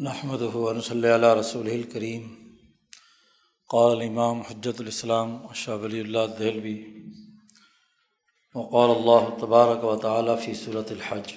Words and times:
نحمد 0.00 0.38
صلی 0.84 1.08
اللہ 1.08 1.26
رسول 1.26 1.70
الکریم 1.70 2.56
قال 3.68 4.00
امام 4.00 4.40
حجت 4.40 4.80
الاسلام 4.80 5.46
اشہ 5.46 5.70
ولی 5.70 6.00
اللہ 6.00 6.18
دہلوی 6.38 6.84
وقال 8.54 8.90
اللہ 8.90 9.38
تبارک 9.40 9.84
و 9.84 9.96
تعالیٰ 9.96 10.42
فی 10.44 10.54
صورت 10.54 10.92
الحج. 10.92 11.32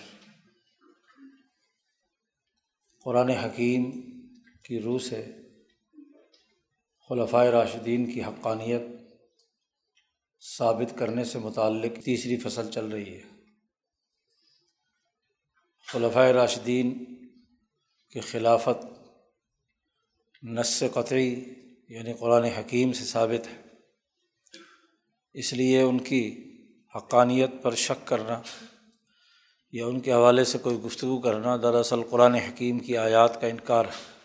قرآن 3.04 3.30
حکیم 3.30 3.92
کی 4.64 4.82
روح 4.82 5.00
سے 5.00 5.26
خلفۂ 7.10 7.46
راشدین 7.46 8.14
کی 8.14 8.24
حقانیت 8.24 8.82
ثابت 10.58 11.00
کرنے 11.00 11.24
سے 11.24 11.40
متعلق 11.40 12.04
تیسری 12.04 12.38
فصل 12.38 12.72
چل 12.72 12.86
رہی 12.86 13.16
ہے۔ 13.16 13.24
خلفۂ 15.88 16.32
راشدین 16.32 17.17
کی 18.10 18.20
خلافت 18.20 18.86
نس 20.44 20.84
قطعی 20.94 21.44
یعنی 21.90 22.14
قرآن 22.14 22.44
حکیم 22.44 22.94
سے 22.94 23.06
ثابت 23.06 23.48
ہے۔ 23.48 23.62
اس 25.34 25.54
لیے 25.54 25.82
ان 25.82 26.00
کی 26.00 26.52
حقانیت 26.96 27.50
پر 27.62 27.76
شک 27.76 28.08
کرنا 28.08 28.42
یا 29.72 29.86
ان 29.86 30.00
کے 30.00 30.14
حوالے 30.14 30.44
سے 30.44 30.58
کوئی 30.58 30.78
گفتگو 30.78 31.22
کرنا 31.22 31.58
دراصل 31.58 32.02
قرآن 32.10 32.36
حکیم 32.36 32.80
کی 32.80 32.98
آیات 32.98 33.42
کا 33.42 33.48
انکار 33.48 33.86
ہے۔ 33.86 34.18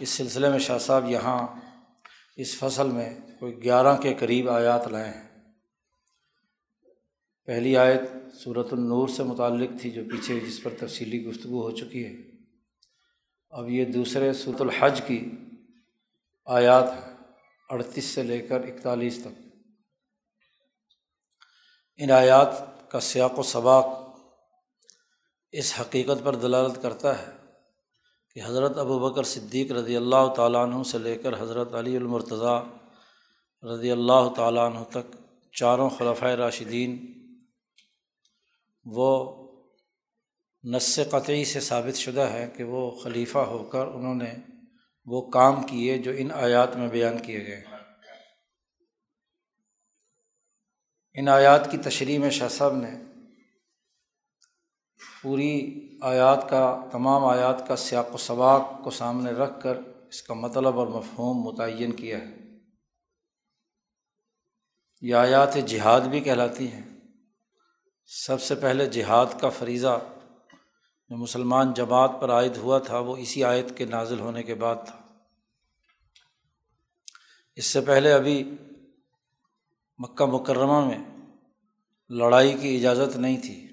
اس 0.00 0.08
سلسلے 0.08 0.50
میں 0.50 0.58
شاہ 0.58 0.78
صاحب 0.78 1.10
یہاں 1.10 1.46
اس 2.36 2.58
فصل 2.58 2.86
میں 2.86 3.18
کوئی 3.40 3.64
گیارہ 3.64 3.96
کے 3.96 4.14
قریب 4.14 4.50
آیات 4.50 4.88
لائے 4.88 5.10
ہیں۔ 5.10 5.31
پہلی 7.46 7.76
آیت 7.76 8.00
صورت 8.34 8.72
النور 8.72 9.08
سے 9.08 9.22
متعلق 9.22 9.70
تھی 9.80 9.90
جو 9.90 10.02
پیچھے 10.10 10.40
جس 10.40 10.62
پر 10.62 10.70
تفصیلی 10.78 11.24
گفتگو 11.24 11.62
ہو 11.62 11.70
چکی 11.70 12.06
ہے۔ 12.06 12.12
اب 13.50 13.68
یہ 13.68 13.84
دوسرے 13.84 14.32
صورت 14.32 14.60
الحج 14.60 15.00
کی 15.06 15.30
آیات 16.46 16.84
اڑتیس 17.70 18.04
سے 18.04 18.22
لے 18.22 18.38
کر 18.38 18.60
اکتالیس 18.60 19.20
تک۔ 19.20 19.42
ان 21.96 22.10
آیات 22.10 22.50
کا 22.90 23.00
سیاق 23.00 23.38
و 23.38 23.42
سباق 23.42 23.86
اس 25.50 25.74
حقیقت 25.80 26.24
پر 26.24 26.34
دلالت 26.34 26.82
کرتا 26.82 27.18
ہے 27.18 27.32
کہ 28.34 28.40
حضرت 28.44 28.78
ابو 28.78 28.98
بکر 28.98 29.22
صدیق 29.22 29.72
رضی 29.72 29.96
اللہ 29.96 30.34
تعالیٰ 30.36 30.62
عنہ 30.62 30.82
سے 30.82 30.98
لے 30.98 31.16
کر 31.16 31.40
حضرت 31.40 31.74
علی 31.74 31.96
المرتضیٰ 31.96 32.64
رضی 33.62 33.90
اللہ 33.90 34.28
تعالیٰ 34.36 34.72
عنہ 34.72 34.84
تک 34.90 35.16
چاروں 35.52 35.88
خلفۂ 35.88 36.26
راشدین 36.26 37.11
وہ 38.84 39.38
نس 40.64 41.00
قطعی 41.10 41.44
سے 41.44 41.60
ثابت 41.60 41.96
شدہ 41.96 42.20
ہے 42.20 42.50
کہ 42.56 42.64
وہ 42.64 42.90
خلیفہ 42.90 43.38
ہو 43.38 43.64
کر 43.64 43.86
انہوں 43.86 44.14
نے 44.14 44.34
وہ 45.06 45.30
کام 45.30 45.66
کیے 45.66 45.98
جو 45.98 46.10
ان 46.16 46.30
آیات 46.30 46.76
میں 46.76 46.88
بیان 46.88 47.18
کیے 47.18 47.46
گئے 47.46 47.64
ان 51.14 51.28
آیات 51.28 51.70
کی 51.70 51.78
تشریح 51.78 52.18
میں 52.18 52.30
شاہ 52.30 52.48
صاحب 52.48 52.72
نے 52.76 52.90
پوری 55.22 55.78
آیات 56.02 56.50
کا، 56.50 56.88
تمام 56.92 57.24
آیات 57.24 57.68
کا 57.68 57.76
سیاق 57.76 58.14
و 58.14 58.16
سباق 58.16 58.84
کو 58.84 58.90
سامنے 58.90 59.30
رکھ 59.30 59.62
کر 59.62 59.76
اس 60.08 60.22
کا 60.22 60.34
مطلب 60.34 60.78
اور 60.78 60.86
مفہوم 60.86 61.36
متعین 61.44 61.92
کیا 61.92 62.18
ہے۔ 62.18 62.36
یہ 65.00 65.14
آیات 65.14 65.54
جہاد 65.66 66.00
بھی 66.00 66.20
کہلاتی 66.20 66.72
ہیں۔ 66.72 66.91
سب 68.14 68.42
سے 68.42 68.54
پہلے 68.54 68.86
جہاد 68.86 69.26
کا 69.40 69.48
فریضہ 69.48 70.00
جو 71.08 71.16
مسلمان 71.16 71.72
جماعت 71.72 72.10
پر 72.20 72.30
عائد 72.30 72.56
ہوا 72.56 72.78
تھا، 72.78 72.98
وہ 72.98 73.16
اسی 73.16 73.44
آیت 73.44 73.76
کے 73.76 73.84
نازل 73.84 74.20
ہونے 74.20 74.42
کے 74.42 74.54
بعد 74.54 74.74
تھا۔ 74.86 74.98
اس 77.56 77.66
سے 77.66 77.80
پہلے 77.80 78.12
ابھی 78.12 78.56
مکہ 79.98 80.24
مکرمہ 80.24 80.84
میں 80.84 80.98
لڑائی 82.10 82.58
کی 82.60 82.76
اجازت 82.76 83.16
نہیں 83.16 83.36
تھی، 83.36 83.68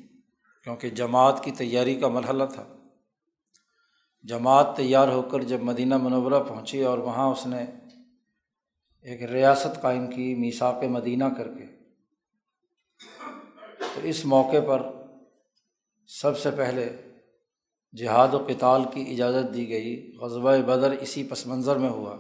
کیونکہ 0.64 0.90
جماعت 0.90 1.44
کی 1.44 1.52
تیاری 1.52 1.96
کا 1.96 2.08
مرحلہ 2.08 2.44
تھا۔ 2.44 2.68
جماعت 4.24 4.78
تیار 4.78 5.08
ہو 5.08 5.22
کر 5.22 5.42
جب 5.42 5.62
مدینہ 5.62 5.98
منورہ 5.98 6.44
پہنچی 6.44 6.84
اور 6.84 6.98
وہاں 6.98 7.28
اس 7.28 7.46
نے 7.46 7.66
ایک 9.02 9.24
ریاست 9.24 9.82
قائم 9.82 10.08
کی 10.12 10.36
میساک 10.36 10.84
مدینہ 10.84 11.26
کر 11.38 11.48
کے۔ 11.48 11.79
تو 14.02 14.08
اس 14.08 14.26
موقع 14.26 14.58
پر 14.68 14.82
سب 16.08 16.40
سے 16.40 16.52
پہلے 16.52 16.96
جہاد 17.98 18.34
و 18.34 18.40
کتال 18.40 18.82
کی 18.94 19.02
اجازت 19.12 19.54
دی 19.54 19.70
گئی۔ 19.70 20.18
غزبۂ 20.22 20.58
بدر 20.58 20.92
اسی 20.92 21.24
پس 21.24 21.48
منظر 21.48 21.76
میں 21.76 21.90
ہوا۔ 21.90 22.18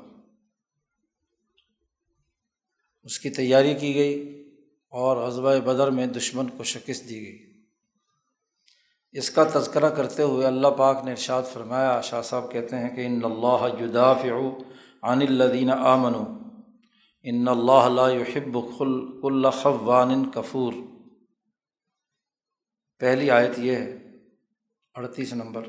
اس 3.03 3.19
کی 3.19 3.29
تیاری 3.29 3.73
کی 3.73 3.95
گئی 3.95 4.43
اور 4.89 5.17
غزبۂ 5.17 5.55
بدر 5.55 5.91
میں 5.91 6.07
دشمن 6.07 6.47
کو 6.49 6.63
شکست 6.63 7.09
دی 7.09 7.25
گئی۔ 7.25 7.39
اس 9.11 9.29
کا 9.29 9.43
تذکرہ 9.53 9.89
کرتے 9.89 10.23
ہوئے 10.23 10.47
اللہ 10.47 10.67
پاک 10.67 11.05
نے 11.05 11.11
ارشاد 11.11 11.43
فرمایا، 11.43 12.01
شاہ 12.01 12.21
صاحب 12.21 12.51
کہتے 12.51 12.75
ہیں 12.75 12.95
کہ 12.95 13.05
ان 13.05 13.19
اللہ 13.23 13.67
جداف 13.79 14.25
عن 15.03 15.21
الدین 15.21 15.71
آمن 15.71 16.13
ان 17.23 17.47
اللہ 17.47 18.11
يحب 18.13 18.57
خل 18.77 19.49
خوان 19.49 20.29
کفور۔ 20.29 20.73
پہلی 22.99 23.31
آیت 23.31 23.59
یہ 23.59 23.75
ہے، 23.75 23.97
اڑتیس 24.93 25.33
نمبر۔ 25.33 25.67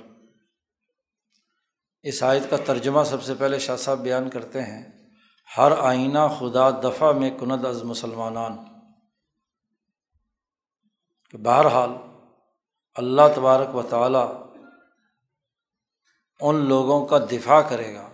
اس 2.03 2.23
آیت 2.23 2.43
کا 2.51 2.57
ترجمہ 2.67 3.05
سب 3.05 3.23
سے 3.23 3.35
پہلے 3.35 3.59
شاہ 3.59 3.77
صاحب 3.77 3.99
بیان 3.99 4.31
کرتے 4.31 4.63
ہیں، 4.63 5.09
ہر 5.57 5.73
آئینہ 5.79 6.19
خدا 6.39 6.71
دفعہ 6.71 7.13
میں 7.13 7.39
کند 7.39 7.65
از 7.65 7.83
مسلمانان۔ 7.83 8.53
کہ 11.31 11.39
بہرحال 11.39 11.91
اللہ 12.95 13.23
تبارک 13.37 13.75
و 13.75 13.83
تعالیٰ 13.83 14.55
ان 16.41 16.69
لوگوں 16.69 17.07
کا 17.07 17.19
دفاع 17.19 17.61
کرے 17.61 17.95
گا 17.95 18.11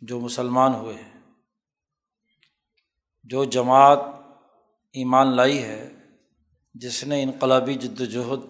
جو 0.00 0.20
مسلمان 0.20 0.74
ہوئے 0.74 0.94
ہیں۔ 0.94 1.20
جو 3.24 3.44
جماعت 3.44 3.98
ایمان 4.92 5.36
لائی 5.36 5.62
ہے 5.62 5.95
جس 6.80 7.02
نے 7.04 7.22
انقلابی 7.22 7.74
جد 7.74 8.00
وجہد 8.00 8.42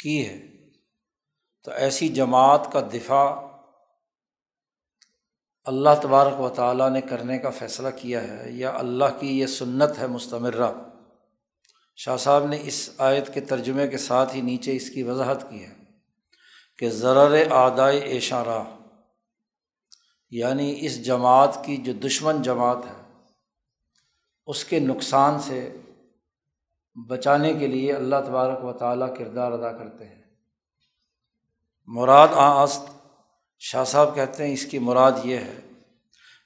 کی 0.00 0.18
ہے، 0.28 0.38
تو 1.66 1.70
ایسی 1.70 2.08
جماعت 2.08 2.72
کا 2.72 2.80
دفاع 2.92 3.26
اللہ 5.66 6.00
تبارک 6.02 6.40
و 6.40 6.48
تعالیٰ 6.48 6.90
نے 6.90 7.00
کرنے 7.00 7.38
کا 7.38 7.50
فیصلہ 7.50 7.88
کیا 7.96 8.22
ہے 8.22 8.50
یا 8.52 8.72
اللہ 8.78 9.18
کی 9.20 9.38
یہ 9.40 9.46
سنت 9.46 9.98
ہے 9.98 10.06
مستمرہ؟ 10.06 10.70
شاہ 11.98 12.16
صاحب 12.16 12.46
نے 12.46 12.58
اس 12.62 12.88
آیت 12.98 13.32
کے 13.34 13.40
ترجمے 13.40 13.88
کے 13.88 13.98
ساتھ 13.98 14.34
ہی 14.36 14.40
نیچے 14.40 14.76
اس 14.76 14.90
کی 14.90 15.02
وضاحت 15.02 15.48
کی 15.50 15.64
ہے 15.64 15.74
کہ 16.78 16.90
ضرر 16.90 17.50
آدائے 17.52 17.98
اشارہ 18.16 18.62
یعنی 20.32 20.74
اس 20.86 21.04
جماعت 21.04 21.64
کی 21.64 21.76
جو 21.76 21.92
دشمن 21.92 22.42
جماعت 22.42 22.84
ہے، 22.86 23.02
اس 24.48 24.64
کے 24.64 24.78
نقصان 24.80 25.38
سے 25.40 25.60
بچانے 27.04 27.54
کے 27.54 27.66
لیے 27.66 27.92
اللہ 27.92 28.16
تبارک 28.26 28.64
و 28.64 28.72
تعالیٰ 28.72 29.16
کردار 29.16 29.52
ادا 29.52 29.72
کرتے 29.72 30.04
ہیں۔ 30.04 30.22
مراد 31.86 32.28
آست، 32.32 32.88
شاہ 33.58 33.84
صاحب 33.84 34.14
کہتے 34.14 34.46
ہیں 34.46 34.52
اس 34.52 34.66
کی 34.66 34.78
مراد 34.78 35.12
یہ 35.24 35.36
ہے 35.36 35.60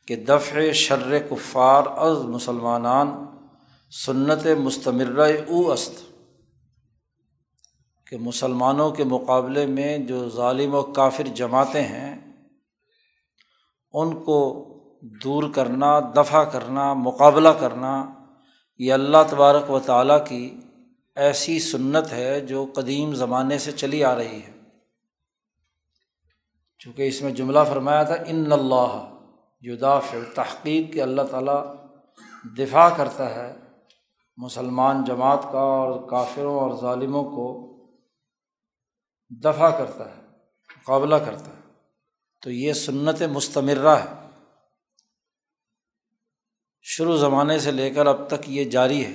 کہ 0.06 0.16
دفع 0.16 0.72
شر 0.72 1.18
کفار 1.30 1.82
از 1.86 2.18
مسلمانان 2.18 3.24
سنت 3.90 4.46
مستمرہ 4.58 5.32
او 5.48 5.72
است 5.72 5.92
کہ 8.06 8.16
مسلمانوں 8.18 8.90
کے 8.90 9.04
مقابلے 9.04 9.66
میں 9.66 9.98
جو 9.98 10.28
ظالم 10.28 10.74
و 10.74 10.82
کافر 10.82 11.24
جماعتیں 11.24 11.82
ہیں، 11.82 12.32
ان 13.92 14.24
کو 14.24 14.66
دور 15.02 15.44
کرنا 15.54 16.00
دفاع 16.00 16.44
کرنا، 16.44 16.94
مقابلہ 16.94 17.48
کرنا 17.48 18.06
یہ 18.82 18.92
اللہ 18.92 19.16
تبارک 19.30 19.70
و 19.70 19.80
تعالیٰ 19.80 20.26
کی 20.26 20.60
ایسی 21.16 21.60
سنت 21.60 22.12
ہے 22.12 22.40
جو 22.40 22.66
قدیم 22.74 23.14
زمانے 23.14 23.58
سے 23.58 23.72
چلی 23.72 24.04
آ 24.04 24.16
رہی 24.16 24.40
ہے۔ 24.42 24.52
چونکہ 26.78 27.08
اس 27.08 27.22
میں 27.22 27.32
جملہ 27.32 27.58
فرمایا 27.68 28.02
تھا، 28.02 28.14
ان 28.26 28.52
اللہ 28.52 29.18
یداف 29.60 30.14
تحقیق 30.34 30.92
کہ 30.92 31.02
اللہ 31.02 31.22
تعالیٰ 31.22 31.74
دفاع 32.58 32.88
کرتا 32.96 33.34
ہے 33.34 33.54
مسلمان 34.36 35.04
جماعت 35.04 35.42
کا 35.42 35.58
اور 35.58 36.08
کافروں 36.08 36.54
اور 36.54 36.80
ظالموں 36.80 37.24
کو 37.24 37.66
دفاع 39.28 39.70
کرتا 39.70 40.16
ہے، 40.16 40.22
مقابلہ 40.76 41.16
کرتا 41.16 41.46
ہے۔ 41.46 41.72
تو 42.42 42.50
یہ 42.50 42.72
سنت 42.72 43.22
مستمرہ 43.22 43.88
ہے۔ 43.88 44.19
شروع 46.92 47.16
زمانے 47.16 47.58
سے 47.58 47.70
لے 47.70 47.90
کر 47.90 48.06
اب 48.06 48.28
تک 48.28 48.44
یہ 48.46 48.64
جاری 48.64 49.04
ہے 49.04 49.12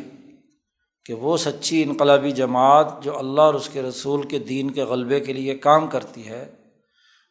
کہ 1.05 1.13
وہ 1.13 1.37
سچی 1.37 1.83
انقلابی 1.83 2.31
جماعت 2.31 3.03
جو 3.03 3.17
اللہ 3.17 3.41
اور 3.41 3.53
اس 3.53 3.69
کے 3.69 3.81
رسول 3.81 4.27
کے 4.27 4.39
دین 4.39 4.71
کے 4.71 4.83
غلبے 4.83 5.19
کے 5.19 5.33
لیے 5.33 5.55
کام 5.55 5.87
کرتی 5.87 6.27
ہے، 6.27 6.51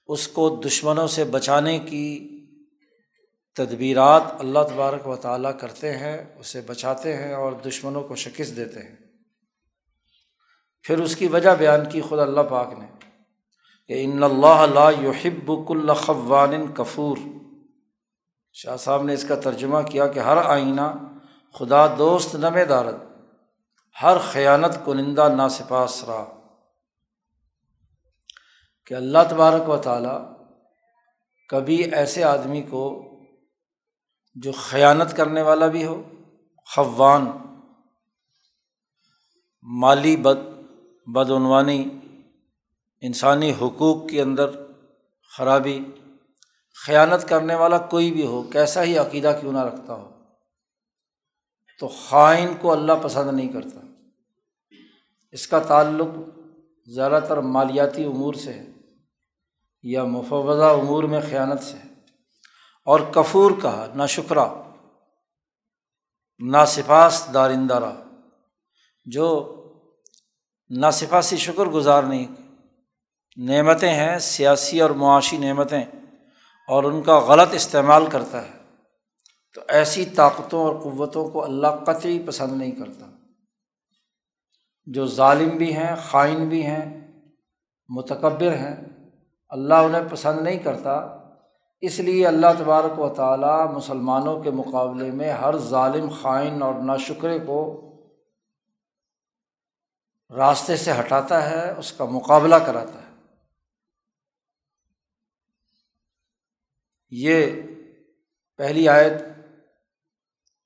اس 0.07 0.29
کو 0.29 0.61
دشمنوں 0.67 1.07
سے 1.07 1.25
بچانے 1.25 1.79
کی 1.79 2.31
تدبیرات 3.55 4.23
اللہ 4.39 4.59
تبارک 4.59 5.07
و 5.09 5.17
تعالیٰ 5.17 5.59
کرتے 5.59 5.93
ہیں، 5.97 6.25
اسے 6.39 6.61
بچاتے 6.67 7.17
ہیں 7.17 7.35
اور 7.35 7.53
دشمنوں 7.53 8.03
کو 8.03 8.15
شکست 8.15 8.57
دیتے 8.57 8.81
ہیں۔ 8.81 8.97
پھر 10.83 10.99
اس 10.99 11.17
کی 11.17 11.27
وجہ 11.27 11.51
بیان 11.59 11.81
کی 11.93 12.01
خود 12.01 12.19
اللہ 12.19 12.41
پاک 12.41 12.79
نے 12.79 12.87
کہ 13.87 14.05
ان 14.05 14.23
اللہ 14.23 14.91
یحب 15.03 15.53
کل 15.69 15.95
خوان 15.95 16.73
کفور 16.73 17.17
شاہ 18.55 18.77
صاحب 18.77 19.03
نے 19.03 19.15
اس 19.15 19.25
کا 19.29 19.35
ترجمہ 19.35 19.79
کیا 19.91 20.07
کہ 20.07 20.19
ہر 20.19 20.37
آئینہ 20.37 20.93
خدا 21.59 21.87
دوست 21.87 22.35
نم 22.35 22.59
دارت 22.69 22.95
ہر 24.03 24.17
خیانت 24.19 24.75
کنندہ 24.85 25.29
نا 25.37 25.49
سپاس 25.49 26.05
را 26.05 26.25
کہ 28.87 28.95
اللہ 28.95 29.19
تبارک 29.31 29.69
و 29.69 29.77
تعالیٰ 29.77 30.19
کبھی 31.49 31.85
ایسے 31.95 32.23
آدمی 32.23 32.63
کو 32.63 33.11
جو 34.35 34.53
خیانت 34.53 35.17
کرنے 35.17 35.43
والا 35.43 35.67
بھی 35.67 35.85
ہو، 35.87 36.03
خوان، 36.75 37.31
مالی 39.63 40.17
بد، 40.17 40.39
بدعنوانی، 41.07 42.01
انسانی 43.01 43.51
حقوق 43.51 44.09
کے 44.09 44.23
اندر 44.23 44.51
خرابی 45.37 45.85
خیانت 46.87 47.29
کرنے 47.29 47.55
والا 47.55 47.79
کوئی 47.79 48.13
بھی 48.13 48.27
ہو، 48.27 48.43
کیسا 48.43 48.83
ہی 48.83 48.99
عقیدہ 48.99 49.39
کیوں 49.41 49.53
نہ 49.53 49.59
رکھتا 49.59 49.95
ہو۔ 49.95 50.11
تو 51.81 51.89
خائن 51.89 52.55
کو 52.61 52.73
اللہ 52.73 52.93
پسند 53.03 53.37
نہیں 53.37 53.49
کرتا۔ 53.49 53.81
اس 55.33 55.47
کا 55.47 55.59
تعلق 55.59 56.09
زیادہ 56.95 57.21
تر 57.29 57.37
مالیاتی 57.37 58.05
امور 58.05 58.35
سے 58.35 58.53
ہے 58.53 58.67
یا 59.83 60.05
مفوضہ 60.05 60.65
امور 60.65 61.05
میں 61.05 61.21
خیانت 61.21 61.63
سے 61.63 61.77
ہے۔ 61.77 61.89
اور 62.85 63.01
کفور 63.01 63.51
کہا 63.63 63.87
نہ 63.95 64.07
شکرا 64.07 64.63
نہ 66.39 66.65
سپاس 66.67 67.29
دارندارہ 67.35 67.93
جو 69.05 69.55
نہ 70.69 70.87
سپاسی 70.93 71.37
شکر 71.37 71.65
گزار 71.65 72.03
نہیں، 72.03 72.27
نعمتیں 73.37 73.93
ہیں، 73.93 74.19
سیاسی 74.19 74.81
اور 74.81 74.91
معاشی 74.91 75.39
نعمتیں۔ 75.39 75.85
اور 76.69 76.85
ان 76.85 77.03
کا 77.03 77.19
غلط 77.19 77.49
استعمال 77.53 78.07
کرتا 78.07 78.43
ہے۔ 78.43 78.53
تو 79.55 79.61
ایسی 79.69 80.05
طاقتوں 80.05 80.65
اور 80.65 80.77
قوتوں 80.77 81.29
کو 81.29 81.45
اللہ 81.45 81.67
قطعی 81.67 82.23
پسند 82.27 82.53
نہیں 82.53 82.71
کرتا۔ 82.71 83.07
جو 84.87 85.07
ظالم 85.07 85.49
بھی 85.49 85.77
ہیں، 85.77 85.97
خائن 86.11 86.49
بھی 86.49 86.67
ہیں، 86.67 87.13
متکبر 87.89 88.55
ہیں، 88.55 88.77
اللہ 89.49 89.75
انہیں 89.75 90.03
پسند 90.11 90.41
نہیں 90.41 90.59
کرتا۔ 90.59 91.19
اس 91.81 92.01
لیے 92.01 92.27
اللہ 92.27 92.47
تبارک 92.59 92.99
و 92.99 93.09
تعالیٰ 93.09 93.73
مسلمانوں 93.73 94.43
کے 94.43 94.51
مقابلے 94.51 95.11
میں 95.11 95.33
ہر 95.33 95.59
ظالم، 95.59 96.09
خائن 96.23 96.63
اور 96.63 96.75
ناشکرے 96.75 97.39
کو 97.39 97.81
راستے 100.37 100.77
سے 100.77 100.93
ہٹاتا 100.93 101.51
ہے، 101.51 101.73
اس 101.79 101.93
کا 101.93 102.05
مقابلہ 102.05 102.55
کراتا 102.55 102.99
ہے۔ 102.99 103.04
یہ 107.17 107.47
پہلی 108.57 108.89
آیت 108.89 109.13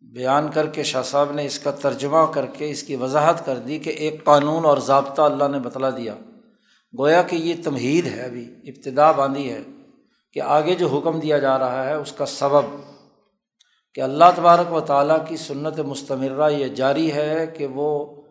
بیان 0.00 0.50
کر 0.54 0.66
کے 0.66 0.82
شاہ 0.82 1.02
صاحب 1.02 1.32
نے 1.32 1.46
اس 1.46 1.58
کا 1.58 1.70
ترجمہ 1.70 2.32
کر 2.34 2.46
کے 2.46 2.70
اس 2.70 2.82
کی 2.82 2.96
وضاحت 2.96 3.46
کر 3.46 3.56
دی 3.56 3.78
کہ 3.78 3.90
ایک 3.90 4.24
قانون 4.24 4.64
اور 4.64 4.78
ضابطہ 4.78 5.22
اللہ 5.22 5.48
نے 5.48 5.58
بتلا 5.58 5.90
دیا۔ 5.90 6.14
گویا 6.98 7.22
کہ 7.22 7.36
یہ 7.36 7.54
تمہید 7.64 8.06
ہے 8.06 8.22
ابھی، 8.22 8.54
ابتدا 8.64 9.12
باندھی 9.12 9.52
ہے 9.52 9.60
کہ 10.32 10.40
آگے 10.40 10.74
جو 10.74 10.88
حکم 10.88 11.20
دیا 11.20 11.38
جا 11.38 11.58
رہا 11.58 11.86
ہے 11.86 11.94
اس 11.94 12.12
کا 12.12 12.26
سبب 12.26 12.62
کہ 13.94 14.00
اللہ 14.00 14.24
تبارک 14.36 14.72
و 14.72 14.80
تعالیٰ 14.80 15.26
کی 15.28 15.36
سنت 15.36 15.80
مستمرہ 15.80 16.50
یہ 16.50 16.68
جاری 16.68 17.12
ہے 17.12 17.46
کہ 17.46 17.66
وہ 17.66 18.22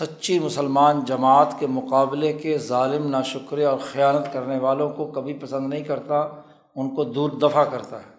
سچی 0.00 0.38
مسلمان 0.38 1.04
جماعت 1.04 1.48
کے 1.58 1.66
مقابلے 1.66 2.32
کے 2.32 2.58
ظالم 2.58 3.08
نا 3.08 3.20
اور 3.52 3.78
خیانت 3.92 4.32
کرنے 4.32 4.58
والوں 4.58 4.90
کو 4.90 5.06
کبھی 5.06 5.32
پسند 5.32 5.68
نہیں 5.68 5.84
کرتا۔ 5.84 6.28
ان 6.76 6.94
کو 6.94 7.04
دور 7.04 7.30
دفاع 7.30 7.64
کرتا 7.64 8.02
ہے۔ 8.02 8.12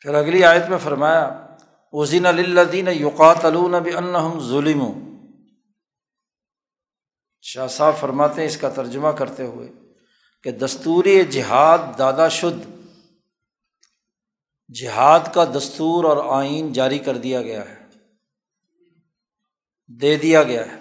پھر 0.00 0.14
اگلی 0.14 0.44
آیت 0.44 0.68
میں 0.68 0.78
فرمایا 0.78 1.46
وزین 1.92 2.26
الدین 2.26 2.88
یوقات 2.88 3.44
بھی 3.82 3.96
ان 3.96 4.40
ظلم 4.40 5.08
شاہ 7.42 7.66
صاحب 7.66 7.92
فرماتے 8.00 8.40
ہیں 8.40 8.48
اس 8.48 8.56
کا 8.56 8.68
ترجمہ 8.68 9.08
کرتے 9.08 9.44
ہوئے 9.44 9.72
کہ 10.42 10.50
دستوری 10.50 11.24
جہاد 11.24 11.78
دادا 11.98 12.28
شدھ، 12.28 12.70
جہاد 14.72 15.20
کا 15.34 15.44
دستور 15.44 16.04
اور 16.04 16.42
آئین 16.42 16.72
جاری 16.72 16.98
کر 16.98 17.16
دیا 17.16 17.42
گیا 17.42 17.68
ہے۔ 17.68 17.86
دے 19.86 20.16
دیا 20.16 20.42
گیا 20.42 20.72
ہے 20.72 20.80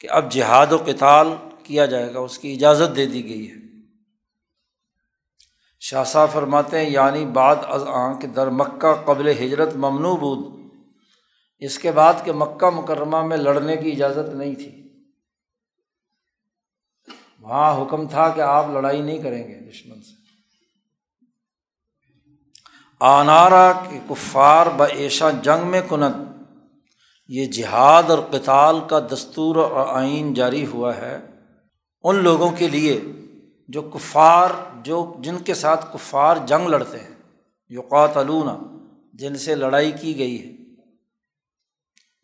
کہ 0.00 0.10
اب 0.10 0.32
جہاد 0.32 0.72
و 0.72 0.78
کتال 0.78 1.28
کیا 1.62 1.86
جائے 1.86 2.14
گا، 2.14 2.18
اس 2.18 2.38
کی 2.38 2.54
اجازت 2.54 2.96
دے 2.96 3.06
دی 3.06 3.24
گئی 3.24 3.50
ہے۔ 3.50 3.67
شاہ 5.80 6.04
صاحب 6.04 6.28
فرماتے 6.32 6.78
ہیں 6.78 6.90
یعنی 6.90 7.26
بعد 7.26 7.56
از 7.62 7.82
آن 7.86 8.18
کہ 8.18 8.26
در 8.26 8.50
مکہ 8.50 8.94
قبل 9.04 9.28
ہجرت 9.28 9.76
ممنوع 9.76 10.16
بود۔ 10.16 10.58
اس 11.58 11.78
کے 11.78 11.92
بعد 11.92 12.14
کہ 12.24 12.32
مکہ 12.32 12.70
مکرمہ 12.70 13.22
میں 13.22 13.36
لڑنے 13.36 13.76
کی 13.76 13.92
اجازت 13.92 14.34
نہیں 14.34 14.54
تھی۔ 14.54 14.88
وہاں 17.40 17.82
حکم 17.82 18.08
تھا 18.08 18.28
کہ 18.28 18.40
آپ 18.40 18.66
لڑائی 18.70 19.02
نہیں 19.02 19.18
کریں 19.18 19.48
گے 19.48 19.70
دشمن 19.70 20.02
سے۔ 20.02 20.18
آنارا 23.00 23.72
کے 23.72 23.98
کفار 24.08 24.66
ب 24.66 24.82
ایشا 24.82 25.30
جنگ 25.30 25.66
میں 25.66 25.80
کنت۔ 25.88 26.16
یہ 27.28 27.46
جہاد 27.46 28.02
اور 28.02 28.18
کتال 28.30 28.80
کا 28.88 28.98
دستور 28.98 29.56
اور 29.56 29.86
آئین 29.88 30.34
جاری 30.34 30.66
ہوا 30.66 30.96
ہے۔ 30.96 31.18
ان 32.02 32.16
لوگوں 32.16 32.50
کے 32.50 32.68
لیے 32.68 33.00
جو 33.68 33.82
کفار، 33.82 34.50
جو 34.82 35.14
جن 35.18 35.38
کے 35.38 35.54
ساتھ 35.54 35.86
کفار 35.92 36.36
جنگ 36.46 36.68
لڑتے 36.68 36.98
ہیں 36.98 37.14
یوقات 37.68 38.10
جن 39.12 39.36
سے 39.36 39.54
لڑائی 39.54 39.92
کی 39.92 40.18
گئی 40.18 40.44
ہے۔ 40.44 40.52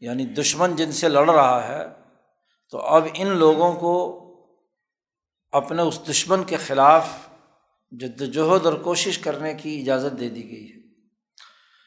یعنی 0.00 0.26
دشمن 0.26 0.76
جن 0.76 0.92
سے 0.92 1.08
لڑ 1.08 1.30
رہا 1.30 1.68
ہے، 1.68 1.86
تو 2.70 2.78
اب 2.78 3.04
ان 3.14 3.26
لوگوں 3.26 3.72
کو 3.72 4.20
اپنے 5.52 5.82
اس 5.82 6.00
دشمن 6.10 6.44
کے 6.44 6.56
خلاف 6.56 7.08
جد 7.90 8.20
وجہد 8.20 8.66
اور 8.66 8.74
کوشش 8.74 9.18
کرنے 9.18 9.54
کی 9.54 9.80
اجازت 9.80 10.20
دے 10.20 10.28
دی 10.28 10.50
گئی 10.50 10.72
ہے۔ 10.72 10.78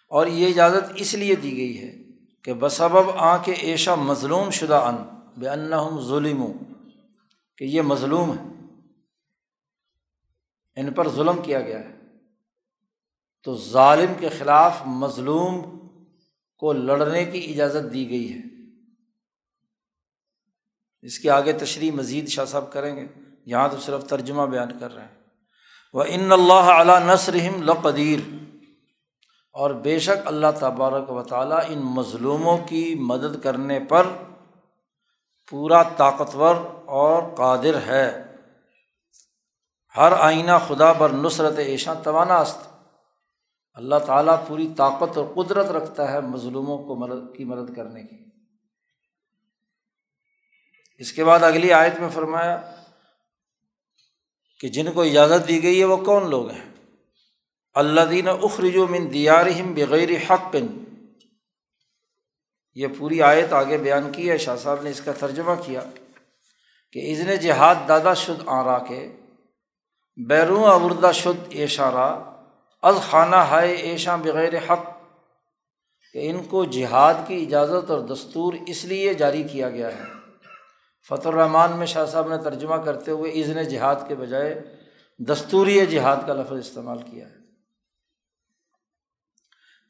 اور 0.09 0.27
یہ 0.27 0.47
اجازت 0.47 0.91
اس 0.95 1.13
لیے 1.13 1.35
دی 1.35 1.57
گئی 1.57 1.81
ہے 1.81 1.95
کہ 2.43 2.53
بسبب 2.53 3.11
آ 3.15 3.37
کے 3.37 3.51
ایشا 3.51 3.95
مظلوم 3.95 4.49
شدہ 4.49 4.75
ان، 4.75 4.95
بے 5.37 5.49
ان 5.49 5.71
ظلم 6.01 6.45
کہ 7.57 7.63
یہ 7.63 7.81
مظلوم 7.81 8.31
ہے 8.31 8.56
ان 10.77 10.93
پر 10.93 11.09
ظلم 11.09 11.41
کیا 11.41 11.61
گیا 11.61 11.79
ہے۔ 11.79 11.97
تو 13.43 13.57
ظالم 13.57 14.13
کے 14.19 14.29
خلاف 14.29 14.77
مظلوم 14.85 15.87
کو 16.57 16.73
لڑنے 16.73 17.25
کی 17.25 17.51
اجازت 17.51 17.93
دی 17.93 18.09
گئی 18.09 18.33
ہے۔ 18.33 18.41
اس 21.01 21.19
کے 21.19 21.29
آگے 21.29 21.53
تشریح 21.53 21.91
مزید 21.91 22.27
شاہ 22.27 22.45
صاحب 22.45 22.73
کریں 22.73 22.95
گے۔ 22.95 23.07
یہاں 23.45 23.69
تو 23.69 23.77
صرف 23.77 24.03
ترجمہ 24.05 24.41
بیان 24.41 24.79
کر 24.79 24.93
رہے 24.93 25.03
ہیں۔ 25.03 25.23
وہ 25.93 26.03
ان 26.07 26.31
اللہ 26.31 26.53
علیہ 26.53 27.05
نصرحم 27.05 27.63
لقدیر۔ 27.63 28.19
اور 29.53 29.71
بے 29.71 29.99
شک 29.99 30.27
اللہ 30.27 30.47
تبارک 30.59 31.11
و 31.11 31.23
تعالیٰ 31.23 31.59
ان 31.67 31.79
مظلوموں 31.79 32.57
کی 32.57 32.95
مدد 32.95 33.43
کرنے 33.43 33.79
پر 33.79 34.07
پورا 35.49 35.83
طاقتور 35.83 36.55
اور 36.85 37.35
قادر 37.35 37.81
ہے۔ 37.81 38.26
ہر 39.97 40.11
آئینہ 40.11 40.51
خدا 40.67 40.91
بر 40.91 41.09
نصرت 41.09 41.57
ایشاں 41.57 41.95
توانا 42.03 42.35
است۔ 42.35 42.67
اللہ 43.73 43.95
تعالیٰ 44.05 44.47
پوری 44.47 44.67
طاقت 44.77 45.17
اور 45.17 45.25
قدرت 45.35 45.65
رکھتا 45.65 46.11
ہے 46.11 46.21
مظلوموں 46.21 46.77
کو 46.77 46.95
مدد 46.95 47.37
کی 47.37 47.43
مدد 47.43 47.75
کرنے 47.75 48.03
کی۔ 48.03 48.15
اس 50.97 51.13
کے 51.13 51.23
بعد 51.23 51.43
اگلی 51.43 51.73
آیت 51.73 51.99
میں 51.99 52.09
فرمایا 52.09 52.75
کہ 54.59 54.67
جن 54.67 54.91
کو 54.91 55.01
اجازت 55.01 55.47
دی 55.47 55.63
گئی 55.63 55.79
ہے 55.79 55.85
وہ 55.85 55.97
کون 55.97 56.29
لوگ 56.29 56.49
ہیں؟ 56.49 56.69
اللہ 57.73 58.01
دین 58.01 58.27
اخرج 58.27 58.77
من 58.77 59.13
دیارہم 59.13 59.73
بغیر 59.73 60.09
حق۔ 60.29 60.51
پن 60.51 60.67
یہ 62.75 62.87
پوری 62.99 63.21
آیت 63.21 63.53
آگے 63.53 63.77
بیان 63.77 64.11
کی 64.11 64.29
ہے، 64.29 64.37
شاہ 64.37 64.55
صاحب 64.55 64.81
نے 64.81 64.89
اس 64.89 65.01
کا 65.01 65.11
ترجمہ 65.11 65.51
کیا 65.65 65.81
کہ 66.91 67.11
ازن 67.11 67.35
جہاد 67.35 67.75
دادا 67.87 68.13
شد 68.13 68.41
آرا 68.45 68.77
کے۔ 68.79 69.15
بیروں 70.25 70.63
اوردہ 70.63 71.11
شد 71.13 71.45
ایشارہ 71.49 72.23
از 72.81 72.95
خانہ 73.09 73.35
ہائے 73.35 73.73
ایشاں 73.73 74.17
بغیر 74.17 74.53
حق، 74.57 74.85
کہ 76.13 76.29
ان 76.29 76.43
کو 76.43 76.65
جہاد 76.65 77.13
کی 77.27 77.43
اجازت 77.43 77.91
اور 77.91 77.99
دستور 77.99 78.53
اس 78.67 78.85
لیے 78.85 79.13
جاری 79.13 79.43
کیا 79.43 79.69
گیا 79.69 79.97
ہے۔ 79.97 80.03
فتح 81.09 81.27
الرحمٰن 81.27 81.77
میں 81.77 81.85
شاہ 81.85 82.05
صاحب 82.05 82.27
نے 82.27 82.37
ترجمہ 82.37 82.75
کرتے 82.75 83.11
ہوئے 83.11 83.31
عزن 83.31 83.63
جہاد 83.63 83.95
کے 84.07 84.15
بجائے 84.15 84.75
دستوری 85.19 85.85
جہاد 85.85 86.17
کا 86.27 86.33
لفظ 86.33 86.57
استعمال 86.57 86.97
کیا 86.97 87.29
ہے۔ 87.29 87.35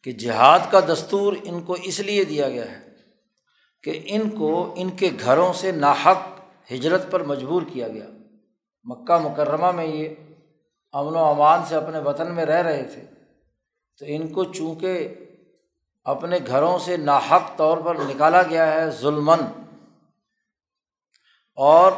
کہ 0.03 0.12
جہاد 0.12 0.60
کا 0.72 0.79
دستور 0.79 1.34
ان 1.43 1.62
کو 1.62 1.74
اس 1.74 2.00
لیے 2.00 2.24
دیا 2.24 2.50
گیا 2.50 2.72
ہے 2.72 2.89
کہ 3.84 4.01
ان 4.05 4.29
کو 4.29 4.74
ان 4.77 4.89
کے 4.89 5.10
گھروں 5.25 5.53
سے 5.53 5.72
ناحق 5.72 6.17
ہجرت 6.72 7.12
پر 7.12 7.24
مجبور 7.24 7.62
کیا 7.74 7.88
گیا۔ 7.88 8.05
مکہ 8.88 9.17
مکرمہ 9.24 9.72
میں 9.72 9.86
یہ 9.86 10.10
امن 10.94 11.15
و 11.15 11.24
امان 11.24 11.65
سے 11.65 11.75
اپنے 11.75 12.00
وطن 12.00 12.34
میں 12.36 12.46
رہ 12.46 12.62
رہے 12.62 12.84
تھے، 12.84 13.01
تو 14.01 14.06
ان 14.08 14.27
کو 14.34 14.44
چونکہ 14.44 15.15
اپنے 16.06 16.38
گھروں 16.48 16.77
سے 16.79 16.98
ناحق 16.98 17.56
طور 17.58 17.77
پر 17.77 17.96
نکالا 18.08 18.41
گیا 18.41 18.72
ہے 18.74 18.89
ظلمن 18.91 19.41
اور 21.58 21.91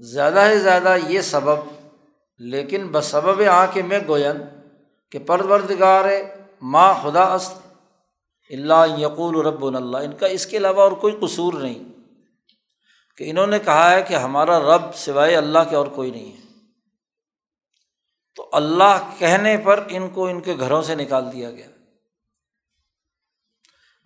زیادہ 0.00 0.46
سے 0.48 0.58
زیادہ 0.58 0.96
یہ 1.08 1.20
سبب، 1.20 1.58
لیکن 2.40 2.86
بسبب 2.92 3.42
آ 3.50 3.64
کے 3.66 3.82
میں 3.82 4.00
گوین 4.08 4.42
کہ 5.12 5.18
پروردگار 5.18 6.04
ماں 6.62 6.92
خدا 7.02 7.22
است 7.34 7.60
اللہ 8.50 8.98
یقول 8.98 9.40
رب 9.46 9.64
اللہ، 9.64 9.96
ان 9.96 10.12
کا 10.12 10.26
اس 10.26 10.46
کے 10.46 10.56
علاوہ 10.56 10.82
اور 10.82 10.92
کوئی 11.02 11.16
قصور 11.20 11.52
نہیں۔ 11.52 11.91
کہ 13.16 13.30
انہوں 13.30 13.46
نے 13.46 13.58
کہا 13.58 13.90
ہے 13.90 14.02
کہ 14.02 14.14
ہمارا 14.14 14.58
رب 14.58 14.94
سوائے 14.94 15.36
اللہ 15.36 15.58
کے 15.70 15.76
اور 15.76 15.86
کوئی 15.86 16.10
نہیں 16.10 16.32
ہے۔ 16.32 16.42
تو 18.36 18.50
اللہ 18.52 19.10
کہنے 19.18 19.56
پر 19.56 19.84
ان 19.88 20.08
کو 20.08 20.26
ان 20.26 20.40
کے 20.40 20.54
گھروں 20.58 20.82
سے 20.82 20.94
نکال 20.94 21.32
دیا 21.32 21.50
گیا۔ 21.50 21.66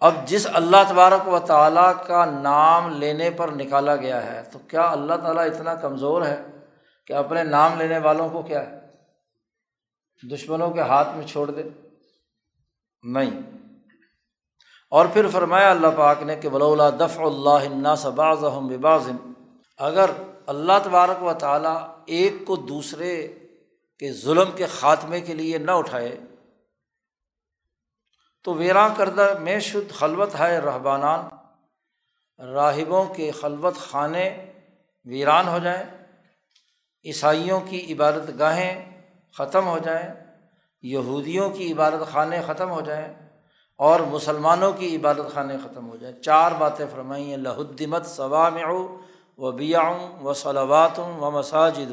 اب 0.00 0.14
جس 0.26 0.46
اللہ 0.52 0.76
تبارک 0.88 1.28
و 1.28 1.38
تعالیٰ 1.38 1.92
کا 2.06 2.24
نام 2.24 2.98
لینے 2.98 3.30
پر 3.30 3.48
نکالا 3.48 3.96
گیا 3.96 4.32
ہے، 4.32 4.42
تو 4.42 4.58
کیا 4.58 4.90
اللہ 4.90 5.14
تعالیٰ 5.14 5.44
اتنا 5.44 5.74
کمزور 5.74 6.26
ہے 6.26 6.44
کہ 7.06 7.12
اپنے 7.12 7.44
نام 7.44 7.78
لینے 7.78 7.98
والوں 7.98 8.28
کو 8.28 8.42
کیا 8.42 8.70
ہے؟ 8.70 8.86
دشمنوں 10.32 10.70
کے 10.70 10.80
ہاتھ 10.80 11.08
میں 11.16 11.26
چھوڑ 11.26 11.50
دے؟ 11.50 11.62
نہیں۔ 13.02 13.55
اور 14.92 15.06
پھر 15.12 15.28
فرمایا 15.28 15.70
اللہ 15.70 15.96
پاک 15.96 16.22
نے 16.22 16.36
کہ 16.36 16.48
ولا 16.48 16.88
دف 17.00 17.18
اللہ 17.20 17.94
سباز 17.98 18.44
بباز 18.70 19.08
اگر 19.78 20.10
اللہ 20.46 20.78
تبارک 20.84 21.22
و 21.22 21.32
تعالیٰ 21.38 21.76
ایک 22.16 22.44
کو 22.46 22.56
دوسرے 22.56 23.16
کے 23.98 24.12
ظلم 24.12 24.50
کے 24.56 24.66
خاتمے 24.70 25.20
کے 25.20 25.34
لیے 25.34 25.58
نہ 25.58 25.70
اٹھائے، 25.70 26.16
تو 28.44 28.54
ویراں 28.54 28.88
کردہ 28.96 29.26
میں 29.40 29.58
شدھ 29.60 29.92
خلوت 29.92 30.34
ہے 30.40 30.58
رہبانان، 30.58 31.28
راہبوں 32.40 33.04
کے 33.14 33.30
خلوت 33.30 33.76
خانے 33.80 34.28
ویران 35.06 35.48
ہو 35.48 35.58
جائیں، 35.58 35.84
عیسائیوں 37.04 37.60
کی 37.60 37.80
عبادت 37.92 38.38
گاہیں 38.38 38.74
ختم 39.36 39.66
ہو 39.66 39.78
جائیں، 39.84 40.08
یہودیوں 40.84 41.50
کی 41.50 41.72
عبادت 41.72 42.12
خانے 42.12 42.40
ختم 42.46 42.70
ہو 42.70 42.80
جائیں 42.80 43.08
اور 43.78 44.00
مسلمانوں 44.00 44.72
کی 44.72 44.96
عبادت 44.96 45.32
خانے 45.34 45.56
ختم 45.58 45.88
ہو 45.88 45.96
جائیں 45.96 46.22
چار 46.22 46.52
باتیں 46.52 46.86
فرمائی 46.92 47.30
ہیں، 47.30 47.36
لہدمت 47.36 48.06
ثوام 48.06 48.56
و 49.38 49.50
بیاؤں 49.52 50.22
و 50.22 50.32
صلواتوں 50.32 51.08
و 51.20 51.30
مساجد۔ 51.30 51.90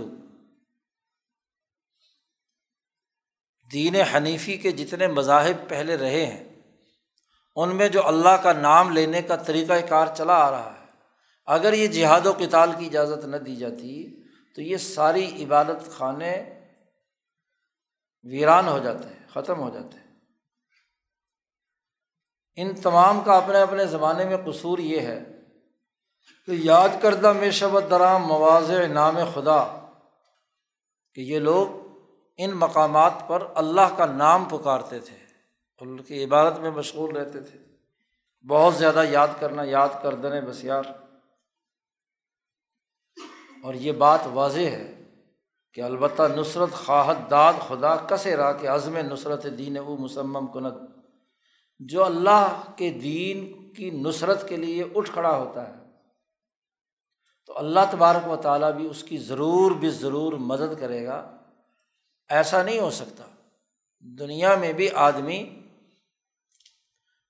دین 3.73 3.95
حنیفی 3.95 4.57
کے 4.57 4.71
جتنے 4.71 5.07
مذاہب 5.07 5.69
پہلے 5.69 5.97
رہے 5.97 6.25
ہیں، 6.25 6.43
ان 7.55 7.75
میں 7.75 7.89
جو 7.89 8.07
اللہ 8.07 8.35
کا 8.43 8.53
نام 8.53 8.91
لینے 8.91 9.21
کا 9.21 9.35
طریقۂ 9.35 9.87
کار 9.89 10.07
چلا 10.17 10.35
آ 10.35 10.51
رہا 10.51 10.73
ہے، 10.73 10.85
اگر 11.47 11.73
یہ 11.73 11.87
جہاد 11.87 12.25
و 12.25 12.33
کتال 12.33 12.71
کی 12.79 12.85
اجازت 12.85 13.25
نہ 13.25 13.37
دی 13.37 13.55
جاتی، 13.55 14.23
تو 14.55 14.61
یہ 14.61 14.77
ساری 14.77 15.43
عبادت 15.43 15.91
خانے 15.97 16.33
ویران 18.23 18.67
ہو 18.67 18.79
جاتے 18.79 19.07
ہیں، 19.09 19.27
ختم 19.33 19.59
ہو 19.59 19.69
جاتے 19.69 19.97
ہیں۔ 19.97 20.02
ان 22.55 22.75
تمام 22.75 23.21
کا 23.23 23.33
اپنے 23.33 23.59
اپنے 23.59 23.85
زمانے 23.85 24.25
میں 24.25 24.37
قصور 24.45 24.77
یہ 24.77 24.99
ہے 24.99 25.23
کہ 26.45 26.51
یاد 26.51 26.89
کردہ 27.01 27.33
میں 27.33 27.51
شبت 27.51 27.83
درام 27.91 28.21
مواضع 28.21 28.87
نام 28.87 29.17
خدا 29.33 29.87
کہ 31.13 31.21
یہ 31.21 31.39
لوگ 31.39 31.67
ان 32.37 32.51
مقامات 32.51 33.13
پر 33.27 33.47
اللہ 33.55 33.95
کا 33.97 34.05
نام 34.05 34.45
پکارتے 34.45 34.99
تھے 34.99 35.17
ان 35.79 35.99
کی 35.99 36.23
عبادت 36.23 36.59
میں 36.59 36.71
مشغول 36.71 37.17
رہتے 37.17 37.39
تھے۔ 37.39 37.59
بہت 38.47 38.75
زیادہ 38.75 39.03
یاد 39.09 39.27
کرنا، 39.39 39.63
یاد 39.63 39.89
کر 40.01 40.15
دینے 40.15 40.41
بس 40.41 40.63
یار 40.63 40.83
اور 43.63 43.73
یہ 43.73 43.91
بات 43.91 44.19
واضح 44.33 44.59
ہے 44.59 45.03
کہ 45.73 45.81
البتہ 45.81 46.23
نصرت 46.35 46.73
خواہد 46.73 47.31
داد 47.31 47.53
خدا 47.67 47.95
کسے 47.95 48.35
را 48.35 48.51
کہ 48.51 48.67
عزم 48.67 48.97
نصرت 48.97 49.45
دین 49.57 49.77
او 49.77 49.97
مسمم 49.97 50.47
کنت 50.47 50.92
جو 51.87 52.03
اللہ 52.03 52.71
کے 52.77 52.89
دین 52.89 53.73
کی 53.73 53.89
نصرت 53.89 54.49
کے 54.49 54.55
لیے 54.57 54.83
اٹھ 54.95 55.11
کھڑا 55.11 55.37
ہوتا 55.37 55.67
ہے، 55.67 55.83
تو 57.45 57.57
اللہ 57.57 57.79
تبارک 57.91 58.27
و 58.27 58.35
تعالیٰ 58.35 58.71
بھی 58.71 58.87
اس 58.89 59.03
کی 59.03 59.17
ضرور 59.17 59.71
بھی 59.71 59.89
ضرور 59.89 60.33
مدد 60.33 60.79
کرے 60.79 61.05
گا۔ 61.05 61.37
ایسا 62.29 62.63
نہیں 62.63 62.79
ہو 62.79 62.91
سکتا۔ 62.91 63.23
دنیا 63.99 64.55
میں 64.55 64.73
بھی 64.73 64.89
آدمی 64.89 65.61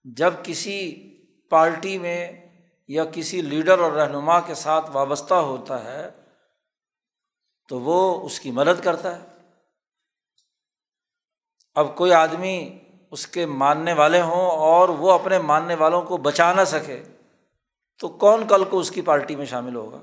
جب 0.04 0.34
کسی 0.44 1.10
پارٹی 1.50 1.98
میں 1.98 2.32
یا 2.88 3.06
کسی 3.06 3.42
لیڈر 3.42 3.80
اور 3.80 3.92
رہنما 3.92 4.40
کے 4.40 4.54
ساتھ 4.54 4.92
وابستہ 4.94 5.34
ہوتا 5.34 5.84
ہے، 5.84 6.10
تو 7.68 7.80
وہ 7.80 8.26
اس 8.26 8.40
کی 8.40 8.52
مدد 8.52 8.84
کرتا 8.84 9.22
ہے۔ 9.22 9.28
اب 11.76 11.96
کوئی 11.96 12.14
آدمی 12.14 12.80
اس 13.14 13.28
کے 13.28 13.46
ماننے 13.46 13.94
والے 13.94 14.22
ہوں 14.22 14.50
اور 14.50 14.90
وہ 14.90 15.12
اپنے 15.12 15.40
ماننے 15.40 15.76
والوں 15.76 16.02
کو 16.02 16.18
بچا 16.18 16.54
نہ 16.54 16.64
سکے، 16.64 17.04
تو 18.00 18.08
کون 18.08 18.48
کل 18.48 18.64
کو 18.64 18.80
اس 18.80 18.92
کی 18.92 19.02
پارٹی 19.02 19.36
میں 19.36 19.46
شامل 19.46 19.76
ہوگا؟ 19.76 20.02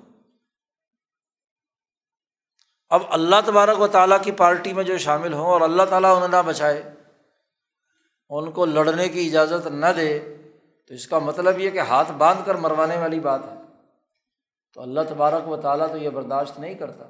اب 2.88 3.02
اللہ 3.08 3.36
تبارک 3.46 3.80
و 3.80 3.88
تعالیٰ 3.88 4.22
کی 4.22 4.32
پارٹی 4.32 4.72
میں 4.72 4.84
جو 4.84 4.98
شامل 4.98 5.32
ہوں 5.32 5.46
اور 5.46 5.60
اللہ 5.60 5.82
تعالیٰ 5.82 6.16
انہیں 6.16 6.28
نہ 6.28 6.42
بچائے، 6.46 6.94
ان 8.30 8.50
کو 8.50 8.66
لڑنے 8.66 9.08
کی 9.08 9.26
اجازت 9.26 9.66
نہ 9.66 9.86
دے، 9.96 10.36
تو 10.86 10.94
اس 10.94 11.06
کا 11.06 11.18
مطلب 11.18 11.60
یہ 11.60 11.70
کہ 11.70 11.78
ہاتھ 11.78 12.12
باندھ 12.12 12.46
کر 12.46 12.54
مروانے 12.54 12.96
والی 12.96 13.20
بات 13.20 13.40
ہے۔ 13.44 13.54
تو 14.74 14.82
اللہ 14.82 15.00
تبارک 15.08 15.48
و 15.48 15.56
تعالیٰ 15.56 15.90
تو 15.90 15.96
یہ 15.96 16.10
برداشت 16.10 16.58
نہیں 16.58 16.74
کرتا۔ 16.74 17.04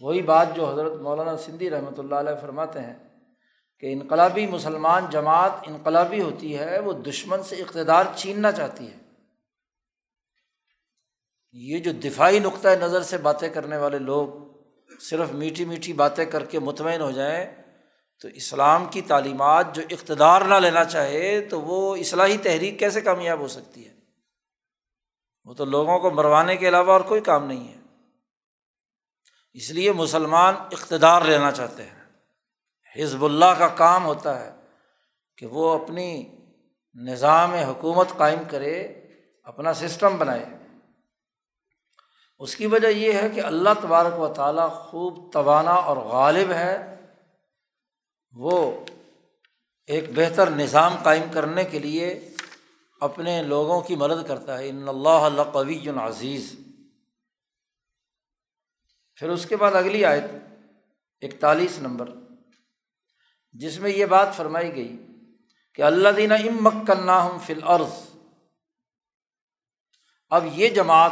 وہی 0.00 0.22
بات 0.22 0.46
جو 0.54 0.72
حضرت 0.72 0.92
مولانا 0.92 1.36
سندھی 1.36 1.70
رحمۃ 1.70 1.98
اللہ 1.98 2.14
علیہ 2.14 2.40
فرماتے 2.40 2.80
ہیں 2.80 2.94
کہ 3.78 3.92
انقلابی 3.92 4.46
مسلمان 4.46 5.06
جماعت 5.10 5.52
انقلابی 5.66 6.22
ہوتی 6.22 6.58
ہے، 6.58 6.78
وہ 6.78 6.92
دشمن 6.92 7.42
سے 7.42 7.56
اقتدار 7.56 8.04
چھیننا 8.16 8.52
چاہتی 8.52 8.90
ہے۔ 8.90 8.96
یہ 11.52 11.78
جو 11.78 11.92
دفاعی 11.92 12.38
نقطۂ 12.38 12.68
نظر 12.68 13.02
سے 13.02 13.18
باتیں 13.18 13.48
کرنے 13.48 13.76
والے 13.76 13.98
لوگ 13.98 14.28
صرف 15.00 15.32
میٹھی 15.32 15.64
میٹھی 15.64 15.92
باتیں 15.92 16.24
کر 16.24 16.44
کے 16.44 16.58
مطمئن 16.58 17.00
ہو 17.00 17.10
جائیں، 17.10 17.62
تو 18.20 18.28
اسلام 18.28 18.86
کی 18.90 19.02
تعلیمات 19.02 19.74
جو 19.74 19.82
اقتدار 19.90 20.40
نہ 20.40 20.54
لینا 20.54 20.84
چاہے، 20.84 21.40
تو 21.40 21.60
وہ 21.60 21.96
اصلاحی 21.96 22.36
تحریک 22.36 22.78
کیسے 22.78 23.00
کامیاب 23.00 23.38
ہو 23.38 23.48
سکتی 23.48 23.88
ہے؟ 23.88 23.94
وہ 25.44 25.54
تو 25.54 25.64
لوگوں 25.64 25.98
کو 25.98 26.10
مروانے 26.10 26.56
کے 26.56 26.68
علاوہ 26.68 26.92
اور 26.92 27.00
کوئی 27.00 27.20
کام 27.20 27.46
نہیں 27.46 27.68
ہے۔ 27.68 27.80
اس 29.52 29.70
لیے 29.70 29.92
مسلمان 29.92 30.54
اقتدار 30.54 31.22
لینا 31.22 31.52
چاہتے 31.52 31.82
ہیں۔ 31.82 32.05
حزب 32.98 33.24
اللہ 33.24 33.58
کا 33.58 33.68
کام 33.68 34.04
ہوتا 34.04 34.44
ہے 34.44 34.56
کہ 35.36 35.46
وہ 35.46 35.84
اپنی 35.84 36.36
نظام 36.94 37.54
حکومت 37.54 38.08
قائم 38.16 38.38
کرے، 38.50 38.82
اپنا 39.42 39.74
سسٹم 39.74 40.16
بنائے۔ 40.18 40.44
اس 42.38 42.56
کی 42.56 42.66
وجہ 42.66 42.86
یہ 42.86 43.12
ہے 43.12 43.28
کہ 43.28 43.40
اللہ 43.40 43.68
تبارک 43.82 44.20
و 44.20 44.34
تعالیٰ 44.34 44.70
خوب 44.70 45.32
توانا 45.32 45.70
اور 45.70 45.96
غالب 45.96 46.50
ہے۔ 46.50 47.00
وہ 48.32 48.84
ایک 49.86 50.04
بہتر 50.14 50.50
نظام 50.50 50.96
قائم 51.02 51.22
کرنے 51.32 51.64
کے 51.64 51.78
لیے 51.78 52.30
اپنے 53.00 53.42
لوگوں 53.42 53.80
کی 53.80 53.96
مدد 53.96 54.28
کرتا 54.28 54.58
ہے۔ 54.58 54.68
ان 54.68 54.88
اللہ 54.88 55.08
اللہ 55.08 55.42
قوی 55.42 55.88
عزیز۔ 55.88 56.56
پھر 59.14 59.28
اس 59.28 59.46
کے 59.46 59.56
بعد 59.56 59.72
اگلی 59.72 60.04
آیت، 60.04 60.24
اکتالیس 61.22 61.78
نمبر۔ 61.78 62.10
جس 63.60 63.78
میں 63.78 63.90
یہ 63.90 64.06
بات 64.06 64.28
فرمائی 64.36 64.74
گئی 64.74 64.96
کہ 65.74 65.82
اللہ 65.82 66.08
دینا 66.08 66.34
امک 66.34 66.90
ہم 66.90 67.38
فل 67.46 67.62
عرض 67.62 67.94
اب 70.30 70.46
یہ 70.52 70.68
جماعت 70.68 71.10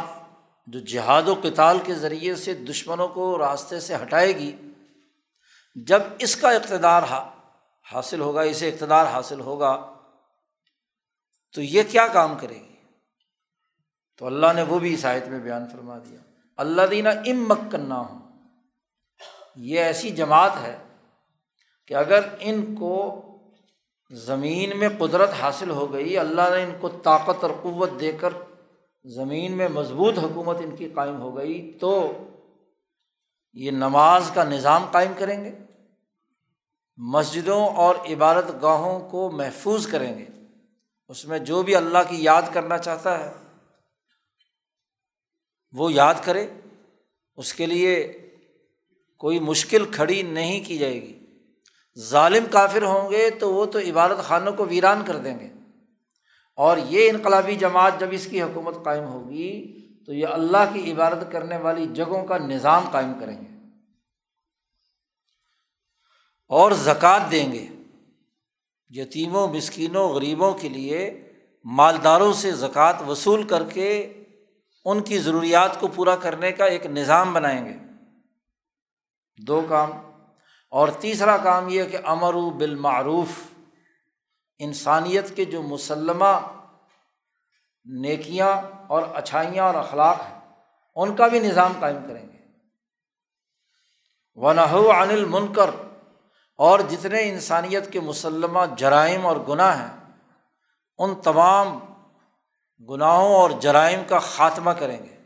جو 0.67 0.79
جہاد 0.79 1.27
و 1.27 1.35
کتال 1.35 1.79
کے 1.83 1.95
ذریعے 1.95 2.35
سے 2.35 2.53
دشمنوں 2.53 3.07
کو 3.07 3.37
راستے 3.37 3.79
سے 3.79 3.95
ہٹائے 3.95 4.35
گی، 4.35 4.55
جب 5.75 6.01
اس 6.19 6.35
کا 6.35 6.49
اقتدار 6.51 7.03
حاصل 7.93 8.21
ہوگا، 8.21 8.41
اسے 8.41 8.69
اقتدار 8.69 9.05
حاصل 9.05 9.39
ہوگا، 9.39 9.93
تو 11.53 11.61
یہ 11.61 11.83
کیا 11.91 12.07
کام 12.07 12.37
کرے 12.37 12.55
گی؟ 12.55 12.75
تو 14.17 14.25
اللہ 14.25 14.53
نے 14.55 14.61
وہ 14.61 14.79
بھی 14.79 14.93
اس 14.93 15.05
آیت 15.05 15.27
میں 15.27 15.39
بیان 15.39 15.69
فرما 15.69 15.97
دیا۔ 15.97 16.19
اللہ 16.57 16.81
دینا 16.81 17.09
ام 17.09 17.47
مکنہ 17.47 17.93
ہوں 17.93 18.19
یہ 19.55 19.79
ایسی 19.79 20.09
جماعت 20.11 20.51
ہے 20.61 20.77
کہ 21.87 21.93
اگر 21.93 22.27
ان 22.39 22.75
کو 22.75 23.21
زمین 24.11 24.77
میں 24.77 24.89
قدرت 24.99 25.29
حاصل 25.33 25.69
ہو 25.69 25.93
گئی، 25.93 26.17
اللہ 26.17 26.41
نے 26.41 26.63
ان 26.63 26.73
کو 26.81 26.89
طاقت 26.89 27.43
اور 27.43 27.51
قوت 27.61 27.89
دے 27.99 28.11
کر 28.11 28.29
زمین 29.05 29.51
میں 29.51 29.67
مضبوط 29.67 30.17
حکومت 30.17 30.57
ان 30.59 30.75
کی 30.75 30.89
قائم 30.89 31.21
ہو 31.21 31.37
گئی، 31.37 31.77
تو 31.81 32.11
یہ 33.53 33.71
نماز 33.71 34.31
کا 34.33 34.43
نظام 34.43 34.85
قائم 34.91 35.11
کریں 35.17 35.43
گے، 35.43 35.51
مسجدوں 36.97 37.67
اور 37.67 37.95
عبادت 37.95 38.61
گاہوں 38.61 39.09
کو 39.09 39.31
محفوظ 39.31 39.87
کریں 39.87 40.19
گے۔ 40.19 40.25
اس 41.09 41.25
میں 41.25 41.39
جو 41.39 41.63
بھی 41.63 41.75
اللہ 41.75 41.97
کی 42.09 42.23
یاد 42.23 42.41
کرنا 42.53 42.77
چاہتا 42.77 43.19
ہے، 43.19 43.33
وہ 45.71 45.93
یاد 45.93 46.15
کرے۔ 46.23 46.47
اس 47.35 47.53
کے 47.53 47.65
لیے 47.65 48.13
کوئی 49.17 49.39
مشکل 49.39 49.91
کھڑی 49.91 50.21
نہیں 50.21 50.63
کی 50.67 50.77
جائے 50.77 51.01
گی۔ 51.01 51.24
ظالم 51.99 52.45
کافر 52.51 52.83
ہوں 52.83 53.11
گے 53.11 53.29
تو 53.29 53.53
وہ 53.53 53.65
تو 53.65 53.79
عبادت 53.79 54.23
خانوں 54.23 54.53
کو 54.53 54.65
ویران 54.65 55.01
کر 55.05 55.17
دیں 55.17 55.39
گے۔ 55.39 55.49
اور 56.55 56.77
یہ 56.77 57.09
انقلابی 57.09 57.55
جماعت 57.55 57.99
جب 57.99 58.07
اس 58.11 58.27
کی 58.27 58.41
حکومت 58.41 58.75
قائم 58.83 59.03
ہوگی 59.03 59.75
تو 60.05 60.13
یہ 60.13 60.27
اللہ 60.27 60.73
کی 60.73 60.91
عبادت 60.91 61.31
کرنے 61.31 61.57
والی 61.57 61.87
جگہوں 61.93 62.25
کا 62.25 62.37
نظام 62.37 62.89
قائم 62.91 63.13
کریں 63.19 63.41
گے۔ 63.41 63.55
اور 66.47 66.71
زکوٰۃ 66.71 67.31
دیں 67.31 67.51
گے۔ 67.51 67.67
یتیموں، 68.89 69.47
مسکینوں، 69.47 70.09
غریبوں 70.09 70.53
کے 70.53 70.69
لیے 70.69 71.31
مالداروں 71.63 72.33
سے 72.33 72.51
زکوٰۃ 72.51 73.07
وصول 73.07 73.47
کر 73.47 73.63
کے 73.63 74.23
ان 74.85 75.01
کی 75.01 75.19
ضروریات 75.19 75.79
کو 75.79 75.87
پورا 75.87 76.15
کرنے 76.15 76.51
کا 76.51 76.65
ایک 76.65 76.85
نظام 76.85 77.33
بنائیں 77.33 77.65
گے۔ 77.65 77.73
دو 79.37 79.65
کام۔ 79.69 80.04
اور 80.75 80.87
تیسرا 80.87 81.37
کام 81.37 81.69
یہ 81.69 81.83
کہ 81.83 81.97
امر 82.05 82.33
و 82.33 82.49
بالمعروف، 82.49 83.27
انسانیت 84.59 85.35
کے 85.35 85.45
جو 85.45 85.61
مسلمہ 85.61 86.57
نیکیاں 87.85 88.61
اور 88.87 89.03
اچھائیاں 89.03 89.65
اور 89.65 89.75
اخلاق 89.75 90.21
ہیں، 90.21 90.39
ان 90.95 91.15
کا 91.15 91.27
بھی 91.27 91.39
نظام 91.39 91.73
قائم 91.79 91.97
کریں 92.07 92.29
گے۔ 92.33 92.37
ونحو 94.33 94.91
عن 94.91 95.09
المنکر، 95.09 95.69
اور 96.55 96.79
جتنے 96.79 97.29
انسانیت 97.29 97.91
کے 97.91 97.99
مسلمہ 97.99 98.59
جرائم 98.77 99.25
اور 99.25 99.37
گناہ 99.49 99.79
ہیں، 99.79 100.13
ان 100.97 101.15
تمام 101.15 101.79
گناہوں 102.89 103.35
اور 103.35 103.49
جرائم 103.49 104.01
کا 104.07 104.19
خاتمہ 104.19 104.71
کریں 104.71 105.03
گے۔ 105.03 105.17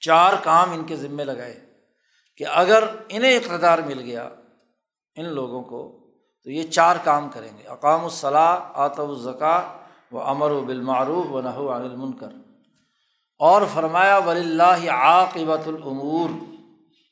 چار 0.00 0.32
کام 0.42 0.72
ان 0.72 0.84
کے 0.84 0.96
ذمے 0.96 1.24
لگائے۔ 1.24 1.65
کہ 2.36 2.44
اگر 2.52 2.84
انہیں 3.08 3.36
اقتدار 3.36 3.78
مل 3.78 4.00
گیا 4.00 4.28
ان 5.14 5.24
لوگوں 5.24 5.62
کو، 5.62 6.06
تو 6.44 6.50
یہ 6.50 6.62
چار 6.62 6.96
کام 7.04 7.28
کریں 7.28 7.58
گے۔ 7.58 7.62
اقام 7.68 8.04
الصلاح 8.04 8.60
آتب 8.74 9.10
الزکا 9.10 9.76
و 10.12 10.20
امر 10.20 10.50
و 10.50 10.60
بالمعروف 10.60 11.32
و 11.32 11.40
نحو 11.40 11.76
عن 11.76 11.82
المنکر۔ 11.82 12.28
اور 13.38 13.62
فرمایا 13.74 14.18
ولی 14.18 14.40
اللہ 14.40 14.90
عاقبۃ 14.90 15.66
العمور 15.66 16.30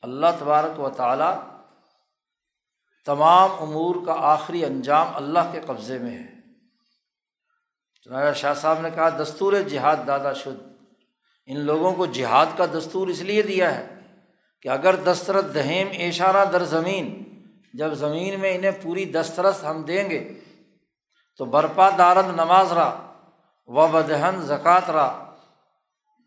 اللہ 0.01 0.25
تبارک 0.39 0.79
و 0.79 0.89
تعالیٰ 0.89 1.39
تمام 3.05 3.49
امور 3.59 3.95
کا 4.05 4.13
آخری 4.17 4.65
انجام 4.65 5.07
اللہ 5.15 5.39
کے 5.51 5.59
قبضے 5.65 5.97
میں 5.97 6.17
ہے۔ 6.17 6.35
چنایا 8.03 8.33
شاہ 8.33 8.53
صاحب 8.53 8.79
نے 8.79 8.89
کہا، 8.95 9.09
دستور 9.09 9.53
جہاد 9.53 9.97
دادا 10.07 10.33
شد۔ 10.33 10.61
ان 11.45 11.59
لوگوں 11.59 11.93
کو 11.93 12.05
جہاد 12.05 12.45
کا 12.57 12.65
دستور 12.65 13.07
اس 13.07 13.21
لیے 13.21 13.41
دیا 13.41 13.77
ہے 13.77 13.94
کہ 14.61 14.69
اگر 14.69 14.95
دسترت 14.95 15.53
دہیم 15.53 15.87
اشارہ 15.91 16.45
در 16.45 16.63
زمین، 16.63 17.23
جب 17.73 17.93
زمین 17.93 18.39
میں 18.39 18.55
انہیں 18.55 18.71
پوری 18.81 19.05
دسترس 19.05 19.63
ہم 19.63 19.81
دیں 19.81 20.09
گے، 20.09 20.33
تو 21.37 21.45
برپا 21.45 21.89
دارند 21.97 22.31
نماز 22.31 22.71
رہا 22.71 23.13
و 23.67 23.87
بدہن 23.87 24.41
زکوٰۃ 24.41 24.89
رہا 24.89 25.35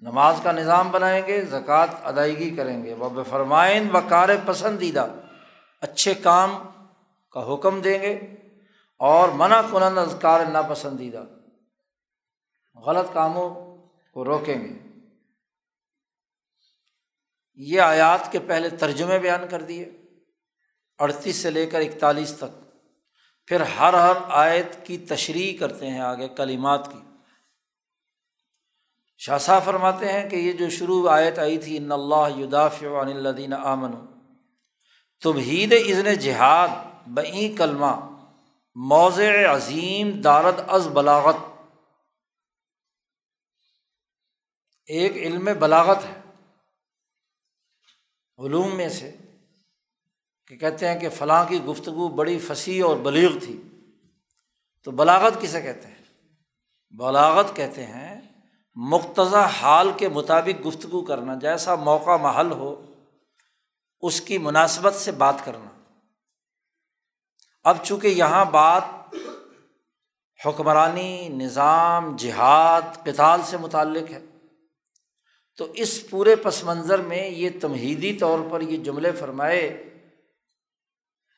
نماز 0.01 0.41
کا 0.43 0.53
نظام 0.53 0.91
بنائیں 0.91 1.27
گے، 1.27 1.45
زکوٰۃ 1.45 1.87
ادائیگی 2.05 2.57
کریں 2.57 2.85
گے۔ 2.85 2.95
وہ 2.95 3.09
بفرمائن 3.09 3.97
و 3.97 3.99
کار 4.09 4.29
پسندیدہ، 4.47 5.07
اچھے 5.81 6.15
کام 6.15 6.59
کا 7.31 7.55
حکم 7.55 7.81
دیں 7.81 8.03
گے 8.03 8.21
اور 8.99 9.29
منع 9.29 9.61
کنند 9.71 9.99
ازکار 9.99 10.41
ناپسندیدہ۔ 10.41 11.25
غلط 12.87 13.13
کاموں 13.13 13.51
کو 14.15 14.25
روکیں 14.25 14.61
گے۔ 14.61 14.88
یہ 17.59 17.81
آیات 17.81 18.33
کے 18.33 18.39
پہلے 18.39 18.69
ترجمے 18.69 19.19
بیان 19.19 19.49
کر 19.51 19.63
دیے، 19.63 19.93
اڑتیس 20.99 21.37
سے 21.37 21.51
لے 21.51 21.67
کر 21.67 21.81
اکتالیس 21.81 22.35
تک۔ 22.37 22.69
پھر 23.47 23.61
ہر 23.61 23.95
ہر 23.95 24.17
آیت 24.29 24.87
کی 24.87 24.99
تشریح 24.99 25.59
کرتے 25.59 25.91
ہیں 25.91 26.01
آگے 26.01 26.29
کلیمات 26.29 26.93
کی۔ 26.93 26.99
شاہ 29.19 29.61
فرماتے 29.65 30.13
ہیں 30.13 30.31
کہ 30.31 30.37
یہ 30.37 30.53
جو 30.53 30.71
شروع 30.71 31.11
آیت 31.11 31.39
آئی 31.39 31.59
تھی، 31.59 31.77
ان 31.77 31.93
اللہ 31.93 32.41
یداف 32.41 32.83
عن 32.83 33.09
الدین 33.09 33.53
آمن 33.53 33.91
تبحید 35.23 35.73
عزن 35.73 36.15
جہاد، 36.15 36.69
بئی 37.07 37.55
کلمہ 37.59 38.19
موض 38.75 39.21
عظیم، 39.51 40.21
دارد 40.21 40.61
از 40.69 40.89
بلاغت۔ 40.89 41.37
ایک 44.87 45.13
علم 45.13 45.49
بلاغت 45.59 46.05
ہے۔ 46.05 46.18
علوم 48.39 48.77
میں 48.77 48.89
سے 48.89 49.17
کہ 50.47 50.57
کہتے 50.57 50.89
ہیں 50.89 51.01
کہ 51.01 51.09
فلاں 51.09 51.45
کی 51.49 51.65
گفتگو 51.65 52.09
بڑی 52.09 52.39
فصیح 52.39 52.85
اور 52.85 52.97
بلیغ 52.97 53.39
تھی۔ 53.39 53.63
تو 54.85 54.91
بلاغت 54.91 55.41
کسے 55.41 55.63
کہتے 55.63 55.89
ہیں؟ 55.89 56.03
بلاغت 56.91 57.57
کہتے 57.57 57.87
ہیں 57.87 58.21
مقتضا 58.75 59.47
حال 59.47 59.91
کے 59.97 60.09
مطابق 60.09 60.67
گفتگو 60.67 61.05
کرنا، 61.05 61.35
جیسا 61.35 61.75
موقع 61.75 62.17
محل 62.17 62.53
ہو، 62.53 62.95
اس 64.01 64.21
کی 64.21 64.39
مناسبت 64.39 64.95
سے 64.95 65.13
بات 65.13 65.35
کرنا۔ 65.45 65.93
اب 67.65 67.77
چونکہ 67.83 68.09
یہاں 68.09 68.45
بات 68.45 68.83
حکمرانی، 70.47 71.29
نظام، 71.29 72.17
جہاد 72.17 73.05
کتال 73.05 73.41
سے 73.45 73.57
متعلق 73.57 74.11
ہے 74.11 74.21
تو 75.59 75.67
اس 75.75 76.11
پورے 76.11 76.37
پس 76.37 76.65
منظر 76.65 76.99
میں 76.99 77.29
یہ 77.29 77.51
تمہیدی 77.61 78.13
طور 78.13 78.39
پر 78.51 78.61
یہ 78.61 78.77
جملے 78.77 79.13
فرمائے 79.13 79.85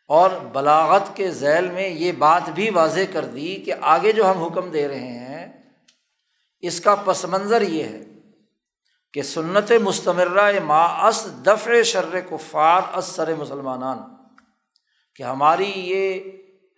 اور 0.06 0.30
بلاغت 0.52 1.16
کے 1.16 1.30
ذیل 1.30 1.70
میں 1.70 1.88
یہ 1.88 2.12
بات 2.12 2.48
بھی 2.48 2.70
واضح 2.70 3.00
کر 3.12 3.24
دی 3.24 3.56
کہ 3.56 3.72
آگے 3.80 4.12
جو 4.12 4.30
ہم 4.30 4.38
حکم 4.38 4.70
دے 4.70 4.88
رہے 4.88 5.18
ہیں، 5.18 5.46
اس 6.60 6.80
کا 6.80 6.94
پس 6.94 7.24
منظر 7.24 7.62
یہ 7.62 7.84
ہے 7.84 8.02
کہ 9.12 9.22
سنت 9.22 9.72
مستمرہ 9.82 10.60
ما 10.64 10.84
اس 10.84 11.26
دفع 11.46 11.82
شر 11.82 12.20
کفار 12.20 12.80
اس 12.92 13.04
سر 13.04 13.34
مسلمان 13.34 13.98
کہ 15.14 15.22
ہماری 15.22 15.72
یہ 15.76 16.20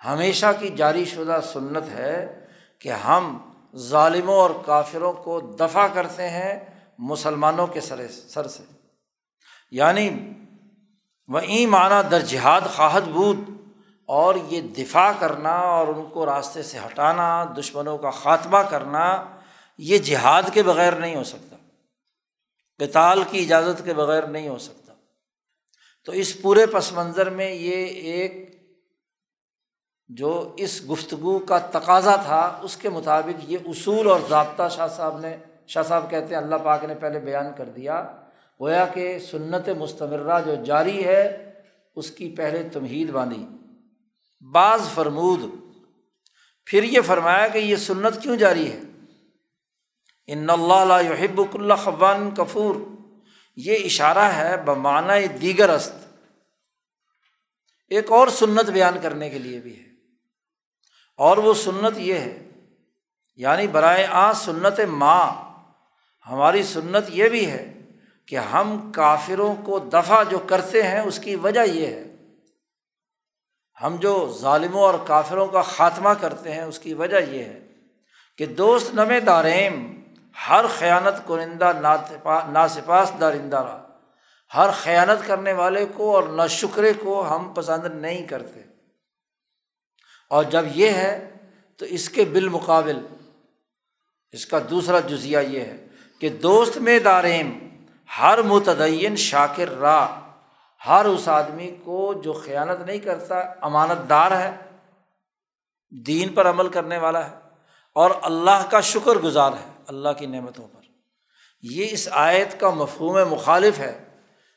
ہمیشہ 0.06 0.46
کی 0.60 0.68
جاری 0.68 1.04
شدہ 1.04 1.40
سنت 1.52 1.88
ہے 1.88 2.46
کہ 2.78 2.88
ہم 2.88 3.38
ظالموں 3.76 4.36
اور 4.36 4.50
کافروں 4.66 5.12
کو 5.12 5.40
دفاع 5.40 5.86
کرتے 5.86 6.28
ہیں 6.28 6.71
مسلمانوں 6.98 7.66
کے 7.66 7.80
سر 7.80 8.08
سر 8.08 8.46
سے۔ 8.46 8.62
یعنی 9.70 10.10
وہیں 11.28 11.66
معنی 11.66 12.08
در 12.10 12.20
جہاد 12.20 12.60
خواہد 12.76 13.02
بود 13.02 13.38
اور 14.06 14.34
یہ 14.48 14.60
دفاع 14.60 15.12
کرنا 15.18 15.52
اور 15.52 15.86
ان 15.86 16.06
کو 16.10 16.26
راستے 16.26 16.62
سے 16.62 16.78
ہٹانا، 16.78 17.44
دشمنوں 17.58 17.98
کا 17.98 18.10
خاتمہ 18.10 18.58
کرنا، 18.58 19.24
یہ 19.78 19.98
جہاد 19.98 20.42
کے 20.52 20.62
بغیر 20.62 20.92
نہیں 20.92 21.16
ہو 21.16 21.24
سکتا۔ 21.24 21.56
کتال 22.78 23.22
کی 23.30 23.42
اجازت 23.42 23.84
کے 23.84 23.94
بغیر 23.94 24.22
نہیں 24.22 24.48
ہو 24.48 24.58
سکتا۔ 24.58 24.92
تو 26.04 26.12
اس 26.12 26.42
پورے 26.42 26.66
پس 26.66 26.92
منظر 26.92 27.30
میں 27.30 27.50
یہ 27.50 27.86
ایک 27.86 28.62
جو 30.08 30.54
اس 30.56 30.82
گفتگو 30.90 31.38
کا 31.38 31.58
تقاضا 31.58 32.16
تھا، 32.16 32.58
اس 32.62 32.76
کے 32.76 32.88
مطابق 32.88 33.50
یہ 33.50 33.58
اصول 33.66 34.10
اور 34.10 34.20
ضابطہ 34.28 34.68
شاہ 34.70 34.88
صاحب 34.88 35.20
نے 35.20 35.36
شاہ 35.72 35.82
صاحب 35.82 36.10
کہتے 36.10 36.34
ہیں 36.34 36.42
اللہ 36.42 36.56
پاک 36.64 36.84
نے 36.84 36.94
پہلے 36.94 37.20
بیان 37.20 37.46
کر 37.56 37.64
دیا، 37.64 38.16
گویا 38.60 38.86
کہ 38.86 39.18
سنت 39.18 39.68
مستمرہ 39.68 40.40
جو 40.46 40.64
جاری 40.64 41.04
ہے، 41.04 41.52
اس 41.96 42.10
کی 42.10 42.34
پہلے 42.36 42.68
تمہید 42.72 43.10
باندھی۔ 43.10 43.46
بعض 44.52 44.88
فرمود، 44.94 45.40
پھر 46.64 46.82
یہ 46.82 47.00
فرمایا 47.00 47.48
کہ 47.48 47.58
یہ 47.58 47.76
سنت 47.76 48.22
کیوں 48.22 48.36
جاری 48.36 48.72
ہے؟ 48.72 48.80
ان 50.26 50.50
اللہ 50.50 51.02
یحب 51.02 51.42
اللہ 51.54 51.74
خوان 51.74 52.30
کفور۔ 52.30 52.74
یہ 53.56 53.76
اشارہ 53.84 54.18
ہے 54.18 54.56
بمانۂ 54.56 55.12
دیگر 55.42 55.70
است۔ 55.70 55.92
ایک 57.88 58.12
اور 58.12 58.28
سنت 58.28 58.70
بیان 58.70 58.98
کرنے 59.02 59.30
کے 59.30 59.38
لیے 59.38 59.60
بھی 59.60 59.80
ہے۔ 59.80 59.86
اور 61.16 61.36
وہ 61.36 61.54
سنت 61.54 61.98
یہ 61.98 62.14
ہے 62.14 62.48
یعنی 63.36 63.66
برائے 63.66 64.06
آ 64.10 64.32
سنت 64.32 64.80
ماں 64.80 65.51
ہماری 66.30 66.62
سنت 66.62 67.04
یہ 67.08 67.28
بھی 67.28 67.50
ہے 67.50 67.78
کہ 68.26 68.36
ہم 68.36 68.92
کافروں 68.94 69.54
کو 69.64 69.78
دفاع 69.78 70.22
جو 70.22 70.38
کرتے 70.38 70.82
ہیں، 70.82 71.00
اس 71.00 71.18
کی 71.18 71.36
وجہ 71.36 71.64
یہ 71.66 71.86
ہے۔ 71.86 72.04
ہم 73.82 73.96
جو 73.96 74.38
ظالموں 74.40 74.82
اور 74.82 74.94
کافروں 75.06 75.46
کا 75.46 75.62
خاتمہ 75.62 76.10
کرتے 76.20 76.52
ہیں، 76.52 76.62
اس 76.62 76.78
کی 76.78 76.94
وجہ 76.94 77.16
یہ 77.16 77.44
ہے 77.44 77.68
کہ 78.38 78.46
دوست 78.46 78.94
نم 78.94 79.12
داریم 79.26 80.00
ہر 80.48 80.64
خیانت 80.78 81.28
کنندہ 81.28 81.72
ناسپاس 82.52 83.12
دارندہ 83.20 83.56
رہا۔ 83.56 83.88
ہر 84.56 84.70
خیانت 84.70 85.26
کرنے 85.26 85.52
والے 85.52 85.86
کو 85.94 86.14
اور 86.14 86.22
نہ 86.22 86.46
شکرے 86.48 86.92
کو 86.92 87.36
ہم 87.36 87.54
پسند 87.54 88.00
نہیں 88.00 88.26
کرتے۔ 88.26 88.60
اور 90.30 90.44
جب 90.44 90.64
یہ 90.74 90.88
ہے 90.88 91.36
تو 91.76 91.84
اس 91.84 92.08
کے 92.08 92.24
بالمقابل 92.24 93.06
اس 94.32 94.46
کا 94.46 94.58
دوسرا 94.70 95.00
جزیہ 95.00 95.38
یہ 95.38 95.60
ہے۔ 95.60 95.81
کہ 96.22 96.28
دوست 96.28 96.76
میں 96.78 96.98
داریم، 96.98 97.48
ہر 98.18 98.42
متدین 98.42 99.16
شاکر 99.16 99.68
راہ 99.68 100.20
ہر 100.88 101.04
اس 101.04 101.28
آدمی 101.28 101.70
کو 101.84 102.12
جو 102.14 102.32
خیانت 102.32 102.80
نہیں 102.86 102.98
کرتا، 102.98 103.38
امانت 103.60 104.08
دار 104.10 104.30
ہے، 104.30 104.50
دین 105.92 106.28
پر 106.28 106.50
عمل 106.50 106.68
کرنے 106.68 106.98
والا 106.98 107.30
ہے، 107.30 107.34
اور 107.92 108.10
اللہ 108.22 108.66
کا 108.70 108.80
شکر 108.80 109.16
گزار 109.16 109.52
ہے، 109.52 109.70
اللہ 109.88 110.08
کی 110.18 110.26
نعمتوں 110.26 110.68
پر۔ 110.68 110.80
یہ 111.64 111.86
اس 111.90 112.08
آیت 112.10 112.60
کا 112.60 112.70
مفہوم 112.70 113.18
مخالف 113.30 113.78
ہے 113.78 113.92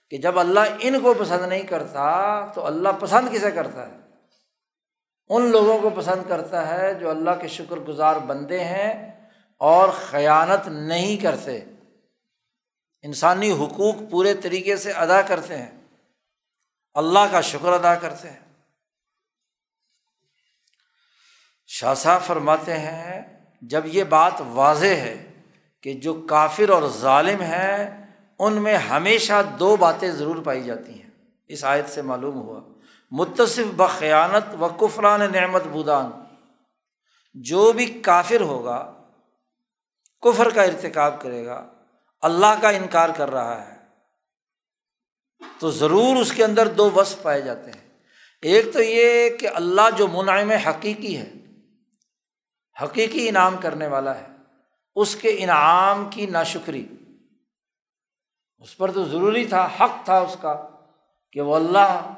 کہ 0.09 0.17
جب 0.17 0.39
اللہ 0.39 0.59
ان 0.79 0.99
کو 0.99 1.13
پسند 1.13 1.47
نہیں 1.47 1.63
کرتا، 1.63 2.45
تو 2.55 2.65
اللہ 2.65 2.89
پسند 2.99 3.33
کسے 3.33 3.51
کرتا 3.51 3.87
ہے؟ 3.87 3.97
ان 5.29 5.51
لوگوں 5.51 5.79
کو 5.79 5.89
پسند 5.89 6.29
کرتا 6.29 6.67
ہے 6.69 6.93
جو 6.93 7.09
اللہ 7.09 7.41
کے 7.41 7.47
شکر 7.47 7.79
گزار 7.79 8.15
بندے 8.15 8.59
ہیں 8.59 9.14
اور 9.59 9.89
خیانت 9.89 10.67
نہیں 10.67 11.17
کرتے۔ 11.17 11.59
انسانی 13.01 13.51
حقوق 13.51 13.95
پورے 14.11 14.33
طریقے 14.33 14.77
سے 14.77 14.91
ادا 14.91 15.21
کرتے 15.21 15.57
ہیں۔ 15.57 15.71
اللہ 16.93 17.19
کا 17.31 17.41
شکر 17.41 17.73
ادا 17.73 17.95
کرتے 17.95 18.29
ہیں۔ 18.29 18.39
شاہ 21.67 21.93
صاحب 21.93 22.21
فرماتے 22.21 22.79
ہیں، 22.79 23.43
جب 23.61 23.81
یہ 23.85 24.03
بات 24.03 24.33
واضح 24.39 24.85
ہے 24.85 25.31
کہ 25.81 25.93
جو 25.93 26.25
کافر 26.29 26.69
اور 26.69 26.83
ظالم 26.87 27.41
ہیں، 27.41 28.05
ان 28.39 28.53
میں 28.53 28.77
ہمیشہ 28.77 29.43
دو 29.59 29.75
باتیں 29.75 30.11
ضرور 30.11 30.35
پائی 30.35 30.63
جاتی 30.63 31.03
ہیں۔ 31.03 31.09
اس 31.47 31.63
آیت 31.63 31.89
سے 31.89 32.01
معلوم 32.01 32.35
ہوا، 32.35 32.61
متصف 33.11 33.73
بخیانت 33.75 34.55
و 34.59 34.67
کفران 34.67 35.31
نعمت 35.31 35.63
بودان۔ 35.63 36.11
جو 37.33 37.71
بھی 37.71 37.85
کافر 37.85 38.41
ہوگا 38.41 38.94
کفر 40.25 40.49
کا 40.49 40.63
ارتکاب 40.63 41.21
کرے 41.21 41.45
گا، 41.45 41.67
اللہ 42.21 42.61
کا 42.61 42.69
انکار 42.69 43.09
کر 43.17 43.31
رہا 43.31 43.67
ہے، 43.67 43.75
تو 45.59 45.71
ضرور 45.71 46.15
اس 46.17 46.31
کے 46.31 46.43
اندر 46.43 46.67
دو 46.67 46.91
وصف 46.91 47.21
پائے 47.21 47.41
جاتے 47.41 47.71
ہیں۔ 47.71 47.89
ایک 48.41 48.73
تو 48.73 48.81
یہ 48.81 49.29
کہ 49.29 49.47
اللہ 49.53 49.81
جو 49.97 50.07
منعم 50.07 50.51
حقیقی 50.51 51.17
ہے، 51.17 51.31
حقیقی 52.83 53.29
انعام 53.29 53.57
کرنے 53.57 53.87
والا 53.87 54.15
ہے، 54.15 54.27
اس 54.95 55.15
کے 55.15 55.35
انعام 55.39 56.09
کی 56.09 56.25
ناشکری۔ 56.25 56.87
اس 58.57 58.77
پر 58.77 58.91
تو 58.91 59.05
ضروری 59.05 59.45
تھا، 59.45 59.69
حق 59.79 60.05
تھا 60.05 60.17
اس 60.17 60.37
کا، 60.41 60.69
کہ 61.31 61.41
وہ 61.41 61.55
اللہ 61.55 62.13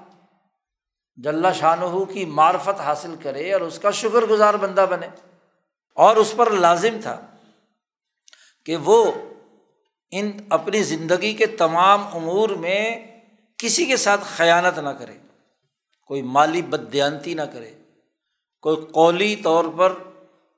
جل 1.15 1.54
شاہ 1.54 2.04
کی 2.13 2.26
معرفت 2.26 2.82
حاصل 2.82 3.15
کرے 3.24 3.54
اور 3.54 3.62
اس 3.62 3.80
کا 3.80 3.91
شکر 3.91 4.22
گزار 4.22 4.54
بندہ 4.54 4.86
بنے۔ 4.89 5.08
اور 5.96 6.15
اس 6.15 6.34
پر 6.38 6.52
لازم 6.52 6.98
تھا 7.02 7.22
کہ 8.67 8.75
وہ 8.75 9.12
ان 10.12 10.32
اپنی 10.49 10.84
زندگی 10.84 11.34
کے 11.34 11.45
تمام 11.45 12.08
امور 12.13 12.49
میں 12.49 13.08
کسی 13.58 13.86
کے 13.86 13.97
ساتھ 13.97 14.21
خیانت 14.23 14.80
نہ 14.80 14.89
کرے، 14.89 15.17
کوئی 16.06 16.21
مالی 16.21 16.62
بدیانتی 16.62 17.34
نہ 17.34 17.41
کرے، 17.41 17.71
کوئی 18.62 18.86
قولی 18.91 19.36
طور 19.36 19.65
پر 19.77 19.93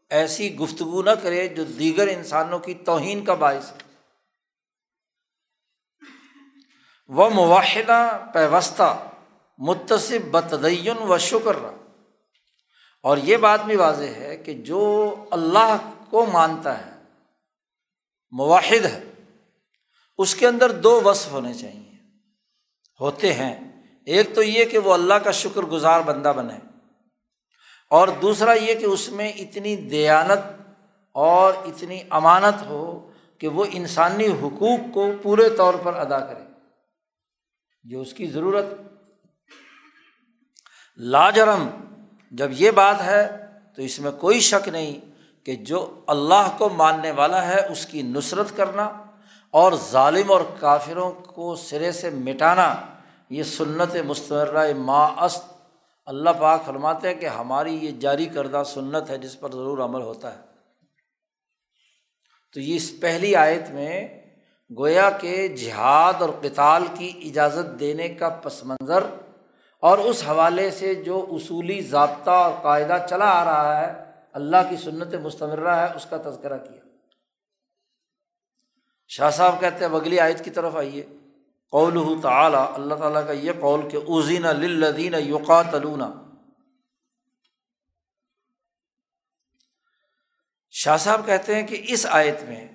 ایسی 0.09 0.55
گفتگو 0.55 1.03
نہ 1.03 1.09
کرے 1.09 1.47
جو 1.47 1.63
دیگر 1.63 2.07
انسانوں 2.07 2.59
کی 2.59 2.73
توہین 2.73 3.25
کا 3.25 3.33
باعث 3.33 3.71
ہے 3.71 3.77
وہ 7.07 7.29
مواحدہ، 7.29 8.25
پیوستہ 8.33 9.09
متصب 9.57 10.31
بتدین 10.31 10.97
و 10.97 11.17
شکر 11.17 11.55
رہا۔ 11.55 11.75
اور 13.03 13.17
یہ 13.17 13.37
بات 13.37 13.65
بھی 13.65 13.75
واضح 13.75 14.11
ہے 14.17 14.37
کہ 14.37 14.53
جو 14.53 15.15
اللہ 15.31 15.91
کو 16.09 16.25
مانتا 16.25 16.85
ہے 16.85 16.88
مواحد 18.31 18.85
ہے۔ 18.85 19.03
اس 20.17 20.35
کے 20.35 20.47
اندر 20.47 20.71
دو 20.71 21.01
وصف 21.01 21.31
ہونے 21.31 21.53
چاہیے۔ 21.53 21.91
ہوتے 22.99 23.33
ہیں۔ 23.33 23.83
ایک 24.05 24.35
تو 24.35 24.43
یہ 24.43 24.65
کہ 24.65 24.77
وہ 24.77 24.93
اللہ 24.93 25.13
کا 25.13 25.31
شکر 25.31 25.61
گزار 25.61 26.01
بندہ 26.01 26.33
بنے۔ 26.35 26.57
اور 27.89 28.07
دوسرا 28.07 28.53
یہ 28.53 28.75
کہ 28.75 28.85
اس 28.85 29.09
میں 29.09 29.33
اتنی 29.33 29.75
دیانت 29.75 30.61
اور 31.11 31.53
اتنی 31.53 32.03
امانت 32.09 32.65
ہو 32.65 33.11
کہ 33.37 33.47
وہ 33.47 33.65
انسانی 33.71 34.27
حقوق 34.27 34.79
کو 34.93 35.11
پورے 35.21 35.49
طور 35.49 35.73
پر 35.73 35.93
ادا 35.93 36.19
کرے۔ 36.19 36.43
جو 37.83 38.01
اس 38.01 38.13
کی 38.13 38.27
ضرورت۔ 38.27 38.65
لاجرم، 40.95 41.69
جب 42.31 42.49
یہ 42.51 42.71
بات 42.71 43.01
ہے 43.01 43.45
تو 43.75 43.81
اس 43.81 43.99
میں 43.99 44.11
کوئی 44.11 44.39
شک 44.39 44.67
نہیں۔ 44.67 45.08
کہ 45.49 45.55
جو 45.55 45.99
اللہ 46.07 46.55
کو 46.57 46.69
ماننے 46.69 47.11
والا 47.11 47.47
ہے 47.47 47.67
اس 47.69 47.85
کی 47.85 48.01
نصرت 48.01 48.45
کرنا 48.55 48.89
اور 49.51 49.71
ظالم 49.91 50.31
اور 50.31 50.41
کافروں 50.59 51.11
کو 51.11 51.55
سرے 51.55 51.91
سے 51.91 52.09
مٹانا، 52.09 52.75
یہ 53.29 53.43
سنت 53.43 53.95
مستمرہ 54.05 54.73
ما 54.77 55.05
است 55.17 55.45
اللہ 56.05 56.29
پاک 56.39 56.65
فرماتے 56.65 57.07
ہیں 57.07 57.15
کہ 57.15 57.25
ہماری 57.25 57.75
یہ 57.75 57.91
جاری 57.91 58.25
کردہ 58.25 58.63
سنت 58.65 59.09
ہے 59.09 59.17
جس 59.17 59.39
پر 59.39 59.51
ضرور 59.51 59.77
عمل 59.77 60.01
ہوتا 60.01 60.35
ہے۔ 60.35 60.41
تو 62.53 62.59
یہ 62.59 62.75
اس 62.75 62.93
پہلی 63.01 63.35
آیت 63.35 63.69
میں 63.69 64.07
گویا 64.77 65.09
کے 65.09 65.47
جہاد 65.47 66.21
اور 66.21 66.29
کتال 66.43 66.83
کی 66.97 67.11
اجازت 67.25 67.79
دینے 67.79 68.09
کا 68.09 68.29
پس 68.29 68.65
منظر 68.65 69.03
اور 69.79 69.97
اس 69.97 70.23
حوالے 70.27 70.71
سے 70.71 70.95
جو 70.95 71.25
اصولی 71.31 71.81
ضابطہ 71.81 72.31
اور 72.31 72.51
قاعدہ 72.61 73.05
چلا 73.09 73.25
آ 73.25 73.45
رہا 73.45 73.81
ہے 73.81 74.08
اللہ 74.39 74.69
کی 74.69 74.77
سنت 74.77 75.13
مستمرہ 75.13 75.75
ہے، 75.75 75.95
اس 75.95 76.07
کا 76.09 76.17
تذکرہ 76.17 76.57
کیا۔ 76.57 76.81
شاہ 79.07 79.29
صاحب 79.29 79.59
کہتے 79.59 79.85
ہیں، 79.85 79.91
اگلی 79.91 80.19
آیت 80.19 80.45
کی 80.45 80.49
طرف 80.49 80.75
آئیے۔ 80.75 81.05
قول 81.71 82.21
تعلیٰ 82.21 82.73
اللہ 82.73 82.95
تعالیٰ 82.95 83.27
کا 83.27 83.31
یہ 83.31 83.51
قول 83.59 83.89
کہ 83.89 83.97
اوزین 83.97 84.41
للدین 84.41 85.13
یوقا 85.13 85.61
تلونا 85.61 86.13
شاہ 90.71 90.97
صاحب 90.97 91.25
کہتے 91.25 91.55
ہیں 91.55 91.67
کہ 91.67 91.85
اس 91.87 92.05
آیت 92.09 92.43
میں 92.43 92.67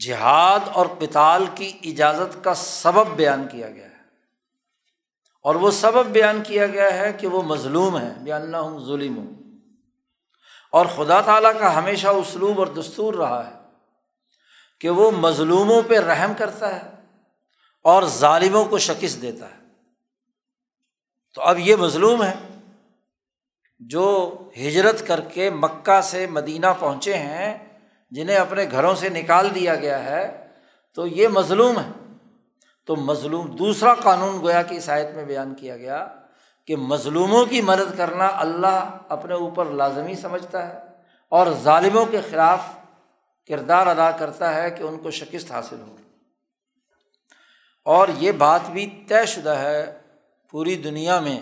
جہاد 0.00 0.60
اور 0.72 0.86
پتال 0.86 1.44
کی 1.54 1.78
اجازت 1.82 2.44
کا 2.44 2.54
سبب 2.54 3.06
بیان 3.06 3.48
کیا 3.48 3.70
گیا 3.70 3.90
ہے۔ 3.90 3.96
اور 5.42 5.54
وہ 5.54 5.70
سبب 5.70 6.06
بیان 6.06 6.42
کیا 6.46 6.66
گیا 6.66 6.94
ہے 6.94 7.12
کہ 7.12 7.26
وہ 7.26 7.42
مظلوم 7.42 7.98
ہے 7.98 8.12
بیان 8.22 8.54
ہوں 8.54 8.86
ظلم 8.86 9.16
ہوں 9.16 9.41
اور 10.72 10.86
خدا 10.86 11.20
تعالیٰ 11.20 11.52
کا 11.60 11.78
ہمیشہ 11.78 12.08
اسلوب 12.08 12.58
اور 12.58 12.66
دستور 12.66 13.14
رہا 13.14 13.46
ہے 13.46 13.56
کہ 14.80 14.90
وہ 14.90 15.10
مظلوموں 15.10 15.82
پہ 15.88 15.98
رحم 15.98 16.32
کرتا 16.38 16.76
ہے 16.76 16.90
اور 17.82 18.02
ظالموں 18.02 18.64
کو 18.64 18.78
شکست 18.78 19.22
دیتا 19.22 19.46
ہے۔ 19.46 19.60
تو 21.34 21.42
اب 21.42 21.58
یہ 21.58 21.76
مظلوم 21.76 22.22
ہے 22.22 22.32
جو 23.80 24.04
ہجرت 24.56 25.06
کر 25.06 25.20
کے 25.20 25.50
مکہ 25.50 26.00
سے 26.00 26.26
مدینہ 26.26 26.66
پہنچے 26.78 27.16
ہیں، 27.16 27.74
جنہیں 28.10 28.36
اپنے 28.36 28.64
گھروں 28.70 28.94
سے 28.94 29.08
نکال 29.08 29.54
دیا 29.54 29.74
گیا 29.74 30.04
ہے، 30.04 30.48
تو 30.94 31.06
یہ 31.06 31.28
مظلوم 31.28 31.78
ہے 31.78 31.90
تو 32.86 32.96
مظلوم، 32.96 33.46
دوسرا 33.56 33.94
قانون 33.94 34.40
گویا 34.40 34.62
کہ 34.62 34.74
عیسائیت 34.74 35.14
میں 35.14 35.24
بیان 35.24 35.54
کیا 35.54 35.76
گیا 35.76 36.08
کہ 36.66 36.76
مظلوموں 36.76 37.46
کی 37.46 37.60
مدد 37.60 37.96
کرنا 37.96 38.30
اللہ 38.34 38.98
اپنے 39.08 39.34
اوپر 39.34 39.64
لازمی 39.64 40.14
سمجھتا 40.14 40.68
ہے 40.68 40.78
اور 41.28 41.46
ظالموں 41.62 42.04
کے 42.04 42.20
خلاف 42.30 42.60
کردار 43.48 43.86
ادا 43.86 44.10
کرتا 44.10 44.54
ہے 44.54 44.70
کہ 44.70 44.82
ان 44.82 44.98
کو 44.98 45.10
شکست 45.10 45.52
حاصل 45.52 45.80
ہو۔ 45.80 45.96
اور 47.84 48.08
یہ 48.18 48.32
بات 48.32 48.60
بھی 48.70 49.04
طے 49.08 49.26
شدہ 49.26 49.50
ہے 49.50 49.98
پوری 50.50 50.76
دنیا 50.76 51.20
میں 51.20 51.40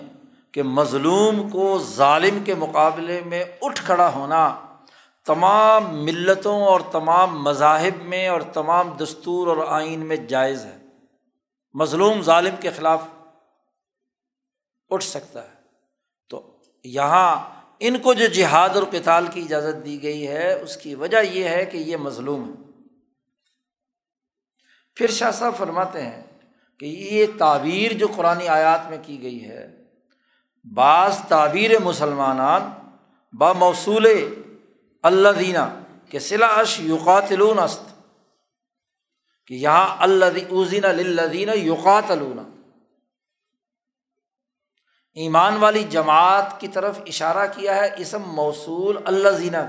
کہ 0.53 0.63
مظلوم 0.63 1.51
کو 1.51 1.79
ظالم 1.79 2.45
کے 2.45 2.55
مقابلے 2.55 3.21
میں 3.27 3.45
اٹھ 3.63 3.85
کھڑا 3.85 4.13
ہونا 4.15 4.61
تمام 5.27 6.05
ملتوں 6.05 6.63
اور 6.67 6.81
تمام 6.93 7.43
مذاہب 7.43 8.03
میں 8.03 8.29
اور 8.29 8.41
تمام 8.41 8.91
دستور 8.91 9.47
اور 9.47 9.67
آئین 9.69 10.01
میں 10.01 10.17
جائز 10.17 10.65
ہے۔ 10.65 10.79
مظلوم 11.75 12.23
ظالم 12.23 12.55
کے 12.61 12.71
خلاف 12.71 13.03
اٹھ 14.91 15.05
سکتا 15.05 15.43
ہے۔ 15.45 15.55
تو 16.31 16.43
یہاں 16.85 17.37
ان 17.81 17.99
کو 17.99 18.15
جو 18.15 18.27
جہاد 18.27 18.71
اور 18.71 18.83
کتال 18.83 19.27
کی 19.27 19.41
اجازت 19.41 19.85
دی 19.85 20.03
گئی 20.03 20.27
ہے، 20.29 20.53
اس 20.53 20.77
کی 20.77 20.95
وجہ 20.95 21.23
یہ 21.23 21.49
ہے 21.49 21.65
کہ 21.65 21.77
یہ 21.77 21.97
مظلوم 21.97 22.49
ہے 22.49 22.69
پھر 24.97 25.11
شاہ 25.11 25.31
صاحب 25.31 25.57
فرماتے 25.57 26.03
ہیں 26.03 26.23
کہ 26.81 26.87
یہ 26.87 27.27
تعبیر 27.39 27.93
جو 27.93 28.07
قرآن 28.17 28.49
آیات 28.49 28.89
میں 28.91 28.99
کی 29.03 29.23
گئی 29.23 29.45
ہے، 29.45 29.67
بعض 30.65 31.19
تعبیر 31.29 31.79
مسلمان 31.79 32.39
با 33.35 33.53
موصول 33.53 34.07
اللہ 35.05 35.29
دینا 35.39 35.69
کہ 36.11 36.19
سلا 36.19 36.47
اش 36.47 36.81
یوقاتلون 36.81 37.59
است، 37.59 37.83
کہ 39.47 39.55
یہاں 39.55 39.97
اللہ 39.99 40.39
اوزین 40.49 40.83
للذین 40.83 41.51
یوقاتلون 41.55 42.39
ایمان 45.21 45.57
والی 45.57 45.83
جماعت 45.91 46.59
کی 46.61 46.69
طرف 46.69 46.99
اشارہ 47.07 47.47
کیا 47.55 47.75
ہے، 47.77 47.89
اسم 47.97 48.23
موصول 48.23 48.99
اللہ 49.05 49.29
زینہ 49.29 49.65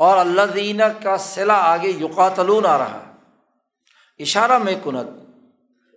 اور 0.00 0.16
اللہ 0.16 0.52
زینہ 0.52 0.88
کا 1.02 1.16
سلا 1.18 1.58
آگے 1.72 1.90
یوقاتلون 1.90 2.66
آ 2.66 2.78
رہا۔ 2.78 3.00
ہے 3.00 3.10
اشارہ 4.20 4.58
میں 4.58 4.74
کنت، 4.84 5.08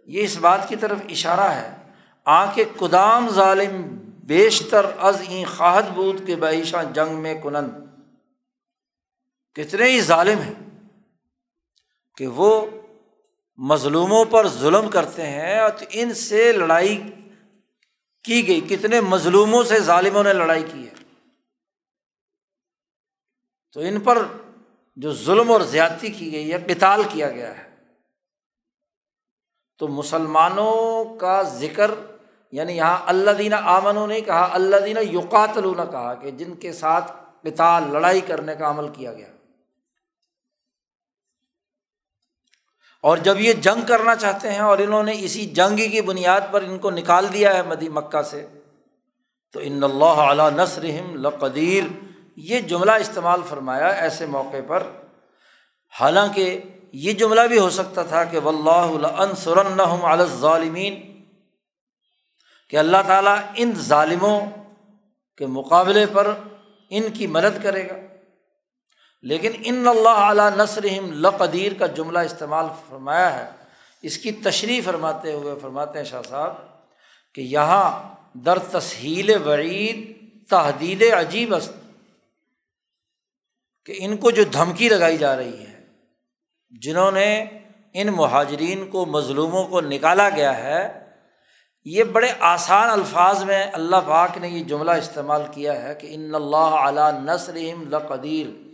یہ 0.07 0.23
اس 0.23 0.37
بات 0.37 0.67
کی 0.69 0.75
طرف 0.75 0.99
اشارہ 1.09 1.49
ہے 1.51 1.69
آنکھ 2.25 2.59
قدام 2.77 3.29
ظالم 3.29 3.81
بیشتر 4.27 4.85
از 4.99 5.21
این 5.27 5.45
خواہد 5.45 5.89
بود 5.95 6.25
کے 6.25 6.35
بعیشہ 6.35 6.77
جنگ 6.93 7.17
میں 7.21 7.33
کنند 7.41 7.71
کتنے 9.55 9.87
ہی 9.89 10.01
ظالم 10.01 10.39
ہیں 10.39 10.53
کہ 12.17 12.27
وہ 12.27 12.65
مظلوموں 13.59 14.23
پر 14.25 14.47
ظلم 14.47 14.89
کرتے 14.89 15.27
ہیں 15.27 15.59
اور 15.59 15.71
ان 15.89 16.13
سے 16.13 16.51
لڑائی 16.51 16.97
کی 18.25 18.47
گئی 18.47 18.61
کتنے 18.61 19.01
مظلوموں 19.01 19.63
سے 19.63 19.79
ظالموں 19.79 20.23
نے 20.23 20.33
لڑائی 20.33 20.63
کی 20.73 20.87
ہے۔ 20.87 20.93
تو 23.73 23.79
ان 23.79 23.99
پر 23.99 24.17
جو 24.95 25.13
ظلم 25.13 25.51
اور 25.51 25.61
زیادتی 25.61 26.09
کی 26.09 26.31
گئی 26.31 26.53
ہے 26.53 26.57
پتال 26.57 27.01
کیا 27.09 27.31
گیا 27.31 27.57
ہے۔ 27.57 27.75
تو 29.77 29.87
مسلمانوں 29.87 31.15
کا 31.15 31.41
ذکر 31.41 31.91
یعنی 32.51 32.77
یہاں 32.77 32.97
اللہ 33.05 33.31
دینا 33.31 33.57
آمنوں 33.63 34.07
نے 34.07 34.21
کہا 34.21 34.47
اللہ 34.51 34.75
دینا 34.85 34.99
یوقاتلو 34.99 35.75
نے 35.75 35.91
کہا 35.91 36.13
کہ 36.13 36.31
جن 36.31 36.55
کے 36.55 36.73
ساتھ 36.73 37.11
پتال 37.41 37.83
لڑائی 37.91 38.21
کرنے 38.21 38.55
کا 38.55 38.69
عمل 38.69 38.87
کیا 38.93 39.13
گیا۔ 39.13 39.34
اور 43.05 43.17
جب 43.17 43.39
یہ 43.39 43.53
جنگ 43.53 43.85
کرنا 43.85 44.15
چاہتے 44.15 44.51
ہیں 44.51 44.59
اور 44.59 44.77
انہوں 44.77 45.03
نے 45.03 45.11
اسی 45.19 45.45
جنگ 45.45 45.77
کی 45.77 46.01
بنیاد 46.01 46.41
پر 46.51 46.61
ان 46.61 46.77
کو 46.79 46.91
نکال 46.91 47.33
دیا 47.33 47.53
ہے 47.53 47.61
مدی 47.61 47.89
مکہ 47.89 48.21
سے، 48.21 48.47
تو 49.53 49.59
ان 49.63 49.83
اللہ 49.83 50.21
علیہ 50.27 50.49
نصرحم 50.51 51.15
لقدیر۔ 51.15 51.83
یہ 52.35 52.59
جملہ 52.59 52.91
استعمال 52.91 53.41
فرمایا 53.49 53.87
ایسے 53.87 54.25
موقع 54.25 54.61
پر۔ 54.67 54.83
حالانکہ 55.99 56.61
یہ 56.93 57.13
جملہ 57.13 57.41
بھی 57.41 57.59
ہو 57.59 57.69
سکتا 57.69 58.03
تھا 58.03 58.23
کہ 58.23 58.37
و 58.37 58.49
اللہ 58.49 60.23
ظالمین 60.39 61.23
کہ 62.69 62.77
اللہ 62.77 62.97
تعالیٰ 63.07 63.37
ان 63.55 63.71
ظالموں 63.75 64.41
کے 65.37 65.45
مقابلے 65.45 66.05
پر 66.05 66.33
ان 66.89 67.03
کی 67.13 67.27
مدد 67.27 67.63
کرے 67.63 67.87
گا۔ 67.89 68.04
لیکن 69.25 69.51
ان 69.63 69.87
اللہ 69.87 70.09
اعلیٰ 70.09 70.49
نصرحم 70.55 71.11
لقدیر 71.13 71.71
کا 71.73 71.85
جملہ 71.85 72.19
استعمال 72.19 72.65
فرمایا 72.89 73.39
ہے۔ 73.39 73.49
اس 74.01 74.17
کی 74.17 74.31
تشریح 74.31 74.81
فرماتے 74.85 75.33
ہوئے 75.33 75.55
فرماتے 75.61 75.97
ہیں 75.97 76.05
شاہ 76.05 76.21
صاحب 76.29 76.53
کہ 77.33 77.41
یہاں 77.41 78.15
در 78.33 78.59
تسہیل 78.59 79.47
وعید 79.47 80.15
تحدید 80.49 81.03
عجیب 81.13 81.55
است۔ 81.55 81.73
کہ 83.85 83.95
ان 83.97 84.17
کو 84.17 84.31
جو 84.31 84.43
دھمکی 84.43 84.89
لگائی 84.89 85.17
جا 85.17 85.35
رہی 85.35 85.59
ہے، 85.59 85.85
جنہوں 86.81 87.11
نے 87.11 87.45
ان 87.93 88.07
مہاجرین 88.07 88.87
کو، 88.87 89.05
مظلوموں 89.05 89.67
کو 89.67 89.81
نکالا 89.81 90.29
گیا 90.29 90.57
ہے، 90.57 91.05
یہ 91.85 92.03
بڑے 92.03 92.31
آسان 92.39 92.89
الفاظ 92.89 93.43
میں 93.43 93.67
اللہ 93.73 93.95
پاک 94.07 94.37
نے 94.37 94.49
یہ 94.49 94.63
جملہ 94.63 94.91
استعمال 94.91 95.41
کیا 95.51 95.83
ہے 95.83 95.95
کہ 95.95 96.07
ان 96.11 96.35
اللہ 96.35 96.57
علیہ 96.57 97.19
نصرم 97.19 97.89
لقدیر۔ 97.89 98.64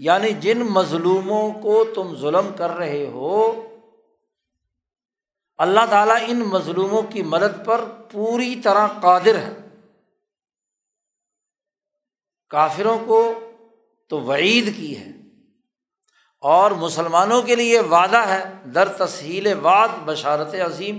یعنی 0.00 0.32
جن 0.32 0.58
مظلوموں 0.58 1.52
کو 1.52 1.84
تم 1.94 2.16
ظلم 2.16 2.50
کر 2.56 2.70
رہے 2.70 3.06
ہو، 3.06 3.66
اللہ 5.56 5.80
تعالیٰ 5.90 6.16
ان 6.28 6.38
مظلوموں 6.38 7.02
کی 7.02 7.22
مدد 7.22 7.66
پر 7.66 7.80
پوری 8.12 8.56
طرح 8.56 8.86
قادر 9.00 9.38
ہے۔ 9.38 9.56
کافروں 12.48 12.98
کو 13.06 13.50
تو 14.08 14.20
وعید 14.20 14.76
کی 14.76 14.98
ہے 14.98 15.10
اور 16.40 16.70
مسلمانوں 16.70 17.42
کے 17.42 17.54
لیے 17.54 17.80
وعدہ 17.80 18.18
ہے، 18.18 18.44
در 18.74 18.88
تسہیل 18.88 19.58
وعد، 19.62 19.88
بشارت 20.04 20.54
عظیم۔ 20.54 20.98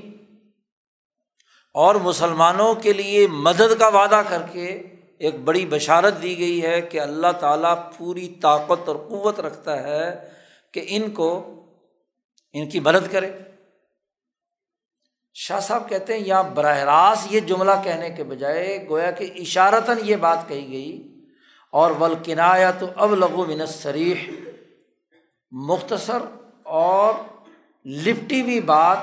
اور 1.73 1.95
مسلمانوں 1.95 2.75
کے 2.75 2.93
لیے 2.93 3.27
مدد 3.27 3.79
کا 3.79 3.87
وعدہ 3.87 4.21
کر 4.29 4.41
کے 4.51 4.95
ایک 5.21 5.35
بڑی 5.45 5.65
بشارت 5.65 6.21
دی 6.21 6.37
گئی 6.39 6.61
ہے 6.61 6.79
کہ 6.81 6.99
اللہ 6.99 7.31
تعالیٰ 7.39 7.75
پوری 7.97 8.27
طاقت 8.41 8.87
اور 8.87 8.95
قوت 9.09 9.39
رکھتا 9.39 9.81
ہے 9.83 10.09
کہ 10.73 10.85
ان 10.87 11.09
کو 11.11 11.29
ان 12.55 12.69
کی 12.69 12.79
مدد 12.79 13.11
کرے۔ 13.11 13.31
شاہ 15.35 15.59
صاحب 15.59 15.87
کہتے 15.89 16.13
ہیں 16.13 16.21
یہاں 16.21 16.43
براہ 16.53 16.79
راست 16.83 17.31
یہ 17.33 17.39
جملہ 17.39 17.71
کہنے 17.83 18.09
کے 18.09 18.23
بجائے 18.23 18.77
گویا 18.89 19.11
کہ 19.11 19.29
اشارتاً 19.39 19.97
یہ 20.03 20.15
بات 20.15 20.47
کہی 20.47 20.71
گئی، 20.71 20.91
اور 21.73 21.91
ولکنایا 21.99 22.71
تو 22.71 22.87
اب 22.95 23.15
لغو 23.15 23.45
من 23.45 23.65
سریح 23.65 24.29
مختصر 25.51 26.25
اور 26.63 27.13
لپٹی 27.85 28.41
ہوئی 28.41 28.59
بات 28.65 28.97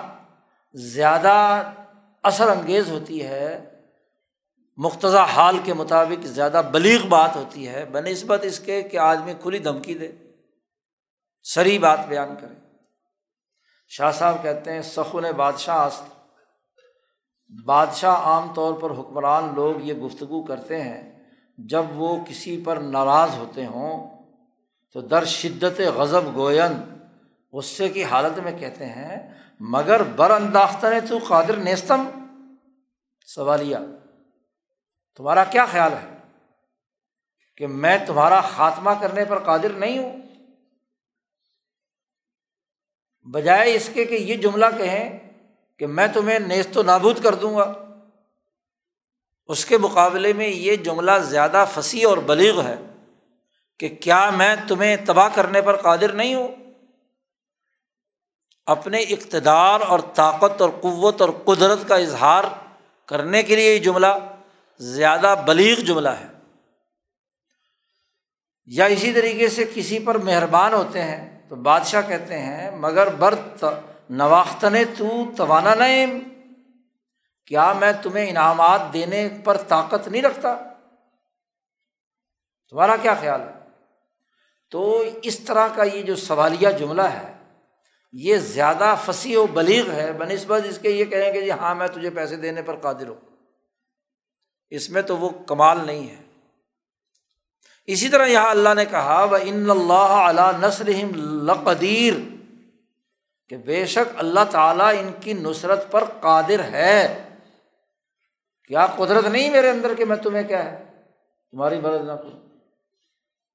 زیادہ 0.75 1.37
اثر 2.25 2.49
انگیز 2.49 2.91
ہوتی 2.91 3.23
ہے۔ 3.25 3.68
مختصہ 4.79 5.27
حال 5.35 5.59
کے 5.65 5.75
مطابق 5.75 6.27
زیادہ 6.27 6.63
بلیغ 6.73 7.07
بات 7.07 7.37
ہوتی 7.37 7.69
ہے، 7.69 7.85
بہ 7.85 7.99
نسبت 7.99 8.41
اس 8.43 8.61
کے 8.61 8.83
کہ 8.83 8.97
آدمی 8.97 9.35
کھلی 9.43 9.59
دھمکی 9.59 9.95
دے، 9.95 10.13
سری 11.43 11.79
بات 11.79 12.07
بیان 12.09 12.35
کرے۔ 12.41 12.55
شاہ 13.89 14.11
صاحب 14.11 14.43
کہتے 14.43 14.73
ہیں، 14.73 14.83
سخن 14.83 15.25
بادشاہ 15.37 15.77
است۔ 15.77 16.05
بادشاہ 17.67 18.15
عام 18.15 18.55
طور 18.55 18.75
پر 18.75 18.91
حکمران 18.91 19.53
لوگ 19.55 19.75
یہ 19.83 19.95
گفتگو 19.95 20.43
کرتے 20.43 20.81
ہیں، 20.83 21.25
جب 21.59 21.85
وہ 21.95 22.25
کسی 22.25 22.63
پر 22.65 22.77
ناراض 22.77 23.31
ہوتے 23.39 23.67
ہوں 23.67 24.19
تو 24.93 25.01
در 25.01 25.25
شدت 25.25 25.81
غضب 25.81 26.35
گوین 26.35 26.73
غصے 27.53 27.89
کی 27.89 28.05
حالت 28.05 28.39
میں 28.39 28.59
کہتے 28.59 28.87
ہیں، 28.87 29.35
مگر 29.61 30.03
بر 30.03 30.31
انداختہ 30.31 30.87
نے 30.87 31.01
تو 31.01 31.19
قادر 31.29 31.57
نیستم؟ 31.57 32.09
سوالیہ 33.27 33.77
تمہارا 35.19 35.45
کیا 35.45 35.65
خیال 35.65 35.93
ہے 35.93 36.17
کہ 37.57 37.67
میں 37.67 37.99
تمہارا 38.07 38.41
خاتمہ 38.41 38.91
کرنے 39.01 39.25
پر 39.25 39.39
قادر 39.39 39.69
نہیں 39.69 39.99
ہوں؟ 39.99 40.17
بجائے 43.23 43.75
اس 43.75 43.91
کے 43.95 44.05
کہ 44.05 44.15
یہ 44.15 44.35
جملہ 44.35 44.67
کہیں 44.79 45.19
کہ 45.79 45.87
میں 45.87 46.07
تمہیں 46.15 46.39
نیست 46.39 46.77
و 46.77 46.83
نابود 46.83 47.23
کر 47.23 47.35
دوں 47.35 47.57
گا۔ 47.57 47.73
اس 49.47 49.65
کے 49.65 49.79
مقابلے 49.79 50.33
میں 50.33 50.49
یہ 50.49 50.77
جملہ 50.77 51.19
زیادہ 51.19 51.65
فصیح 51.75 52.09
اور 52.09 52.19
بلیغ 52.19 52.61
ہے 52.61 52.77
کہ 53.79 53.89
کیا 53.89 54.31
میں 54.31 54.57
تمہیں 54.69 54.97
تباہ 55.07 55.29
کرنے 55.35 55.63
پر 55.63 55.77
قادر 55.77 56.13
نہیں 56.13 56.35
ہوں؟ 56.35 56.49
اپنے 58.67 58.99
اقتدار 59.01 59.81
اور 59.81 60.01
طاقت 60.15 60.61
اور 60.61 60.71
قوت 60.81 61.21
اور 61.21 61.31
قدرت 61.45 61.79
کا 61.89 61.97
اظہار 61.97 62.45
کرنے 63.07 63.43
کے 63.43 63.57
لیے 63.57 63.75
یہ 63.75 63.79
جملہ 63.79 64.07
زیادہ 64.79 65.35
بلیغ 65.47 65.77
جملہ 65.77 66.09
ہے۔ 66.09 66.27
یا 68.67 68.85
اسی 68.85 69.13
طریقے 69.13 69.49
سے 69.49 69.65
کسی 69.75 69.99
پر 69.99 70.19
مہربان 70.19 70.73
ہوتے 70.73 71.03
ہیں 71.03 71.49
تو 71.49 71.57
بادشاہ 71.57 72.03
کہتے 72.09 72.39
ہیں، 72.39 72.71
مگر 72.71 73.09
برت 73.09 73.65
نواختن 74.11 74.75
تو 74.99 75.31
توانا 75.37 75.75
نعم 75.75 76.19
کیا 77.47 77.73
میں 77.73 77.93
تمہیں 78.03 78.31
انعامات 78.31 78.83
دینے 78.93 79.29
پر 79.45 79.57
طاقت 79.57 80.09
نہیں 80.09 80.23
رکھتا؟ 80.23 80.57
تمہارا 82.71 82.97
کیا 82.97 83.15
خیال 83.15 83.41
ہے؟ 83.41 83.53
تو 84.71 85.05
اس 85.23 85.39
طرح 85.39 85.69
کا 85.69 85.83
یہ 85.83 86.03
جو 86.03 86.17
سوالیہ 86.17 86.69
جملہ 86.69 87.03
ہے، 87.03 87.33
یہ 88.13 88.37
زیادہ 88.37 88.95
فصیح 89.05 89.39
و 89.39 89.47
بلیغ 89.47 89.91
ہے۔ 89.91 90.13
بہ 90.13 90.25
نسبت 90.25 90.63
اس 90.65 90.79
کے 90.79 90.91
یہ 90.91 91.05
کہیں 91.05 91.33
کہ 91.33 91.41
جی 91.41 91.51
ہاں 91.51 91.75
میں 91.75 91.89
تجھے 91.89 92.11
پیسے 92.11 92.37
دینے 92.37 92.63
پر 92.63 92.77
قادر 92.77 93.09
ہوں۔ 93.09 93.28
اس 94.71 94.91
میں 94.91 95.03
تو 95.03 95.17
وہ 95.17 95.31
کمال 95.47 95.87
نہیں 95.87 96.09
ہے۔ 96.09 96.23
اسی 97.87 98.09
طرح 98.09 98.27
یہاں 98.27 98.51
اللہ 98.51 98.75
نے 98.75 98.85
کہا 98.85 99.25
وہ 99.31 99.39
ان 99.43 99.71
اللہ 99.71 99.93
علیہ 99.93 100.59
نثر 100.59 100.89
لقدیر 101.17 102.15
کہ 103.49 103.57
بے 103.57 103.87
شک 103.87 104.17
اللہ 104.17 104.41
تعالیٰ 104.51 104.95
ان 104.99 105.13
کی 105.21 105.33
نصرت 105.33 105.91
پر 105.91 106.05
قادر 106.05 106.65
ہے۔ 106.65 107.29
کیا 108.65 108.87
قدرت 108.87 109.25
نہیں 109.25 109.51
میرے 109.51 109.71
اندر 109.71 109.95
کہ 109.95 110.05
میں 110.05 110.17
تمہیں 110.17 110.49
کیا 110.49 110.65
ہے؟ 110.65 110.85
تمہاری 111.51 111.81
مدد 111.81 112.07
نہ 112.07 112.13
کروں۔ 112.13 112.49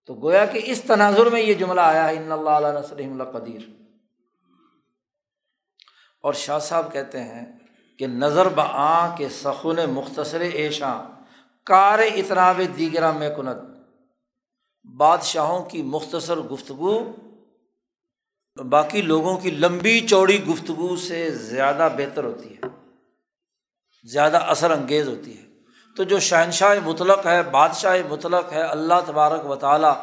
تو 0.05 0.13
گویا 0.13 0.45
کہ 0.45 0.61
اس 0.63 0.83
تناظر 0.83 1.25
میں 1.25 1.41
یہ 1.41 1.53
جملہ 1.53 1.81
آیا 1.81 2.07
ہے 2.07 2.17
ان 2.17 2.31
اللہ 2.31 2.49
علیہ 2.49 2.79
نسلم 2.79 3.21
اللہ 3.21 3.59
اور 6.21 6.33
شاہ 6.33 6.59
صاحب 6.59 6.93
کہتے 6.93 7.23
ہیں 7.23 7.45
کہ 7.99 8.07
نظر 8.07 8.47
بعاں 8.47 9.17
کے 9.17 9.29
سخن 9.29 9.89
مختصر 9.89 10.39
ایشاں، 10.39 11.03
کار 11.65 11.99
اطناب 11.99 12.61
دیگرہ 12.77 13.11
میں 13.11 13.29
کنت۔ 13.35 13.61
بادشاہوں 14.97 15.63
کی 15.63 15.81
مختصر 15.83 16.37
گفتگو، 16.37 17.11
باقی 18.69 19.01
لوگوں 19.01 19.37
کی 19.37 19.51
لمبی 19.51 19.99
چوڑی 20.07 20.45
گفتگو 20.45 20.95
سے 20.95 21.31
زیادہ 21.31 21.89
بہتر 21.97 22.23
ہوتی 22.23 22.55
ہے، 22.55 22.67
زیادہ 24.11 24.37
اثر 24.37 24.71
انگیز 24.71 25.07
ہوتی 25.07 25.37
ہے۔ 25.37 25.43
تو 25.97 26.03
جو 26.03 26.19
شہنشاہ 26.19 26.75
مطلق 26.85 27.25
ہے، 27.25 27.43
بادشاہ 27.43 27.97
مطلق 28.09 28.53
ہے، 28.53 28.61
اللہ 28.61 28.93
تبارک 29.05 29.45
و 29.45 29.55
تعالیٰ، 29.55 29.93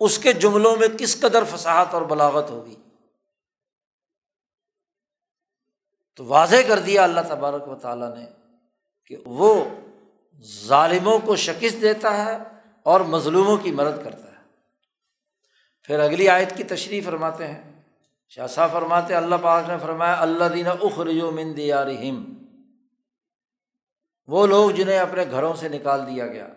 اس 0.00 0.18
کے 0.18 0.32
جملوں 0.32 0.76
میں 0.76 0.88
کس 0.88 1.20
قدر 1.20 1.44
فصاحت 1.44 1.94
اور 1.94 2.02
بلاغت 2.02 2.50
ہوگی؟ 2.50 2.74
تو 6.16 6.24
واضح 6.24 6.56
کر 6.68 6.78
دیا 6.78 7.04
اللہ 7.04 7.20
تبارک 7.28 7.68
و 7.68 7.74
تعالیٰ 7.74 8.16
نے 8.16 8.26
کہ 9.06 9.16
وہ 9.26 9.64
ظالموں 10.66 11.18
کو 11.18 11.36
شکست 11.36 11.82
دیتا 11.82 12.24
ہے 12.24 12.38
اور 12.82 13.00
مظلوموں 13.00 13.56
کی 13.56 13.72
مدد 13.72 14.04
کرتا 14.04 14.28
ہے۔ 14.28 14.42
پھر 15.82 15.98
اگلی 15.98 16.28
آیت 16.28 16.56
کی 16.56 16.64
تشریح 16.64 17.00
فرماتے 17.04 17.46
ہیں۔ 17.46 17.82
شاہ 18.28 18.46
صاحب 18.46 18.72
فرماتے 18.72 19.14
اللہ 19.14 19.34
پاک 19.42 19.68
نے 19.68 19.76
فرمایا 19.82 20.16
اللہ 20.20 20.44
دین 20.44 20.66
اخرجو 20.66 21.30
من 21.30 21.56
دیارہم۔ 21.56 22.34
وہ 24.26 24.46
لوگ 24.46 24.70
جنہیں 24.70 24.98
اپنے 24.98 25.24
گھروں 25.30 25.54
سے 25.54 25.68
نکال 25.68 26.06
دیا 26.06 26.26
گیا۔ 26.26 26.48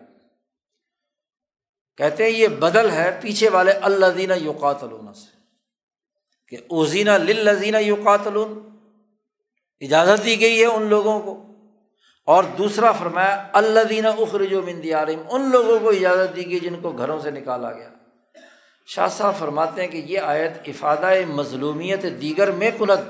کہتے 1.96 2.24
ہیں، 2.24 2.30
یہ 2.30 2.48
بدل 2.48 2.90
ہے 2.90 3.18
پیچھے 3.22 3.48
والے 3.48 3.72
اللہ 3.72 4.06
دینا 4.06 4.34
یوقاتلون 4.34 5.14
سے، 5.14 5.36
کہ 6.48 6.56
اوزینہ 6.70 7.10
للزینہ 7.10 7.76
یوقاتلون 7.76 8.65
اجازت 9.80 10.24
دی 10.24 10.40
گئی 10.40 10.60
ہے 10.60 10.66
ان 10.66 10.82
لوگوں 10.82 11.20
کو۔ 11.20 11.42
اور 12.26 12.44
دوسرا 12.44 12.92
فرمایا 12.92 13.46
اللہ 13.52 13.80
دینا 13.80 14.08
اخرج 14.08 14.52
و 14.52 14.62
مندیارم 14.62 15.22
ان 15.30 15.50
لوگوں 15.50 15.78
کو 15.78 15.88
اجازت 15.88 16.36
دی 16.36 16.50
گئی 16.50 16.58
جن 16.58 16.74
کو 16.82 16.90
گھروں 16.90 17.18
سے 17.18 17.30
نکالا 17.30 17.72
گیا۔ 17.72 17.88
شاہ 18.86 19.08
صاحب 19.08 19.34
فرماتے 19.38 19.80
ہیں 19.80 19.88
کہ 19.88 19.96
یہ 19.96 20.20
آیت 20.20 20.52
افادہ 20.66 21.10
مظلومیت 21.28 22.02
دیگر 22.02 22.50
میں 22.50 22.70
کنت 22.78 23.00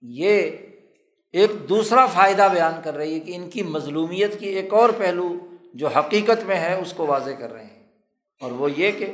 یہ 0.00 0.50
ایک 1.32 1.50
دوسرا 1.68 2.06
فائدہ 2.06 2.48
بیان 2.52 2.74
کر 2.84 2.94
رہی 2.94 3.14
ہے 3.14 3.20
کہ 3.20 3.36
ان 3.36 3.50
کی 3.50 3.62
مظلومیت 3.62 4.40
کی 4.40 4.46
ایک 4.46 4.74
اور 4.74 4.90
پہلو 4.98 5.36
جو 5.74 5.88
حقیقت 5.88 6.44
میں 6.46 6.56
ہے، 6.56 6.74
اس 6.74 6.92
کو 6.96 7.06
واضح 7.06 7.30
کر 7.30 7.52
رہے 7.52 7.64
ہیں۔ 7.64 7.82
اور 8.40 8.52
وہ 8.52 8.70
یہ 8.70 8.92
کہ 8.92 9.12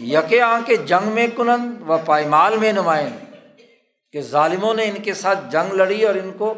یک 0.00 0.40
آ 0.40 0.60
کے 0.66 0.76
جنگ 0.76 1.08
میں 1.08 1.26
کنند 1.36 1.90
و 1.90 1.96
پائمال 2.04 2.58
میں 2.58 2.72
نمائند۔ 2.72 3.27
کہ 4.12 4.20
ظالموں 4.20 4.74
نے 4.74 4.84
ان 4.84 5.02
کے 5.02 5.14
ساتھ 5.14 5.38
جنگ 5.50 5.72
لڑی 5.72 6.04
اور 6.04 6.14
ان 6.14 6.32
کو 6.38 6.54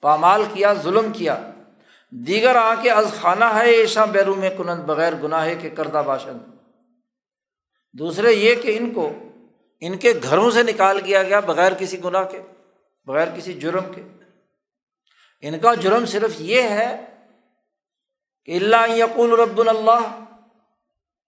پامال 0.00 0.44
کیا، 0.54 0.74
ظلم 0.74 1.12
کیا۔ 1.12 1.50
دیگر 2.10 2.56
آ 2.56 2.74
کے 2.82 2.90
از 2.90 3.06
خانہ 3.20 3.44
ہے 3.44 3.70
ایشا 3.70 4.04
بیرو 4.04 4.34
میں 4.34 4.50
کنند 4.50 4.84
بغیر 4.84 5.12
گناہ 5.22 5.48
کے 5.60 5.70
کردہ 5.70 6.02
باشند۔ 6.06 6.38
دوسرے 7.92 8.32
یہ 8.32 8.54
کہ 8.54 8.76
ان 8.76 8.90
کو، 8.90 9.12
ان 9.80 9.98
کے 9.98 10.12
گھروں 10.22 10.50
سے 10.50 10.62
نکال 10.62 11.00
کیا 11.00 11.22
گیا 11.22 11.40
بغیر 11.40 11.72
کسی 11.74 12.04
گناہ 12.04 12.24
کے، 12.24 12.40
بغیر 13.06 13.28
کسی 13.36 13.52
جرم 13.52 13.92
کے۔ 13.94 14.02
ان 15.40 15.58
کا 15.58 15.74
جرم 15.74 16.06
صرف 16.06 16.30
یہ 16.38 16.62
ہے 16.62 17.04
کہ 18.44 18.56
اللہ 18.56 18.96
یقول 18.96 19.40
رب 19.40 19.60
اللہ، 19.60 20.24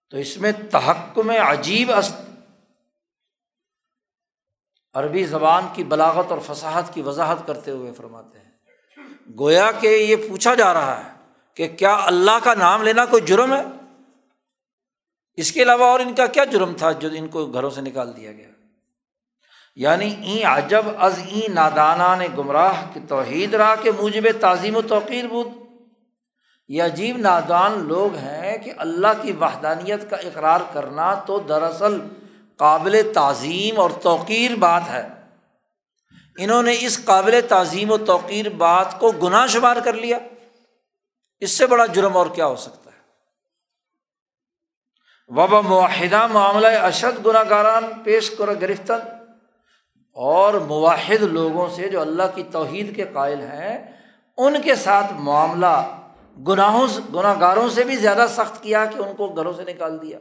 تو 0.09 0.17
اس 0.17 0.37
میں 0.37 0.51
تحکم 0.71 1.29
عجیب 1.29 1.91
است 1.91 2.28
عربی 4.93 5.23
زبان 5.23 5.67
کی 5.73 5.83
بلاغت 5.83 6.31
اور 6.31 6.39
فصاحت 6.45 6.93
کی 6.93 7.01
وضاحت 7.01 7.47
کرتے 7.47 7.71
ہوئے 7.71 7.91
فرماتے 7.97 8.39
ہیں۔ 8.39 8.49
گویا 9.39 9.71
کہ 9.71 9.87
یہ 9.87 10.15
پوچھا 10.15 10.55
جا 10.55 10.73
رہا 10.73 11.03
ہے 11.03 11.09
کہ 11.55 11.67
کیا 11.67 11.97
اللہ 12.03 12.31
کا 12.43 12.53
نام 12.53 12.83
لینا 12.83 13.05
کوئی 13.05 13.21
جرم 13.21 13.53
ہے؟ 13.53 13.61
اس 15.35 15.51
کے 15.51 15.61
علاوہ 15.61 15.85
اور 15.85 15.99
ان 15.99 16.15
کا 16.15 16.25
کیا 16.25 16.43
جرم 16.43 16.73
تھا 16.77 16.91
جو 16.91 17.09
ان 17.15 17.27
کو 17.27 17.45
گھروں 17.45 17.69
سے 17.69 17.81
نکال 17.81 18.15
دیا 18.15 18.31
گیا؟ 18.31 18.47
یعنی 19.75 20.15
این 20.21 20.47
عجب 20.47 20.81
از 20.97 21.19
این 21.27 21.55
نادانہ 21.55 22.15
نے 22.19 22.27
گمراہ 22.37 22.73
کی 22.93 22.99
توحید 23.07 23.53
رہا 23.53 23.75
کہ 23.75 23.91
موجب 23.91 24.23
تعظیم 24.39 24.75
و 24.75 24.81
توقیر 24.81 25.27
بود۔ 25.27 25.47
یہ 26.67 26.83
عجیب 26.83 27.17
نادان 27.17 27.87
لوگ 27.87 28.15
ہیں 28.15 28.57
کہ 28.57 28.71
اللہ 28.77 29.07
کی 29.21 29.31
وحدانیت 29.31 30.09
کا 30.09 30.15
اقرار 30.15 30.59
کرنا 30.73 31.13
تو 31.13 31.39
دراصل 31.39 31.99
قابل 32.59 33.01
تعظیم 33.13 33.79
اور 33.79 33.89
توقیر 33.89 34.55
بات 34.55 34.81
ہے۔ 34.89 35.07
انہوں 36.37 36.63
نے 36.63 36.75
اس 36.79 37.05
قابل 37.05 37.39
تعظیم 37.49 37.91
و 37.91 37.97
توقیر 37.97 38.49
بات 38.49 38.99
کو 38.99 39.11
گناہ 39.11 39.47
شمار 39.47 39.77
کر 39.85 39.93
لیا۔ 39.93 40.17
اس 41.39 41.57
سے 41.57 41.67
بڑا 41.67 41.85
جرم 41.85 42.17
اور 42.17 42.27
کیا 42.27 42.45
ہو 42.45 42.55
سکتا 42.55 42.91
ہے؟ 42.91 42.99
وبا 45.27 45.61
معاہدہ 45.61 46.27
معاملہ 46.27 46.67
اشد 46.67 47.25
گناہ 47.25 47.43
گاران 47.49 47.83
پیش 48.03 48.29
کر 48.29 48.49
گرفتن 48.61 48.99
اور 50.13 50.53
مواحد 50.53 51.23
لوگوں 51.23 51.69
سے 51.69 51.89
جو 51.89 52.01
اللہ 52.01 52.23
کی 52.35 52.43
توحید 52.51 52.95
کے 52.95 53.05
قائل 53.13 53.41
ہیں، 53.41 54.01
ان 54.37 54.61
کے 54.61 54.75
ساتھ 54.75 55.13
معاملہ 55.13 55.99
گناہوں 56.47 56.87
سے 56.87 57.01
گناہ 57.13 57.39
گاروں 57.39 57.69
سے 57.69 57.83
بھی 57.83 57.95
زیادہ 57.95 58.25
سخت 58.29 58.63
کیا 58.63 58.85
کہ 58.85 58.99
ان 58.99 59.15
کو 59.15 59.27
گھروں 59.27 59.53
سے 59.53 59.63
نکال 59.73 60.01
دیا۔ 60.01 60.19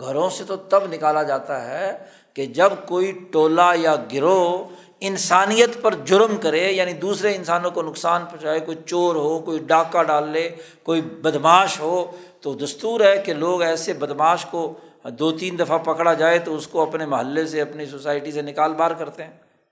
گھروں 0.00 0.30
سے 0.30 0.44
تو 0.44 0.56
تب 0.56 0.92
نکالا 0.92 1.22
جاتا 1.22 1.64
ہے 1.64 1.98
کہ 2.34 2.46
جب 2.46 2.72
کوئی 2.86 3.12
ٹولہ 3.32 3.72
یا 3.74 3.96
گروہ 4.12 4.64
انسانیت 5.00 5.82
پر 5.82 5.94
جرم 5.94 6.36
کرے 6.36 6.72
یعنی 6.72 6.92
دوسرے 6.92 7.34
انسانوں 7.34 7.70
کو 7.70 7.82
نقصان 7.82 8.24
پہنچائے، 8.24 8.60
کوئی 8.60 8.76
چور 8.86 9.16
ہو، 9.16 9.38
کوئی 9.38 9.58
ڈاکہ 9.58 10.02
ڈال 10.02 10.28
لے، 10.28 10.50
کوئی 10.82 11.00
بدماش 11.00 11.80
ہو، 11.80 12.16
تو 12.40 12.54
دستور 12.54 13.00
ہے 13.00 13.18
کہ 13.18 13.34
لوگ 13.34 13.62
ایسے 13.62 13.92
بدماش 13.92 14.44
کو 14.44 14.74
دو 15.04 15.32
تین 15.32 15.58
دفعہ 15.58 15.78
پکڑا 15.78 16.14
جائے 16.14 16.38
تو 16.38 16.54
اس 16.54 16.66
کو 16.66 16.82
اپنے 16.82 17.06
محلے 17.06 17.46
سے، 17.46 17.60
اپنی 17.60 17.86
سوسائٹی 17.86 18.32
سے 18.32 18.42
نکال 18.42 18.74
بار 18.74 18.90
کرتے 18.90 19.24
ہیں۔ 19.24 19.30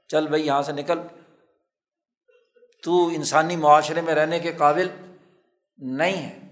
چل 0.09 0.27
بھائی، 0.27 0.47
یہاں 0.47 0.63
سے 0.63 0.73
نکل۔ 0.73 0.99
تو 2.85 3.07
انسانی 3.07 3.57
معاشرے 3.57 4.01
میں 4.01 4.15
رہنے 4.15 4.39
کے 4.39 4.53
قابل 4.53 4.89
نہیں 5.79 6.17
ہے۔ 6.17 6.46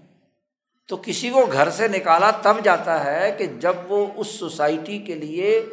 تو 0.87 0.97
کسی 0.97 1.29
کو 1.29 1.45
گھر 1.45 1.69
سے 1.69 1.87
نکالا 1.87 2.31
تب 2.31 2.55
جاتا 2.63 3.03
ہے 3.05 3.35
کہ 3.37 3.45
جب 3.45 3.73
وہ 3.87 4.05
اس 4.15 4.27
سوسائٹی 4.27 4.99
کے 4.99 5.15
لیے 5.15 5.65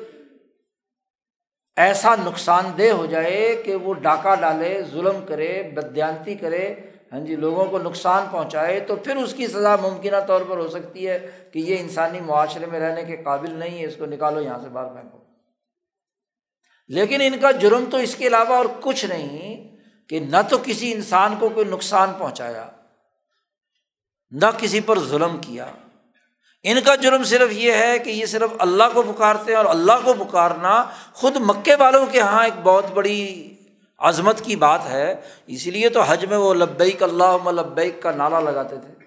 ایسا 1.77 2.15
نقصان 2.17 2.73
دہ 2.79 2.91
ہو 2.91 3.07
جائے 3.07 3.63
کہ 3.65 3.77
وہ 3.77 3.95
ڈاکہ 3.95 4.35
ڈالے، 4.35 4.83
ظلم 4.93 5.27
کرے 5.29 5.63
بدیانتی 5.75 6.35
کرے 6.35 6.75
ہاں 7.13 7.21
جی 7.21 7.37
لوگوں 7.37 7.65
کو 7.65 7.79
نقصان 7.79 8.27
پہنچائے 8.31 8.81
تو 8.81 8.97
پھر 8.97 9.17
اس 9.17 9.35
کی 9.35 9.47
سزا 9.47 9.77
ممکنہ 9.77 10.17
طور 10.27 10.41
پر 10.49 10.57
ہو 10.57 10.69
سکتی 10.69 11.09
ہے 11.09 11.31
کہ 11.53 11.59
یہ 11.59 11.79
انسانی 11.79 12.21
معاشرے 12.21 12.67
میں 12.67 12.81
رہنے 12.81 13.05
کے 13.05 13.17
قابل 13.17 13.55
نہیں 13.55 13.79
ہے، 13.79 13.87
اس 13.87 13.97
کو 13.97 14.07
نکالو 14.07 14.41
یہاں 14.41 14.59
سے 14.63 14.69
باہر 14.69 14.89
پھینکو۔ 14.89 15.19
لیکن 16.89 17.21
ان 17.21 17.39
کا 17.39 17.51
جرم 17.51 17.85
تو 17.91 17.97
اس 17.97 18.17
کے 18.17 18.27
علاوہ 18.27 18.55
اور 18.57 18.65
کچھ 18.81 19.05
نہیں 19.05 19.77
کہ 20.09 20.21
نہ 20.21 20.37
تو 20.49 20.59
کسی 20.63 20.93
انسان 20.93 21.35
کو 21.39 21.49
کوئی 21.49 21.67
نقصان 21.67 22.13
پہنچایا۔ 22.19 22.69
نہ 24.33 24.47
کسی 24.59 24.81
پر 24.81 24.99
ظلم 24.99 25.37
کیا۔ 25.41 25.67
ان 26.63 26.77
کا 26.85 26.95
جرم 26.95 27.25
صرف 27.25 27.53
یہ 27.53 27.73
ہے 27.73 27.99
کہ 27.99 28.11
یہ 28.11 28.27
صرف 28.27 28.51
اللہ 28.59 28.85
کو 28.95 29.03
پکارتے 29.03 29.51
ہیں 29.51 29.57
اور 29.57 29.65
اللہ 29.65 29.93
کو 30.05 30.25
پکارنا 30.25 30.85
خود 31.13 31.37
مکے 31.37 31.75
والوں 31.75 32.07
کے 32.07 32.19
یہاں 32.19 32.45
ایک 32.45 32.53
بہت 32.63 32.85
بڑی 32.95 33.55
عظمت 33.99 34.41
کی 34.41 34.57
بات 34.57 34.87
ہے۔ 34.87 35.15
اسی 35.47 35.71
لیے 35.71 35.89
تو 35.89 36.03
حج 36.03 36.25
میں 36.25 36.37
وہ 36.37 36.55
لبیک 36.55 37.03
اللہ 37.03 37.51
لبیک 37.51 38.03
کا 38.03 38.11
نعرہ 38.11 38.41
لگاتے 38.41 38.77
تھے۔ 38.77 39.05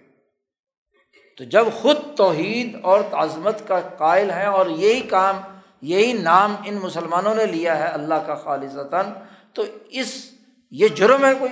تو 1.38 1.44
جب 1.44 1.66
خود 1.82 1.98
توحید 2.18 2.78
اور 2.84 3.00
عظمت 3.12 3.68
کا 3.68 3.80
قائل 3.80 4.32
ہیں 4.32 4.46
اور 4.46 4.66
یہی 4.66 5.02
کام، 5.02 5.38
یہی 5.82 6.14
نام 6.14 6.56
ان 6.66 6.76
مسلمانوں 6.76 7.36
نے 7.36 7.46
لیا 7.46 7.78
ہے 7.78 7.86
اللہ 7.86 8.14
کا 8.14 8.36
خالصتاً، 8.36 9.06
تو 9.54 9.64
اس، 9.90 10.32
یہ 10.72 10.88
جرم 10.88 11.26
ہے 11.26 11.34
کوئی 11.40 11.52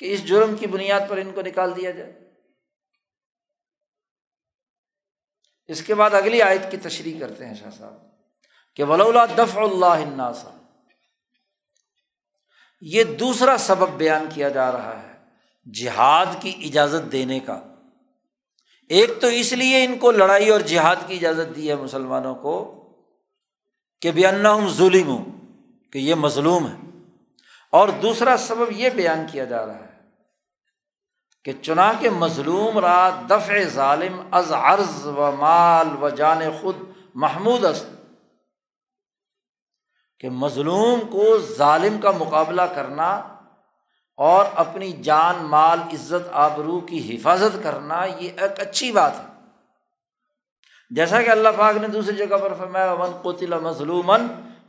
کہ 0.00 0.12
اس 0.12 0.24
جرم 0.24 0.56
کی 0.56 0.66
بنیاد 0.66 1.00
پر 1.08 1.16
ان 1.16 1.30
کو 1.34 1.40
نکال 1.40 1.76
دیا 1.76 1.90
جائے؟ 1.90 2.27
اس 5.68 5.82
کے 5.82 5.94
بعد 5.94 6.14
اگلی 6.14 6.42
آیت 6.42 6.70
کی 6.70 6.76
تشریح 6.76 7.20
کرتے 7.20 7.46
ہیں 7.46 7.54
شاہ 7.54 7.70
صاحب 7.78 7.92
کہ 8.76 8.84
ولولا 8.84 9.26
دف 9.26 9.58
اللہ 9.58 9.86
الناسا 9.86 10.50
یہ 12.80 13.04
دوسرا 13.04 13.56
سبب 13.58 13.88
بیان 13.88 14.26
کیا 14.34 14.48
جا 14.48 14.72
رہا 14.72 15.02
ہے، 15.02 15.12
جہاد 15.72 16.26
کی 16.40 16.62
اجازت 16.64 17.12
دینے 17.12 17.40
کا۔ 17.40 17.60
ایک 18.88 19.10
تو 19.20 19.26
اس 19.26 19.52
لیے 19.52 19.84
ان 19.84 19.98
کو 19.98 20.12
لڑائی 20.12 20.48
اور 20.48 20.60
جہاد 20.60 20.96
کی 21.06 21.14
اجازت 21.14 21.56
دی 21.56 21.70
ہے 21.70 21.74
مسلمانوں 21.74 22.34
کو 22.34 22.74
کہ 24.00 24.12
بے 24.12 24.26
ہوں 24.26 24.68
ظلم 24.68 25.08
ہوں 25.08 25.24
کہ 25.92 25.98
یہ 25.98 26.14
مظلوم 26.14 26.66
ہے۔ 26.66 27.06
اور 27.72 27.88
دوسرا 27.88 28.36
سبب 28.36 28.72
یہ 28.72 28.90
بیان 28.90 29.26
کیا 29.32 29.44
جا 29.44 29.66
رہا 29.66 29.78
ہے 29.78 29.87
کہ 31.48 31.52
چنا 31.62 31.92
کے 32.00 32.10
مظلوم 32.10 32.78
را 32.78 33.10
دفع 33.30 33.62
ظالم 33.64 34.20
از 34.30 34.52
عرض 34.52 35.06
و 35.06 35.30
مال 35.38 36.02
و 36.02 36.08
جان 36.08 36.42
خود 36.60 36.76
محمود 37.14 37.64
است 37.64 37.86
کہ 40.20 40.30
مظلوم 40.30 41.00
کو 41.00 41.38
ظالم 41.38 42.00
کا 42.00 42.10
مقابلہ 42.10 42.62
کرنا 42.74 43.22
اور 44.16 44.44
اپنی 44.54 44.92
جان، 44.92 45.34
مال، 45.44 45.78
عزت، 45.92 46.28
آبرو 46.32 46.80
کی 46.80 47.16
حفاظت 47.16 47.62
کرنا 47.62 48.04
یہ 48.04 48.30
ایک 48.36 48.60
اچھی 48.60 48.92
بات 48.92 49.12
ہے۔ 49.14 49.24
جیسا 50.90 51.22
کہ 51.22 51.30
اللہ 51.30 51.48
پاک 51.56 51.76
نے 51.76 51.88
دوسری 51.88 52.16
جگہ 52.16 52.36
پر 52.36 52.54
فرمایا 52.58 52.94
من 52.94 53.18
قطل 53.22 53.60
مظلوم 53.60 54.12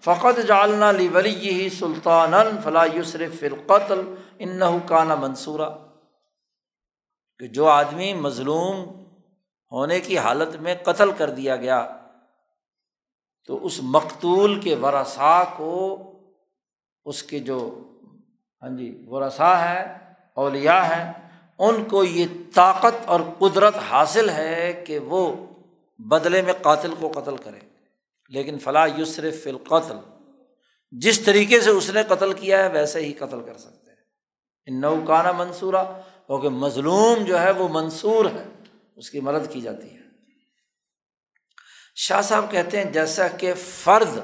فقط 0.02 0.40
جالنا 0.40 0.92
لی 0.92 1.08
ولی 1.08 1.70
سلطان 1.70 2.34
فلاں 2.64 2.88
یوسرف 2.94 3.40
فرقتل 3.40 4.16
ان 4.40 4.60
کانا 4.86 5.16
منصورہ 5.16 5.89
کہ 7.40 7.48
جو 7.48 7.68
آدمی 7.68 8.14
مظلوم 8.14 9.04
ہونے 9.72 10.00
کی 10.00 10.18
حالت 10.18 10.56
میں 10.56 10.76
قتل 10.84 11.12
کر 11.12 11.30
دیا 11.30 11.56
گیا، 11.56 11.98
تو 13.46 13.66
اس 13.66 13.80
مقتول 13.84 14.62
کے 14.62 14.76
ورثا 14.76 15.44
کو 15.58 16.04
اس 17.06 17.24
کے 17.24 17.40
جو 17.40 17.84
ہاں 18.62 18.70
جی 18.70 19.06
ورثا 19.08 19.70
ہے 19.70 19.98
اولیا 20.34 20.90
ہیں، 20.90 21.14
ان 21.58 21.84
کو 21.84 22.04
یہ 22.04 22.26
طاقت 22.56 23.06
اور 23.06 23.20
قدرت 23.40 23.76
حاصل 23.90 24.30
ہے 24.30 24.84
کہ 24.88 25.00
وہ 25.00 25.46
بدلے 26.00 26.42
میں 26.42 26.54
قاتل 26.62 26.94
کو 27.00 27.12
قتل 27.16 27.38
کرے۔ 27.38 27.60
لیکن 28.30 28.60
فلاں 28.60 28.88
یسر 28.98 29.32
فی 29.32 29.50
القتل، 29.50 29.98
جس 30.92 31.22
طریقے 31.22 31.62
سے 31.62 31.70
اس 31.70 31.90
نے 31.90 32.04
قتل 32.04 32.34
کیا 32.34 32.64
ہے، 32.64 32.68
ویسے 32.68 33.00
ہی 33.00 33.14
قتل 33.14 33.44
کر 33.46 33.58
سکتے 33.58 33.92
ہیں۔ 33.92 33.98
ان 34.66 34.82
نوکانہ 34.82 35.32
منصورہ 35.32 35.86
کیونکہ 36.30 36.50
مظلوم 36.50 37.24
جو 37.24 37.40
ہے 37.40 37.52
وہ 37.52 37.68
منصور 37.72 38.26
ہے، 38.26 38.64
اس 38.96 39.10
کی 39.10 39.20
مدد 39.20 39.54
کی 39.54 39.62
جاتی 39.62 39.94
ہے۔ 39.94 40.00
شاہ 41.96 42.22
صاحب 42.22 42.46
کہتے 42.52 42.78
ہیں، 42.78 42.92
جیسا 42.92 43.28
کہ 43.28 43.54
فرد 43.54 44.20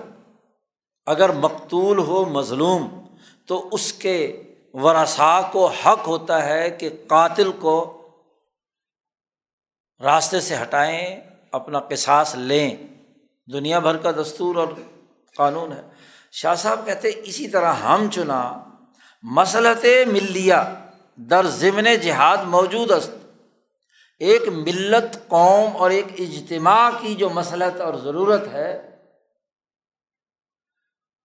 اگر 1.05 1.29
مقتول 1.29 1.97
ہو 1.97 2.25
مظلوم، 2.25 3.05
تو 3.47 3.69
اس 3.71 3.93
کے 3.93 4.43
ورثا 4.73 5.41
کو 5.41 5.67
حق 5.67 6.07
ہوتا 6.07 6.45
ہے 6.45 6.69
کہ 6.69 6.89
قاتل 7.07 7.51
کو 7.51 8.07
راستے 10.03 10.41
سے 10.41 10.55
ہٹائیں، 10.55 11.21
اپنا 11.51 11.79
قصاص 11.79 12.35
لیں۔ 12.35 12.75
دنیا 13.53 13.79
بھر 13.79 13.97
کا 13.97 14.11
دستور 14.11 14.55
اور 14.55 14.67
قانون 15.35 15.71
ہے۔ 15.71 15.81
شاہ 16.31 16.55
صاحب 16.55 16.85
کہتے 16.85 17.11
اسی 17.23 17.47
طرح 17.47 17.73
ہم 17.73 18.09
چنا 18.11 18.63
مسلط 19.23 19.85
ملیہ۔ 20.07 20.84
در 21.15 21.47
ضمن 21.47 21.95
جہاد 21.95 22.37
موجود 22.37 22.91
است۔ 22.91 23.11
ایک 24.19 24.47
ملت 24.47 25.27
قوم 25.27 25.77
اور 25.77 25.89
ایک 25.89 26.05
اجتماع 26.17 26.89
کی 27.01 27.15
جو 27.15 27.29
مسلط 27.29 27.81
اور 27.81 27.93
ضرورت 27.93 28.47
ہے، 28.47 28.95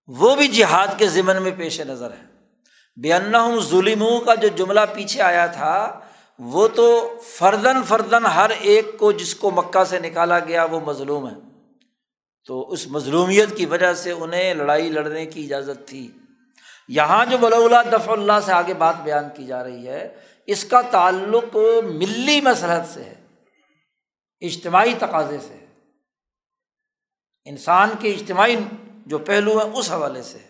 وہ 0.06 0.36
بھی 0.36 0.48
جہاد 0.48 0.86
کے 0.98 1.08
ضمن 1.08 1.42
میں 1.42 1.50
پیش 1.58 1.80
نظر 1.80 2.10
ہے۔ 2.10 2.24
بے 2.96 3.10
ظلم 3.60 4.04
کا 4.26 4.34
جو 4.34 4.48
جملہ 4.48 4.80
پیچھے 4.94 5.22
آیا 5.22 5.46
تھا، 5.46 6.00
وہ 6.38 6.68
تو 6.68 7.20
فردن 7.24 7.82
فردن 7.82 8.26
ہر 8.26 8.50
ایک 8.50 8.98
کو 8.98 9.12
جس 9.12 9.34
کو 9.34 9.50
مکہ 9.50 9.84
سے 9.84 9.98
نکالا 9.98 10.38
گیا، 10.38 10.64
وہ 10.64 10.80
مظلوم 10.80 11.28
ہے۔ 11.28 11.34
تو 12.46 12.70
اس 12.70 12.86
مظلومیت 12.86 13.56
کی 13.56 13.66
وجہ 13.66 13.94
سے 13.94 14.10
انہیں 14.10 14.54
لڑائی 14.54 14.88
لڑنے 14.88 15.26
کی 15.26 15.44
اجازت 15.44 15.88
تھی۔ 15.88 16.10
یہاں 16.90 17.26
جو 17.26 17.38
بلا 17.38 17.82
دفع 17.82 18.12
اللہ 18.12 18.32
سے 18.44 18.52
آگے 18.52 18.74
بات 18.74 18.94
بیان 19.02 19.24
کی 19.36 19.46
جا 19.46 19.64
رہی 19.64 19.88
ہے، 19.88 20.16
اس 20.46 20.64
کا 20.64 20.80
تعلق 20.80 21.56
ملی 21.84 22.40
مسلحت 22.40 22.88
سے 22.94 23.04
ہے، 23.04 23.14
اجتماعی 24.40 24.94
تقاضے 24.98 25.38
سے 25.48 25.54
ہے۔ 25.54 25.66
انسان 27.44 27.90
کے 28.00 28.10
اجتماعی 28.10 28.56
جو 29.06 29.18
پہلو 29.18 29.58
ہیں، 29.58 29.72
اس 29.72 29.90
حوالے 29.90 30.22
سے 30.22 30.38
ہے۔ 30.38 30.48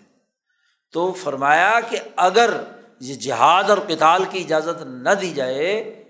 تو 0.93 1.12
فرمایا 1.12 1.80
کہ 1.91 1.99
اگر 2.16 2.51
یہ 3.01 3.14
جہاد 3.14 3.70
اور 3.70 3.78
کتال 3.88 4.24
کی 4.30 4.41
اجازت 4.41 4.82
نہ 4.82 5.11
دی 5.11 5.30
جائے، 5.30 6.03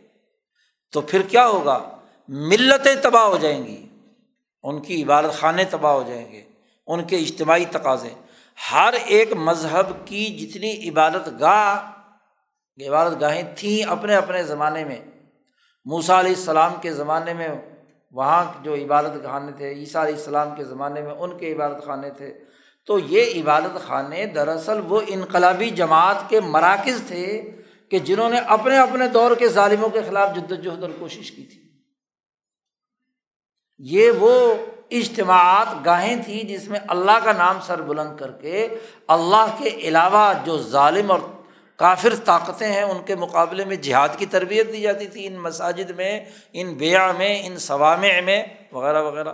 تو 0.92 1.00
پھر 1.00 1.22
کیا 1.22 1.46
ہوگا؟ 1.46 1.96
ملتیں 2.28 2.94
تباہ 3.02 3.24
ہو 3.24 3.36
جائیں 3.36 3.64
گی، 3.64 3.86
ان 4.62 4.82
کی 4.82 5.02
عبادت 5.02 5.40
خانے 5.40 5.64
تباہ 5.64 5.92
ہو 5.92 6.04
جائیں 6.06 6.32
گے، 6.32 6.42
ان 6.86 7.04
کے 7.04 7.16
اجتماعی 7.16 7.64
تقاضے۔ 7.64 8.08
ہر 8.72 8.94
ایک 9.04 9.32
مذہب 9.32 10.06
کی 10.06 10.26
جتنی 10.26 10.88
عبادت 10.88 11.40
گاہ 11.40 11.92
عبادت 12.88 13.20
گاہیں 13.20 13.42
تھیں 13.56 13.90
اپنے 13.90 14.14
اپنے 14.14 14.42
زمانے 14.42 14.84
میں۔ 14.84 15.00
موسا 15.84 16.20
علیہ 16.20 16.30
السلام 16.30 16.74
کے 16.82 16.92
زمانے 16.92 17.34
میں 17.34 17.48
وہاں 18.10 18.44
جو 18.62 18.74
عبادت 18.74 19.24
خانے 19.24 19.52
تھے، 19.52 19.70
عیسیٰ 19.70 20.02
علیہ 20.02 20.14
السلام 20.14 20.54
کے 20.56 20.64
زمانے 20.64 21.00
میں 21.00 21.10
ان 21.10 21.38
کے 21.38 21.52
عبادت 21.52 21.84
خانے 21.84 22.10
تھے۔ 22.10 22.38
تو 22.86 22.98
یہ 22.98 23.42
عبادت 23.42 23.86
خانے 23.86 24.26
دراصل 24.26 24.80
وہ 24.88 25.00
انقلابی 25.08 25.70
جماعت 25.70 26.16
کے 26.28 26.40
مراکز 26.40 27.02
تھے 27.06 27.50
کہ 27.90 27.98
جنہوں 27.98 28.30
نے 28.30 28.38
اپنے 28.38 28.78
اپنے 28.78 29.08
دور 29.08 29.36
کے 29.36 29.48
ظالموں 29.48 29.88
کے 29.88 30.02
خلاف 30.02 30.36
جد 30.36 30.52
وجہد 30.52 30.82
اور 30.82 30.90
کوشش 30.98 31.30
کی 31.30 31.42
تھی۔ 31.42 31.62
یہ 33.78 34.10
وہ 34.10 34.54
اجتماعات 34.90 35.84
گاہیں 35.84 36.22
تھیں 36.22 36.42
جس 36.42 36.68
میں 36.68 36.80
اللہ 36.88 37.18
کا 37.24 37.32
نام 37.32 37.60
سر 37.60 37.82
بلند 37.82 38.18
کر 38.18 38.30
کے 38.30 38.68
اللہ 39.08 39.56
کے 39.58 39.68
علاوہ 39.68 40.32
جو 40.44 40.58
ظالم 40.58 41.10
اور 41.10 41.18
کافر 41.76 42.14
طاقتیں 42.24 42.72
ہیں، 42.72 42.82
ان 42.82 43.02
کے 43.02 43.14
مقابلے 43.14 43.64
میں 43.64 43.76
جہاد 43.76 44.08
کی 44.16 44.26
تربیت 44.26 44.72
دی 44.72 44.80
جاتی 44.80 45.06
تھی، 45.06 45.26
ان 45.26 45.34
مساجد 45.34 45.90
میں، 45.90 46.24
ان 46.52 46.74
بیاہ 46.74 47.12
میں، 47.12 47.42
ان 47.46 47.56
ثوامع 47.58 48.20
میں، 48.24 48.42
وغیرہ 48.72 49.02
وغیرہ۔ 49.02 49.32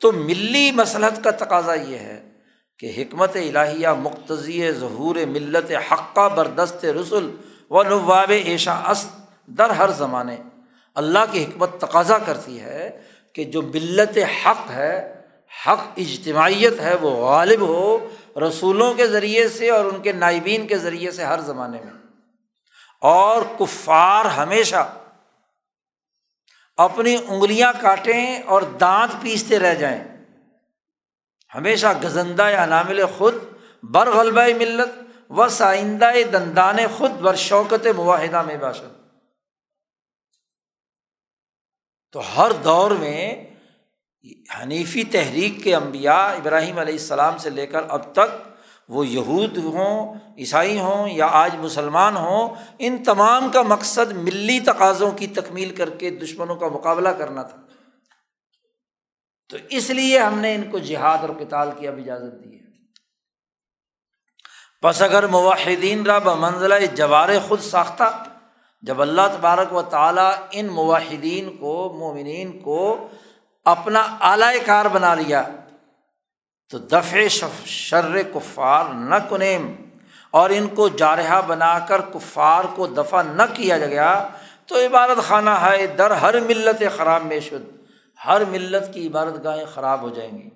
تو 0.00 0.12
ملی 0.12 0.72
مسلحت 0.72 1.24
کا 1.24 1.30
تقاضا 1.30 1.74
یہ 1.74 1.98
ہے 1.98 2.28
کہ 2.78 2.92
حکمت 2.98 3.36
الہیہ، 3.36 3.88
مقتضی 3.88 4.72
ظہور 4.72 5.16
ملت 5.16 5.72
حقہ 5.92 6.28
بردست 6.28 6.84
رسول 6.84 7.36
و 7.70 7.82
نواب 7.82 8.32
ایشا 8.44 8.72
است 8.72 9.10
در 9.46 9.70
ہر 9.70 9.90
زمانے 9.90 10.36
اللہ 10.94 11.18
کی 11.32 11.44
حکمت 11.44 11.80
تقاضا 11.80 12.18
کرتی 12.18 12.60
ہے 12.60 13.02
کہ 13.32 13.44
جو 13.44 13.62
ملت 13.62 14.18
حق 14.46 14.70
ہے، 14.70 15.20
حق 15.66 15.80
اجتماعیت 15.96 16.80
ہے، 16.80 16.94
وہ 16.94 17.10
غالب 17.10 17.60
ہو 17.60 18.08
رسولوں 18.48 18.94
کے 18.94 19.06
ذریعے 19.06 19.48
سے 19.48 19.70
اور 19.70 19.84
ان 19.84 20.02
کے 20.02 20.12
نائبین 20.12 20.66
کے 20.66 20.78
ذریعے 20.78 21.10
سے 21.10 21.24
ہر 21.24 21.40
زمانے 21.40 21.78
میں۔ 21.84 21.92
اور 23.00 23.42
کفار 23.58 24.24
ہمیشہ 24.24 24.92
اپنی 26.76 27.16
انگلیاں 27.28 27.72
کاٹیں 27.80 28.42
اور 28.42 28.62
دانت 28.62 29.22
پیستے 29.22 29.58
رہ 29.58 29.74
جائیں۔ 29.74 30.04
ہمیشہ 31.54 31.86
گزندہ 32.04 32.50
یا 32.50 32.66
نامل 32.66 33.00
خود 33.18 33.34
بر 33.82 34.10
غلبہ 34.10 34.56
ملت 34.56 35.02
و 35.30 35.48
سائندہ 35.48 36.10
دندان 36.32 36.76
خود 36.96 37.10
بر 37.10 37.34
شوکت 37.34 37.86
معاہدہ 37.96 38.42
میں 38.42 38.56
باشد۔ 38.56 39.03
تو 42.14 42.22
ہر 42.36 42.52
دور 42.52 42.90
میں 42.90 43.46
حنیفی 44.62 45.04
تحریک 45.04 45.64
کے 45.64 45.74
انبیاء 45.74 46.26
ابراہیم 46.26 46.78
علیہ 46.78 46.92
السلام 46.92 47.38
سے 47.38 47.50
لے 47.50 47.66
کر 47.66 47.80
اب 47.88 48.12
تک 48.12 48.48
وہ 48.88 49.06
یہود 49.06 49.56
ہوں، 49.56 50.14
عیسائی 50.38 50.78
ہوں 50.78 51.08
یا 51.08 51.26
آج 51.26 51.56
مسلمان 51.56 52.16
ہوں، 52.16 52.54
ان 52.78 53.04
تمام 53.04 53.50
کا 53.52 53.62
مقصد 53.62 54.12
ملی 54.12 54.60
تقاضوں 54.60 55.10
کی 55.10 55.26
تکمیل 55.26 55.74
کر 55.74 55.90
کے 55.90 56.10
دشمنوں 56.10 56.56
کا 56.56 56.68
مقابلہ 56.68 57.08
کرنا 57.08 57.42
تھا۔ 57.42 57.56
تو 59.48 59.56
اس 59.70 59.90
لیے 59.90 60.18
ہم 60.18 60.38
نے 60.38 60.54
ان 60.54 60.70
کو 60.70 60.78
جہاد 60.78 61.18
اور 61.18 61.28
کتال 61.28 61.70
کی 61.78 61.88
اب 61.88 61.98
اجازت 61.98 62.44
دی 62.44 62.56
ہے۔ 62.56 62.64
بس 64.82 65.02
اگر 65.02 65.26
مواحدین 65.26 66.06
را 66.06 66.18
بمنزلہ 66.18 66.74
جوار 66.94 67.28
خود 67.48 67.60
ساختہ 67.60 68.24
جب 68.86 69.02
اللہ 69.02 69.22
تبارک 69.36 69.72
و 69.72 69.82
تعالیٰ 69.82 70.32
ان 70.50 70.66
مواحدین 70.66 71.56
کو، 71.56 71.94
مومنین 71.98 72.58
کو 72.58 73.08
اپنا 73.64 74.00
اعلی 74.20 74.58
کار 74.66 74.84
بنا 74.84 75.14
لیا، 75.14 75.42
تو 76.70 76.78
دفع 76.78 77.28
شر 77.66 78.22
کفار 78.34 78.84
نہ 78.94 79.14
کنیم 79.30 79.74
اور 80.30 80.50
ان 80.50 80.66
کو 80.66 80.88
جارحہ 80.88 81.42
بنا 81.46 81.78
کر 81.78 82.00
کفار 82.00 82.64
کو 82.74 82.86
دفاع 82.86 83.22
نہ 83.22 83.42
کیا 83.54 83.78
گیا، 83.78 84.28
تو 84.66 84.76
عبادت 84.76 85.28
خانہ 85.28 85.50
ہے 85.50 85.86
در 85.86 86.10
ہر 86.10 86.40
ملت 86.40 86.82
خراب 86.96 87.24
میں 87.24 87.40
شد، 87.40 87.76
ہر 88.26 88.44
ملت 88.44 88.94
کی 88.94 89.06
عبادت 89.06 89.44
گاہیں 89.44 89.64
خراب 89.74 90.02
ہو 90.02 90.08
جائیں 90.08 90.32
گی۔ 90.32 90.50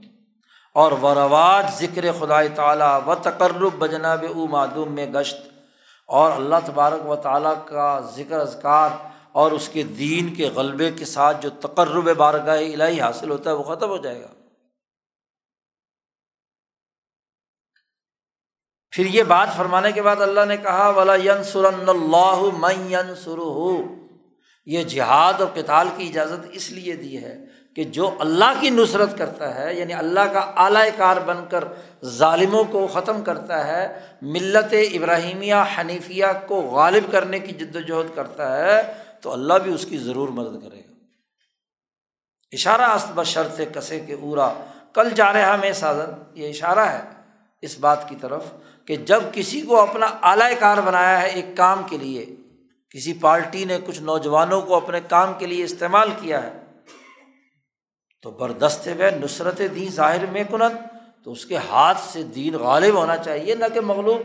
اور 0.75 0.93
و 0.93 1.15
رواج 1.15 1.67
ذکر 1.79 2.05
خدا 2.19 2.47
تعالیٰ 2.47 3.01
و 3.07 3.15
تقرب 3.15 3.79
بجناب 3.79 4.25
او 4.35 4.47
معدوم 4.47 4.93
میں 4.93 5.07
گشت۔ 5.07 5.58
اور 6.09 6.33
اللہ 6.33 6.57
تبارک 6.67 7.07
و 7.07 7.17
تعالیٰ 7.17 7.67
کا 7.67 8.01
ذکر 8.01 8.41
اذکار 8.41 8.91
اور 9.33 9.53
اس 9.53 9.69
کے 9.69 9.83
دین 9.83 10.35
کے 10.35 10.49
غلبے 10.49 10.91
کے 10.91 11.05
ساتھ 11.05 11.43
جو 11.43 11.51
تقرب 11.51 12.17
بارگاہ 12.17 12.59
الہی 12.59 13.01
حاصل 13.01 13.31
ہوتا 13.31 13.51
ہے 13.51 13.55
وہ 13.55 13.63
ختم 13.63 13.89
ہو 13.89 13.97
جائے 13.97 14.21
گا۔ 14.23 14.29
پھر 18.93 19.05
یہ 19.05 19.23
بات 19.23 19.49
فرمانے 19.57 19.93
کے 19.93 20.03
بعد 20.03 20.17
اللہ 20.17 20.45
نے 20.45 20.57
کہا، 20.57 20.89
ولا 20.89 21.15
ین 21.15 21.45
سر 21.45 21.65
اللہ 21.65 22.43
من 22.53 23.15
سر 23.15 23.39
ہو 23.39 23.83
یہ 24.67 24.83
جہاد 24.85 25.41
اور 25.41 25.49
کتال 25.55 25.89
کی 25.97 26.09
اجازت 26.09 26.47
اس 26.53 26.71
لیے 26.71 26.97
دی 26.97 27.25
ہے 27.25 27.39
کہ 27.79 27.85
جو 27.85 28.17
اللہ 28.19 28.53
کی 28.61 28.71
نصرت 28.71 29.19
کرتا 29.19 29.55
ہے 29.55 29.75
یعنی 29.75 29.93
اللہ 29.93 30.21
کا 30.21 30.39
اعلی 30.39 30.91
کار 30.97 31.17
بن 31.17 31.37
کر 31.51 31.65
ظالموں 32.05 32.65
کو 32.65 32.87
ختم 32.87 33.25
کرتا 33.25 33.67
ہے، 33.67 34.01
ملت 34.23 34.75
ابراہیمیہ 34.95 35.55
حنیفیہ 35.79 36.25
کو 36.47 36.61
غالب 36.61 37.13
کرنے 37.13 37.39
کی 37.39 37.53
جد 37.53 37.77
وجہد 37.77 38.17
کرتا 38.17 38.57
ہے، 38.57 38.93
تو 39.21 39.33
اللہ 39.33 39.55
بھی 39.55 39.75
اس 39.75 39.87
کی 39.87 39.99
ضرور 39.99 40.29
مدد 40.29 40.69
کرے 40.69 40.79
گا۔ 40.79 40.93
اشارہ 42.53 42.83
است 42.83 43.21
شرط 43.25 43.61
کسے 43.75 44.01
کے 44.01 44.15
اورا۔ 44.15 44.53
کل 44.93 45.11
جا 45.11 45.33
رہا 45.33 45.57
میں 45.57 45.73
سازن۔ 45.73 46.23
یہ 46.35 46.49
اشارہ 46.49 46.79
ہے 46.79 47.03
اس 47.63 47.79
بات 47.79 48.09
کی 48.09 48.17
طرف 48.21 48.45
کہ 48.85 48.97
جب 48.97 49.23
کسی 49.33 49.61
کو 49.61 49.81
اپنا 49.81 50.07
اعلی 50.07 50.55
کار 50.59 50.79
بنایا 50.79 51.23
ہے 51.23 51.29
ایک 51.29 51.47
کام 51.57 51.83
کے 51.91 51.99
لیے، 51.99 52.27
کسی 52.91 53.13
پارٹی 53.13 53.65
نے 53.65 53.79
کچھ 53.87 54.01
نوجوانوں 54.01 54.61
کو 54.61 54.77
اپنے 54.77 55.01
کام 55.09 55.33
کے 55.39 55.47
لیے 55.47 55.65
استعمال 55.65 56.11
کیا 56.21 56.43
ہے 56.43 56.68
تو 58.23 58.31
بردست 58.31 58.87
ہوئے 58.87 59.11
نصرت 59.11 59.59
دین 59.59 59.91
ظاہر 59.91 60.27
میں 60.27 60.45
کنت 60.45 60.95
تو 61.25 61.33
اس 61.33 61.47
کے 61.47 61.57
ہاتھ 61.57 62.01
سے 62.01 62.23
دین 62.23 62.55
غالب 62.55 62.95
ہونا 62.95 63.17
چاہیے، 63.17 63.55
نہ 63.55 63.65
کہ 63.75 63.81
مغلوب۔ 63.81 64.21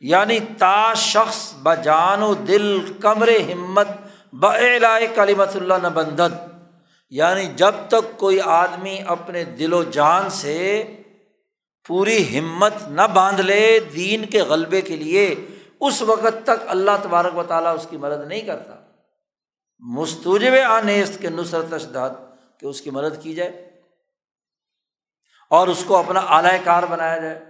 یعنی 0.00 0.38
تا 0.58 0.94
شخص 0.94 1.54
ب 1.62 1.74
جان 1.84 2.22
و 2.22 2.34
دل، 2.34 2.92
کمر 3.00 3.28
ہمت 3.28 3.88
بلائے 4.32 5.06
کلیمت 5.14 5.56
اللہ 5.56 5.74
نہ 5.82 5.88
بندد 5.88 6.52
یعنی 7.10 7.46
جب 7.56 7.72
تک 7.88 8.18
کوئی 8.18 8.40
آدمی 8.40 9.00
اپنے 9.06 9.44
دل 9.44 9.72
و 9.72 9.82
جان 9.82 10.30
سے 10.30 10.84
پوری 11.86 12.38
ہمت 12.38 12.72
نہ 12.88 13.02
باندھ 13.14 13.40
لے 13.40 13.78
دین 13.78 14.24
کے 14.24 14.42
غلبے 14.42 14.80
کے 14.80 14.96
لیے، 14.96 15.34
اس 15.80 16.02
وقت 16.02 16.44
تک 16.44 16.64
اللہ 16.66 16.90
تبارک 17.02 17.38
و 17.38 17.42
تعالیٰ 17.42 17.74
اس 17.74 17.86
کی 17.90 17.96
مدد 17.96 18.28
نہیں 18.28 18.40
کرتا۔ 18.40 18.75
مستوجب 19.78 20.52
آنیست 20.68 21.20
کے 21.20 21.30
نصرت 21.30 21.72
اشداد 21.72 22.10
کہ 22.58 22.66
اس 22.66 22.80
کی 22.80 22.90
مدد 22.90 23.22
کی 23.22 23.34
جائے 23.34 23.80
اور 25.50 25.68
اس 25.68 25.84
کو 25.86 25.96
اپنا 25.96 26.20
اعلی 26.20 26.58
کار 26.64 26.82
بنایا 26.82 27.16
جائے۔ 27.16 27.44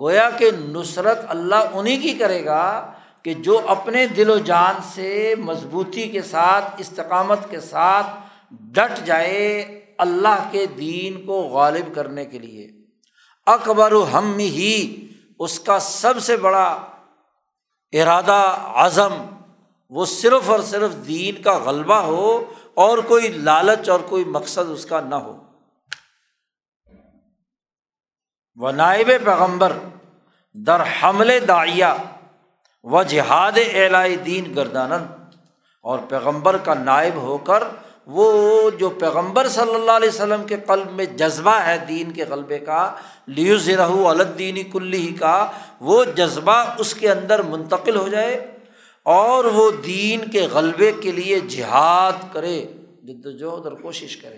گویا 0.00 0.30
کہ 0.30 0.50
نصرت 0.58 1.18
اللہ 1.28 1.54
انہیں 1.72 2.02
کی 2.02 2.12
کرے 2.12 2.44
گا 2.44 2.92
کہ 3.22 3.34
جو 3.34 3.60
اپنے 3.66 4.06
دل 4.06 4.30
و 4.30 4.38
جان 4.38 4.74
سے 4.94 5.34
مضبوطی 5.38 6.08
کے 6.08 6.22
ساتھ، 6.22 6.64
استقامت 6.78 7.38
کے 7.50 7.60
ساتھ 7.60 8.06
ڈٹ 8.50 9.06
جائے 9.06 9.60
اللہ 9.98 10.48
کے 10.50 10.66
دین 10.66 11.26
کو 11.26 11.42
غالب 11.42 11.94
کرنے 11.94 12.24
کے 12.24 12.38
لیے۔ 12.38 12.70
اکبر 13.46 13.92
و 13.92 14.06
ہم 14.12 14.38
ہی 14.38 15.08
اس 15.38 15.60
کا 15.60 15.78
سب 15.78 16.20
سے 16.20 16.36
بڑا 16.36 16.86
ارادہ 17.92 18.56
اعظم 18.74 19.12
وہ 19.90 20.06
صرف 20.06 20.50
اور 20.50 20.60
صرف 20.60 21.08
دین 21.08 21.42
کا 21.42 21.58
غلبہ 21.58 21.94
ہو 21.94 22.52
اور 22.74 22.98
کوئی 22.98 23.28
لالچ 23.28 23.88
اور 23.88 24.00
کوئی 24.00 24.24
مقصد 24.24 24.70
اس 24.70 24.86
کا 24.86 25.00
نہ 25.00 25.14
ہو۔ 25.14 25.36
وہ 28.56 28.70
نائب 28.70 29.06
پیغمبر 29.24 29.72
در 30.52 30.80
حمل 30.80 31.48
داعیہ 31.48 31.94
و 32.82 33.02
جہاد 33.02 33.58
اعلائی 33.72 34.16
دین 34.16 34.54
گردانند 34.56 35.06
اور 35.80 35.98
پیغمبر 36.08 36.56
کا 36.56 36.74
نائب 36.74 37.14
ہو 37.14 37.38
کر 37.38 37.62
وہ 38.06 38.70
جو 38.70 38.90
پیغمبر 38.90 39.48
صلی 39.48 39.74
اللہ 39.74 39.90
علیہ 39.90 40.08
وسلم 40.08 40.44
کے 40.44 40.56
قلب 40.66 40.92
میں 40.92 41.04
جذبہ 41.04 41.54
ہے 41.54 41.78
دین 41.78 42.10
کے 42.10 42.24
غلبے 42.24 42.58
کا 42.58 42.94
لیوز 43.26 43.68
رہو 43.68 44.08
الدینی 44.08 44.62
کلی 44.62 45.12
کا، 45.20 45.50
وہ 45.80 46.04
جذبہ 46.04 46.64
اس 46.78 46.94
کے 46.94 47.10
اندر 47.10 47.42
منتقل 47.42 47.96
ہو 47.96 48.08
جائے۔ 48.08 48.53
اور 49.04 49.44
وہ 49.44 49.70
دین 49.70 50.30
کے 50.30 50.40
غلبے 50.40 50.92
کے 50.92 51.12
لیے 51.12 51.40
جہاد 51.40 52.12
کرے 52.32 52.64
جد 53.02 53.26
وجہد 53.26 53.66
اور 53.66 53.72
کوشش 53.72 54.16
کرے۔ 54.16 54.36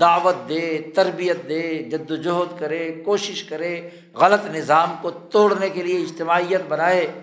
دعوت 0.00 0.48
دے، 0.48 0.90
تربیت 0.94 1.48
دے 1.48 1.82
جد 1.82 2.10
وجہد 2.10 2.60
کرے، 2.60 3.02
کوشش 3.04 3.44
کرے، 3.44 3.90
غلط 4.14 4.46
نظام 4.46 4.94
کو 5.02 5.10
توڑنے 5.10 5.70
کے 5.70 5.82
لیے 5.82 6.02
اجتماعیت 6.02 6.60
بنائے۔ 6.68 7.20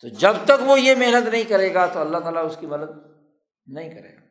تو 0.00 0.08
جب 0.08 0.36
تک 0.44 0.62
وہ 0.66 0.80
یہ 0.80 0.94
محنت 0.94 1.28
نہیں 1.28 1.44
کرے 1.44 1.74
گا، 1.74 1.86
تو 1.86 2.00
اللہ 2.00 2.18
تعالیٰ 2.18 2.46
اس 2.46 2.56
کی 2.60 2.66
مدد 2.66 2.90
نہیں 3.66 3.90
کرے 3.90 4.16
گا۔ 4.16 4.22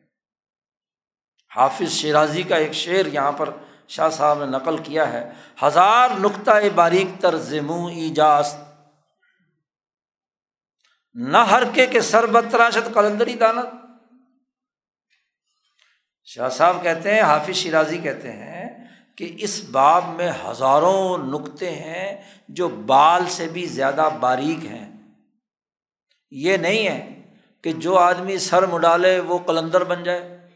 حافظ 1.56 1.92
شیرازی 1.92 2.42
کا 2.42 2.56
ایک 2.56 2.72
شعر 2.72 3.06
یہاں 3.06 3.32
پر 3.32 3.50
شاہ 3.88 4.10
صاحب 4.10 4.44
نے 4.44 4.50
نقل 4.50 4.76
کیا 4.76 5.12
ہے۔ 5.12 5.32
ہزار 5.62 6.08
نقطۂ 6.18 6.52
باریک 6.74 7.20
تر 7.20 7.36
زموں 7.36 7.90
ایجاست 7.90 8.71
نہ 11.14 11.38
ہرکے 11.38 11.86
کے 11.86 12.00
سر 12.00 12.26
بتراشت 12.26 12.94
کلندری 12.94 13.34
دانت۔ 13.34 13.66
شاہ 16.24 16.48
صاحب 16.48 16.76
کہتے 16.82 17.14
ہیں، 17.14 17.20
حافظ 17.20 17.56
شیرازی 17.56 17.98
کہتے 17.98 18.32
ہیں 18.32 18.84
کہ 19.16 19.36
اس 19.38 19.64
باب 19.70 20.04
میں 20.08 20.32
ہزاروں 20.46 21.18
نقطے 21.18 21.70
ہیں 21.70 22.22
جو 22.48 22.68
بال 22.68 23.22
سے 23.28 23.48
بھی 23.48 23.66
زیادہ 23.66 24.08
باریک 24.20 24.64
ہیں۔ 24.64 24.92
یہ 26.30 26.56
نہیں 26.56 26.88
ہے 26.88 27.22
کہ 27.62 27.72
جو 27.72 27.98
آدمی 27.98 28.38
سر 28.38 28.66
مڈالے 28.66 29.20
وہ 29.20 29.38
کلندر 29.38 29.84
بن 29.84 30.04
جائے۔ 30.04 30.48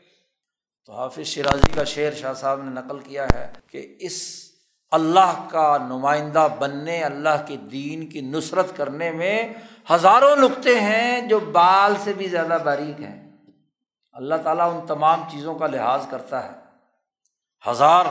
تو 0.87 0.93
حافظ 0.93 1.27
شیرازی 1.27 1.73
کا 1.75 1.85
شعر 1.85 2.13
شاہ 2.13 2.33
صاحب 2.33 2.63
نے 2.63 2.71
نقل 2.71 2.99
کیا 2.99 3.27
ہے 3.35 3.53
کہ 3.67 3.97
اس 4.01 4.47
اللہ 4.91 5.49
کا 5.51 5.77
نمائندہ 5.79 6.49
بننے، 6.59 7.03
اللہ 7.03 7.45
کے 7.47 7.57
دین 7.57 8.09
کی 8.09 8.21
نصرت 8.21 8.77
کرنے 8.77 9.13
میں 9.13 9.55
ہزاروں 9.95 10.37
نقطے 10.37 10.81
ہیں 10.81 11.21
جو 11.21 11.41
بال 11.41 11.95
سے 12.05 12.13
بھی 12.13 12.29
زیادہ 12.29 12.59
باریک 12.65 13.01
ہیں۔ 13.01 13.37
اللہ 14.13 14.35
تعالیٰ 14.45 14.75
ان 14.75 14.87
تمام 14.87 15.23
چیزوں 15.31 15.55
کا 15.55 15.67
لحاظ 15.67 16.07
کرتا 16.11 16.45
ہے۔ 16.45 16.51
ہزار 17.71 18.05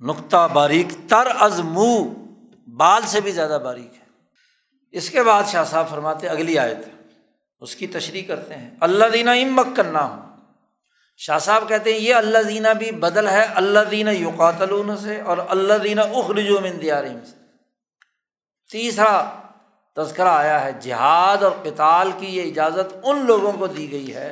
نقطہ 0.00 0.48
باریک 0.52 0.86
تر 1.08 1.28
از 1.40 1.60
منہ 1.60 2.04
بال 2.70 3.02
سے 3.06 3.20
بھی 3.20 3.32
زیادہ 3.32 3.58
باریک 3.64 3.94
ہے۔ 3.94 4.04
اس 4.90 5.10
کے 5.10 5.22
بعد 5.22 5.42
شاہ 5.46 5.64
صاحب 5.64 5.88
فرماتے 5.88 6.28
اگلی 6.28 6.58
آیت۔ 6.58 6.78
اس 7.60 7.76
کی 7.76 7.86
تشریح 7.86 8.22
کرتے 8.28 8.54
ہیں۔ 8.54 8.70
اللہ 8.80 9.04
دینا 9.12 9.32
امک 9.32 9.76
کرنا 9.76 10.04
ہو 10.04 10.18
شاہ 11.16 11.38
صاحب 11.38 11.68
کہتے 11.68 11.92
ہیں، 11.92 12.00
یہ 12.00 12.14
اللہ 12.14 12.38
دینا 12.38 12.72
بھی 12.72 12.90
بدل 12.90 13.28
ہے۔ 13.28 13.44
اللہ 13.54 13.80
دینا 13.90 14.10
یوقاتلون 14.10 14.96
سے 14.96 15.20
اور 15.20 15.38
اللہ 15.48 15.74
دینا 15.74 16.02
اخرجو 16.02 16.60
من 16.60 16.80
دیارم 16.82 17.24
سے۔ 17.24 17.36
تیسرا 18.72 19.39
تذکرہ 19.96 20.28
آیا 20.28 20.62
ہے، 20.64 20.72
جہاد 20.82 21.42
اور 21.42 21.52
کتال 21.62 22.10
کی 22.18 22.26
یہ 22.26 22.50
اجازت 22.50 22.94
ان 23.02 23.24
لوگوں 23.26 23.52
کو 23.52 23.66
دی 23.66 23.90
گئی 23.90 24.14
ہے 24.14 24.30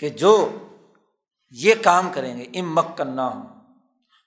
کہ 0.00 0.08
جو 0.22 0.34
یہ 1.56 1.74
کام 1.82 2.10
کریں 2.12 2.36
گے 2.36 2.44
امک 2.60 2.96
کرنا 2.98 3.26
ہوں 3.26 3.44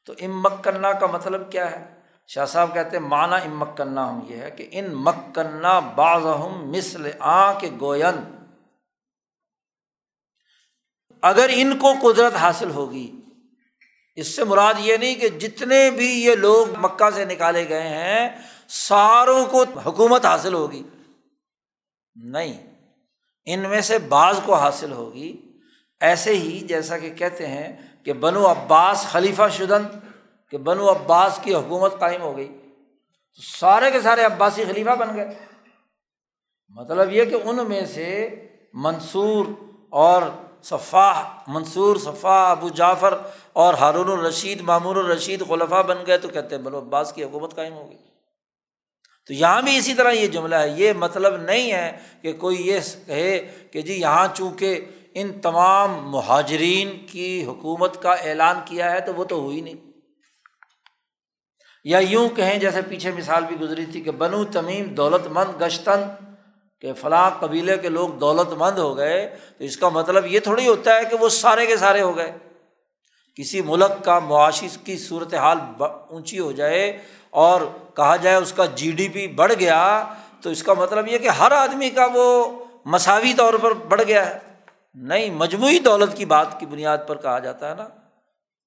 تو 0.08 0.14
امک 0.22 0.64
کرنا 0.64 0.92
کا 0.94 1.08
مطلب 1.08 1.52
کیا 1.52 1.70
ہے؟ 1.72 1.84
شاہ 2.30 2.46
صاحب 2.46 2.74
کہتے 2.74 2.98
ہیں 2.98 3.04
مانا 3.04 3.36
امک 3.36 3.78
کرنا 3.78 4.10
ہم 4.10 4.20
یہ 4.30 4.42
ہے 4.42 4.50
کہ 4.52 4.68
ان 4.72 4.94
مکنا 5.04 5.78
باز 5.96 6.26
مسل 6.66 7.10
آ 7.20 7.54
کے 7.60 7.70
گوین 7.80 8.20
اگر 11.24 11.50
ان 11.54 11.78
کو 11.78 11.94
قدرت 12.02 12.36
حاصل 12.36 12.70
ہوگی، 12.72 13.10
اس 14.18 14.28
سے 14.36 14.44
مراد 14.44 14.74
یہ 14.80 14.98
نہیں 14.98 15.16
کہ 15.16 15.30
جتنے 15.40 15.90
بھی 15.92 16.08
یہ 16.24 16.36
لوگ 16.36 16.78
مکہ 16.80 17.10
سے 17.16 17.26
نکالے 17.26 17.68
گئے 17.70 17.88
ہیں 17.88 18.30
ساروں 18.70 19.46
کو 19.46 19.64
حکومت 19.86 20.26
حاصل 20.26 20.54
ہوگی۔ 20.54 20.84
نہیں، 22.16 22.74
ان 23.46 23.60
میں 23.60 23.82
سے 23.82 24.00
بعض 24.00 24.40
کو 24.46 24.56
حاصل 24.56 24.92
ہوگی۔ 24.92 25.42
ایسے 26.00 26.36
ہی 26.36 26.60
جیسا 26.60 26.98
کہ 26.98 27.14
کہتے 27.14 27.48
ہیں 27.48 27.96
کہ 28.04 28.14
بنو 28.14 28.52
عباس 28.52 29.06
خلیفہ 29.12 29.42
شدن، 29.52 30.00
کہ 30.50 30.58
بنو 30.58 30.92
عباس 30.92 31.40
کی 31.44 31.54
حکومت 31.54 32.00
قائم 32.00 32.22
ہو 32.22 32.38
گئی۔ 32.38 32.48
تو 33.36 33.42
سارے 33.58 33.92
کے 33.92 34.02
سارے 34.02 34.24
عباسی 34.24 34.66
خلیفہ 34.66 34.90
بن 34.90 35.16
گئے۔ 35.16 35.40
مطلب 36.70 37.14
یہ 37.14 37.26
کہ 37.26 37.36
ان 37.44 37.68
میں 37.68 37.86
سے 37.86 38.30
منصور 38.74 39.46
اور 39.90 40.22
صفاح، 40.64 41.24
منصور 41.48 41.96
صفا 41.96 42.52
ابو 42.52 42.70
جعفر 42.70 43.18
اور 43.54 43.74
ہارون 43.74 44.20
الرشید 44.20 44.62
معمور 44.62 44.96
الرشید 44.96 45.48
خلفہ 45.48 45.84
بن 45.84 45.98
گئے 46.08 46.18
تو 46.18 46.28
کہتے 46.28 46.56
ہیں 46.56 46.64
بنو 46.64 46.80
عباس 46.80 47.14
کی 47.14 47.24
حکومت 47.24 47.56
قائم 47.56 47.74
ہو 47.74 47.90
گئی۔ 47.90 48.09
تو 49.30 49.34
یہاں 49.34 49.62
بھی 49.62 49.78
اسی 49.78 49.94
طرح 49.94 50.12
یہ 50.12 50.28
جملہ 50.28 50.56
ہے، 50.56 50.70
یہ 50.70 50.94
مطلب 50.94 51.38
نہیں 51.38 51.72
ہے 51.72 51.98
کہ 52.22 52.34
کوئی 52.34 52.68
یہ 52.68 52.80
کہے 53.06 53.52
کہ 53.72 53.82
جی 53.82 53.94
یہاں 53.94 54.28
چونکہ 54.34 54.86
ان 55.14 55.40
تمام 55.40 56.12
مہاجرین 56.12 57.06
کی 57.06 57.46
حکومت 57.46 58.02
کا 58.02 58.12
اعلان 58.12 58.56
کیا 58.66 58.92
ہے 58.92 59.00
تو 59.00 59.14
وہ 59.14 59.24
تو 59.24 59.36
ہوئی 59.36 59.62
نہیں۔ 59.62 59.74
یا 61.84 62.00
یوں 62.00 62.30
کہیں، 62.30 62.60
جیسے 62.60 62.82
پیچھے 62.82 63.12
مثال 63.12 63.46
بھی 63.46 63.60
گزری 63.60 63.86
تھی 63.86 64.02
کہ 64.02 64.12
بنو 64.12 64.46
تمیم 64.46 64.86
دولت 64.86 65.28
مند 65.28 65.62
گشتن 65.62 66.02
کہ 66.82 66.94
فلاں 66.94 67.30
قبیلے 67.30 67.78
کے 67.78 67.90
لوگ 67.90 68.10
دولت 68.10 68.54
مند 68.54 68.78
ہو 68.78 68.98
گئے، 68.98 69.36
تو 69.58 69.64
اس 69.64 69.78
کا 69.78 69.90
مطلب 69.90 70.26
یہ 70.26 70.40
تھوڑی 70.40 70.68
ہوتا 70.68 70.96
ہے 70.96 71.02
کہ 71.10 71.18
وہ 71.20 71.30
سارے 71.30 71.66
کے 71.66 71.78
سارے 71.78 72.02
ہو 72.02 72.18
گئے۔ 72.18 72.32
کسی 73.36 73.62
ملک 73.62 74.06
کا 74.06 74.20
معاشی 74.20 74.68
کی 74.84 74.98
صورت 74.98 75.34
حال 75.34 75.58
اونچی 76.10 76.40
ہو 76.40 76.52
جائے 76.52 76.98
اور 77.30 77.62
کہا 77.96 78.16
جائے 78.16 78.36
اس 78.36 78.54
کا 78.54 78.66
جی 78.66 78.92
ڈی 78.92 79.10
پی 79.10 79.28
بڑھ 79.28 79.54
گیا، 79.60 80.14
تو 80.42 80.50
اس 80.50 80.64
کا 80.64 80.74
مطلب 80.74 81.08
یہ 81.08 81.18
کہ 81.18 81.30
ہر 81.30 81.52
آدمی 81.52 81.90
کا 81.90 82.08
وہ 82.14 82.60
مساوی 82.86 83.34
طور 83.34 83.54
پر 83.54 83.74
بڑھ 83.74 84.02
گیا 84.08 84.30
ہے۔ 84.30 84.40
نہیں، 84.94 85.30
مجموعی 85.30 85.80
دولت 85.80 86.18
کی 86.18 86.26
بات 86.26 86.60
کی 86.60 86.66
بنیاد 86.66 86.98
پر 87.08 87.18
کہا 87.18 87.40
جاتا 87.40 87.70
ہے 87.70 87.76
نا۔ 87.76 87.88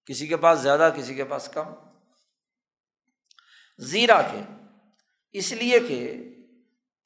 کسی 0.06 0.26
کے 0.26 0.36
پاس 0.36 0.58
زیادہ، 0.58 0.90
کسی 0.96 1.14
کے 1.14 1.24
پاس 1.24 1.48
کم۔ 1.48 1.62
زیرا 3.78 4.22
کے۔ 4.22 4.40
اس 5.32 5.52
لیے 5.52 5.78
کہ 5.80 6.14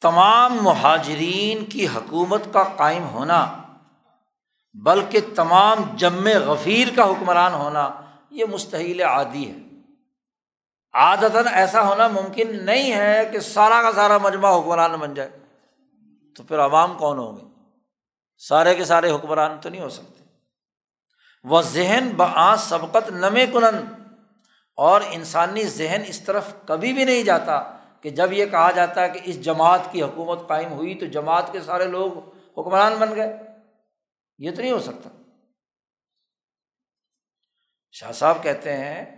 تمام 0.02 0.58
مہاجرین 0.62 1.64
کی 1.64 1.86
حکومت 1.86 2.42
کا 2.52 2.62
قائم 2.62 3.04
ہونا، 3.04 3.62
بلکہ 4.74 5.20
تمام 5.34 5.76
جم 5.96 6.26
غفیر 6.26 6.88
کا 6.96 7.04
حکمران 7.04 7.54
ہونا، 7.54 7.90
یہ 8.30 8.44
مستحیل 8.50 9.00
عادی 9.02 9.50
ہے۔ 9.50 9.65
عادت 10.96 11.36
ایسا 11.52 11.82
ہونا 11.82 12.08
ممکن 12.08 12.64
نہیں 12.64 12.92
ہے 12.92 13.28
کہ 13.32 13.38
سارا 13.38 13.82
کا 13.82 13.92
سارا 13.92 14.18
مجمع 14.18 14.60
حکمران 14.60 14.92
بن 14.92 15.14
جائے۔ 15.14 15.30
تو 16.36 16.42
پھر 16.42 16.58
عوام 16.58 16.98
کون 16.98 17.18
ہوں 17.18 17.36
گے؟ 17.36 17.70
سارے 18.38 18.74
کے 18.74 18.84
سارے 18.84 19.10
حکمران 19.10 19.60
تو 19.60 19.68
نہیں 19.68 19.80
ہو 19.80 19.88
سکتے۔ 19.88 20.24
وہ 21.44 21.62
ذہن 21.62 22.10
بآ 22.16 22.56
سبقت 22.56 23.10
نم 23.10 23.38
کنن۔ 23.52 24.06
اور 24.76 25.00
انسانی 25.10 25.64
ذہن 25.64 26.02
اس 26.06 26.20
طرف 26.20 26.54
کبھی 26.66 26.92
بھی 26.92 27.04
نہیں 27.04 27.22
جاتا 27.22 27.78
کہ 28.00 28.10
جب 28.10 28.32
یہ 28.32 28.46
کہا 28.46 28.70
جاتا 28.70 29.02
ہے 29.02 29.08
کہ 29.08 29.20
اس 29.24 29.42
جماعت 29.42 29.80
کی 29.90 30.02
حکومت 30.02 30.48
قائم 30.48 30.72
ہوئی 30.72 30.94
تو 30.94 31.06
جماعت 31.06 31.52
کے 31.52 31.60
سارے 31.60 31.84
لوگ 31.84 32.12
حکمران 32.58 32.94
بن 32.94 33.16
گئے۔ 33.16 33.36
یہ 34.38 34.50
تو 34.54 34.62
نہیں 34.62 34.72
ہو 34.72 34.78
سکتا۔ 34.78 35.08
شاہ 37.92 38.12
صاحب 38.12 38.42
کہتے 38.42 38.76
ہیں 38.76 39.15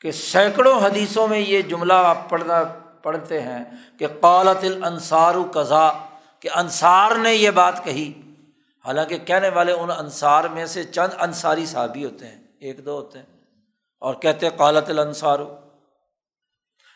کہ 0.00 0.12
سینکڑوں 0.12 0.80
حدیثوں 0.80 1.28
میں 1.28 1.38
یہ 1.38 1.62
جملہ 1.62 1.92
آپ 1.92 2.28
پڑھنا 2.28 2.62
پڑھتے 3.02 3.42
ہیں 3.42 3.64
کہ 3.98 4.06
قالت 4.20 4.64
الانصار 4.64 5.34
قضا 5.54 5.92
کہ 6.40 6.48
انصار 6.54 7.10
نے 7.16 7.34
یہ 7.34 7.50
بات 7.50 7.84
کہی۔ 7.84 8.12
حالانکہ 8.84 9.18
کہنے 9.18 9.48
والے 9.48 9.72
ان 9.72 9.90
انصار 9.90 10.44
میں 10.44 10.66
سے 10.66 10.84
چند 10.84 11.08
انصاری 11.18 11.66
صحابی 11.66 12.04
ہوتے 12.04 12.26
ہیں، 12.26 12.42
ایک 12.60 12.84
دو 12.84 12.94
ہوتے 12.94 13.18
ہیں۔ 13.18 13.26
اور 14.00 14.14
کہتے 14.14 14.48
قالت 14.56 14.90
الانصار 14.90 15.38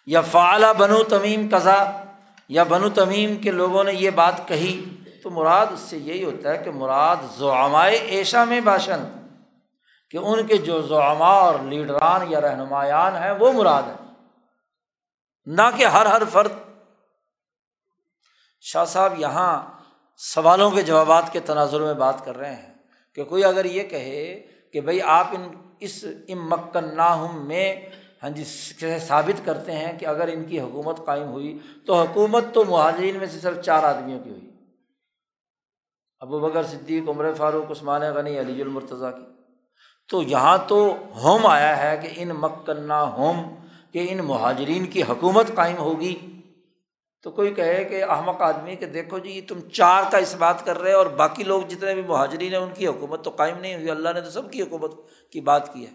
یا 0.06 0.20
فعلا 0.20 0.72
بنو 0.72 1.02
تمیم 1.02 1.48
قضا 1.52 2.04
یا 2.48 2.62
بنو 2.62 2.88
تمیم 2.88 3.36
کے 3.36 3.50
لوگوں 3.50 3.84
نے 3.84 3.92
یہ 3.92 4.10
بات 4.10 4.48
کہی۔ 4.48 4.84
تو 5.22 5.30
مراد 5.30 5.66
اس 5.72 5.80
سے 5.80 5.96
یہی 5.96 6.24
ہوتا 6.24 6.50
ہے 6.50 6.58
کہ 6.58 6.70
مراد 6.70 7.16
زعمائے 7.38 7.96
ایشا 7.96 8.44
میں 8.44 8.60
باشن 8.60 9.19
کہ 10.10 10.16
ان 10.16 10.46
کے 10.46 10.56
جو 10.56 10.82
زعما 10.82 11.32
اور 11.34 11.58
لیڈران 11.58 12.32
یا 12.32 12.40
رہنمایان 12.40 13.16
ہیں، 13.16 13.30
وہ 13.30 13.52
مراد 13.52 13.82
ہے 13.82 13.94
نہ 15.46 15.62
کہ 15.76 15.84
ہر 15.84 16.06
ہر 16.06 16.22
فرد۔ 16.32 16.52
شاہ 18.60 18.84
صاحب 18.84 19.14
یہاں 19.18 19.80
سوالوں 20.16 20.70
کے 20.70 20.82
جوابات 20.82 21.32
کے 21.32 21.40
تناظر 21.40 21.80
میں 21.80 21.94
بات 21.94 22.24
کر 22.24 22.36
رہے 22.36 22.54
ہیں 22.54 22.74
کہ 23.14 23.24
کوئی 23.24 23.44
اگر 23.44 23.64
یہ 23.64 23.82
کہے 23.82 24.46
کہ 24.72 24.80
بھائی 24.80 25.02
آپ 25.02 25.26
ان 25.32 25.72
اس 25.80 26.04
امکن 26.28 26.96
ناہم 26.96 27.48
میں 27.48 27.76
ہاں 28.22 28.30
جی 28.30 28.44
ثابت 28.98 29.40
کرتے 29.44 29.72
ہیں 29.72 29.98
کہ 29.98 30.06
اگر 30.06 30.28
ان 30.28 30.44
کی 30.44 30.60
حکومت 30.60 30.96
قائم 31.04 31.28
ہوئی 31.28 31.58
تو 31.86 31.94
حکومت 31.94 32.44
تو 32.52 32.64
مہاجرین 32.64 33.16
میں 33.16 33.26
سے 33.26 33.40
صرف 33.40 33.64
چار 33.64 33.84
آدمیوں 33.84 34.24
کی 34.24 34.30
ہوئی۔ 34.30 34.50
ابو 36.20 36.40
بکر 36.40 36.62
صدیق، 36.62 37.08
عمر 37.08 37.32
فاروق، 37.34 37.70
عثمان 37.70 38.00
غنی، 38.00 38.40
علی 38.40 38.62
المرتضیٰ 38.62 39.16
کی۔ 39.16 39.39
تو 40.10 40.22
یہاں 40.22 40.58
تو 40.68 40.96
ہوم 41.22 41.46
آیا 41.46 41.82
ہے 41.82 41.96
کہ 41.96 42.08
ان 42.16 42.28
مکنا 42.28 43.02
ہوم 43.02 43.54
کہ 43.92 44.06
ان 44.10 44.18
مہاجرین 44.18 44.86
کی 44.86 45.02
حکومت 45.02 45.54
قائم 45.54 45.76
ہوگی۔ 45.78 46.40
تو 47.22 47.30
کوئی 47.30 47.54
کہے 47.54 47.84
کہ 47.84 48.04
احمق 48.04 48.42
آدمی 48.42 48.76
کہ 48.76 48.86
دیکھو 48.86 49.18
جی 49.18 49.40
تم 49.40 49.60
چار 49.72 50.02
کا 50.10 50.18
اس 50.18 50.34
بات 50.38 50.64
کر 50.64 50.80
رہے 50.80 50.92
اور 50.92 51.06
باقی 51.06 51.44
لوگ 51.44 51.62
جتنے 51.62 51.94
بھی 51.94 52.02
مہاجرین 52.02 52.52
ہیں، 52.52 52.60
ان 52.60 52.70
کی 52.74 52.86
حکومت 52.86 53.24
تو 53.24 53.30
قائم 53.30 53.58
نہیں 53.58 53.74
ہوئی۔ 53.74 53.90
اللہ 53.90 54.08
نے 54.14 54.20
تو 54.20 54.30
سب 54.30 54.52
کی 54.52 54.62
حکومت 54.62 54.94
کی 55.32 55.40
بات 55.40 55.74
کی 55.74 55.86
ہے۔ 55.86 55.92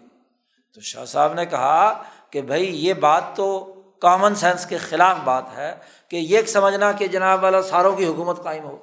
تو 0.74 0.80
شاہ 0.80 1.04
صاحب 1.04 1.34
نے 1.34 1.46
کہا 1.46 2.02
کہ 2.30 2.42
بھائی، 2.42 2.86
یہ 2.86 2.94
بات 2.94 3.22
تو 3.34 3.74
کامن 4.02 4.34
سینس 4.34 4.66
کے 4.66 4.78
خلاف 4.78 5.16
بات 5.24 5.44
ہے 5.56 5.74
کہ 6.08 6.16
یہ 6.16 6.42
سمجھنا 6.42 6.92
کہ 6.92 7.06
جناب 7.06 7.42
والا 7.42 7.62
ساروں 7.62 7.96
کی 7.96 8.06
حکومت 8.06 8.44
قائم 8.44 8.64
ہو۔ 8.64 8.76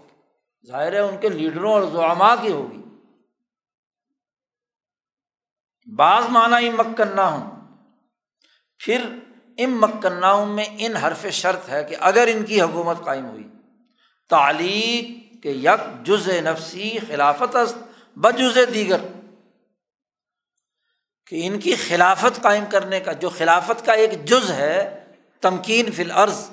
ظاہر 0.68 0.94
ہے 0.94 1.00
ان 1.00 1.18
کے 1.18 1.30
لیڈروں 1.30 1.74
اور 1.74 1.82
زعما 1.82 2.36
کی 2.36 2.52
ہوگی۔ 2.52 2.83
بعض 5.86 6.24
معنی 6.30 6.70
مکنا 6.70 7.28
ہوں 7.28 7.78
پھر 8.80 9.02
ام 9.58 9.82
مکنا 9.82 10.44
میں 10.44 10.66
ان 10.78 10.96
حرف 10.96 11.26
شرط 11.32 11.70
ہے 11.70 11.84
کہ 11.84 11.96
اگر 12.00 12.28
ان 12.32 12.46
کی 12.46 12.62
حکومت 12.62 13.06
قائم 13.06 13.26
ہوئی، 13.26 13.48
تعلیق 14.30 15.34
کے 15.44 15.52
یک 15.52 16.06
جز 16.06 16.28
نفسی 16.28 17.00
خلافت 17.08 17.56
است 17.56 17.78
بجز 18.16 18.58
دیگر۔ 18.74 18.98
کہ 21.28 21.48
ان 21.48 21.60
کی 21.60 21.76
خلافت 21.76 22.42
قائم 22.42 22.66
کرنے 22.66 23.00
کا، 23.00 23.12
جو 23.12 23.30
خلافت 23.30 23.86
کا 23.86 23.94
ایک 23.94 24.26
جز 24.26 24.52
ہے، 24.52 25.06
تمکین 25.42 25.92
فی 25.92 26.04
العرض 26.04 26.50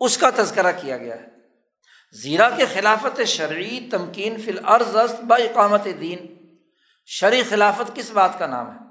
اس 0.00 0.18
کا 0.18 0.30
تذکرہ 0.36 0.72
کیا 0.80 0.96
گیا 0.96 1.14
ہے۔ 1.14 1.26
زیرہ 2.12 2.50
کے 2.56 2.66
خلافت 2.66 3.20
شرعی 3.26 3.88
تمکین 3.90 4.40
فی 4.40 4.50
العرض 4.50 4.96
است 4.96 5.20
با 5.20 5.36
اقامت 5.36 5.84
دین۔ 6.00 6.33
شرع 7.06 7.36
خلافت 7.48 7.96
کس 7.96 8.10
بات 8.10 8.38
کا 8.38 8.46
نام 8.46 8.70
ہے؟ 8.70 8.84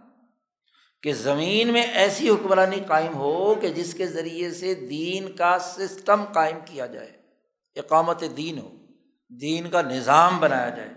کہ 1.02 1.14
زمین 1.14 1.74
میں 1.74 1.82
ایسی 1.82 2.30
حکمرانی 2.30 2.80
قائم 2.88 3.16
ہو 3.16 3.56
کہ 3.56 3.70
جس 3.70 3.94
کے 3.94 4.08
ذریعے 4.08 4.52
سے 4.52 4.74
دین 4.74 5.36
کا 5.36 5.60
سسٹم 5.60 6.24
قائم 6.24 6.58
کیا 6.66 6.86
جائے، 6.86 7.12
اقامت 7.76 8.24
دین 8.38 8.60
ہو، 8.60 8.72
دین 9.30 9.70
کا 9.70 9.82
نظام 9.82 10.40
بنایا 10.40 10.70
جائے۔ 10.70 10.90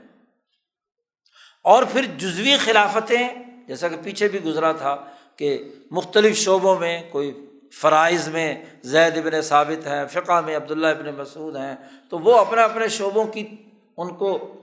اور 1.65 1.83
پھر 1.93 2.05
جزوی 2.19 2.57
خلافتیں، 2.57 3.29
جیسا 3.67 3.89
کہ 3.89 3.97
پیچھے 4.03 4.29
بھی 4.29 4.43
گزرا 4.45 4.73
تھا 4.73 4.97
کہ 5.37 5.75
مختلف 5.91 6.37
شعبوں 6.37 6.79
میں 6.79 7.11
کوئی 7.13 7.51
فرائض 7.81 8.29
میں 8.29 8.65
زید 8.83 9.19
ابن 9.19 9.43
ثابت 9.43 9.87
ہیں، 9.87 10.07
فقہ 10.07 10.41
میں 10.41 10.57
عبداللہ 10.57 10.87
ابن 10.87 11.15
مسعود 11.15 11.57
ہیں، 11.57 11.77
تو 12.11 12.19
وہ 12.19 12.39
اپنے 12.39 12.63
اپنے 12.63 12.89
شعبوں 12.89 13.25
کی 13.25 13.57
ان 13.97 14.15
کو 14.15 14.55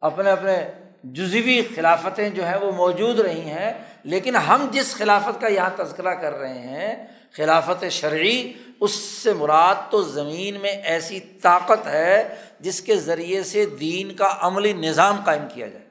اپنے 0.00 0.30
اپنے 0.30 0.70
جزوی 1.04 1.62
خلافتیں 1.74 2.28
جو 2.30 2.46
ہیں 2.46 2.56
وہ 2.56 2.70
موجود 2.72 3.20
رہی 3.20 3.50
ہیں، 3.50 3.72
لیکن 4.04 4.36
ہم 4.36 4.66
جس 4.70 4.94
خلافت 4.94 5.40
کا 5.40 5.48
یہاں 5.48 5.70
تذکرہ 5.76 6.14
کر 6.14 6.32
رہے 6.32 6.58
ہیں، 6.58 6.94
خلافت 7.34 7.84
شرعی، 7.90 8.52
اس 8.80 8.94
سے 8.94 9.32
مراد 9.32 9.90
تو 9.90 10.02
زمین 10.02 10.60
میں 10.60 10.70
ایسی 10.70 11.20
طاقت 11.20 11.86
ہے 11.86 12.34
جس 12.60 12.80
کے 12.80 12.96
ذریعے 12.96 13.42
سے 13.42 13.66
دین 13.80 14.14
کا 14.16 14.36
عملی 14.40 14.72
نظام 14.72 15.20
قائم 15.24 15.46
کیا 15.54 15.66
جائے۔ 15.66 15.88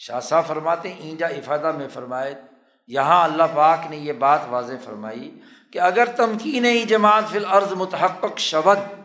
شاہ 0.00 0.20
صاحب 0.20 0.46
فرماتے 0.46 0.92
اینجا 0.98 1.26
افادہ 1.26 1.72
میں 1.72 1.88
فرمائے، 1.88 2.34
یہاں 2.88 3.22
اللہ 3.24 3.54
پاک 3.54 3.90
نے 3.90 3.96
یہ 3.96 4.12
بات 4.12 4.40
واضح 4.48 4.84
فرمائی 4.84 5.30
کہ 5.70 5.78
اگر 5.80 6.08
تمکین 6.16 6.66
جماعت 6.88 7.30
فی 7.30 7.38
الارض 7.38 7.72
متحق 7.72 8.38
شبد 8.38 9.01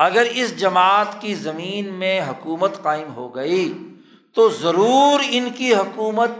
اگر 0.00 0.26
اس 0.30 0.56
جماعت 0.56 1.06
کی 1.20 1.34
زمین 1.34 1.94
میں 1.94 2.20
حکومت 2.20 2.82
قائم 2.82 3.14
ہو 3.14 3.34
گئی 3.34 3.94
تو 4.34 4.48
ضرور 4.48 5.20
ان 5.30 5.48
کی 5.50 5.74
حکومت 5.74 6.30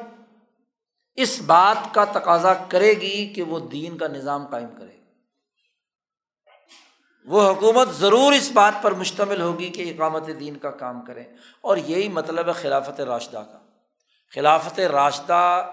اس 1.14 1.42
بات 1.46 1.94
کا 1.94 2.04
تقاضا 2.04 2.54
کرے 2.54 2.90
گی 2.90 3.32
کہ 3.34 3.42
وہ 3.42 3.60
دین 3.60 3.98
کا 3.98 4.06
نظام 4.08 4.46
قائم 4.46 4.68
کرے۔ 4.78 5.00
وہ 7.24 7.50
حکومت 7.50 7.88
ضرور 7.88 8.32
اس 8.32 8.50
بات 8.54 8.82
پر 8.82 8.92
مشتمل 8.94 9.40
ہوگی 9.40 9.68
کہ 9.68 9.90
اقامت 9.90 10.30
دین 10.40 10.56
کا 10.56 10.70
کام 10.70 11.00
کریں 11.00 11.24
اور 11.60 11.76
یہی 11.76 12.08
مطلب 12.08 12.48
ہے 12.48 12.52
خلافت 12.52 13.00
راشدہ 13.00 13.42
کا۔ 13.52 13.58
خلافت 14.34 14.80
راشدہ 14.80 15.72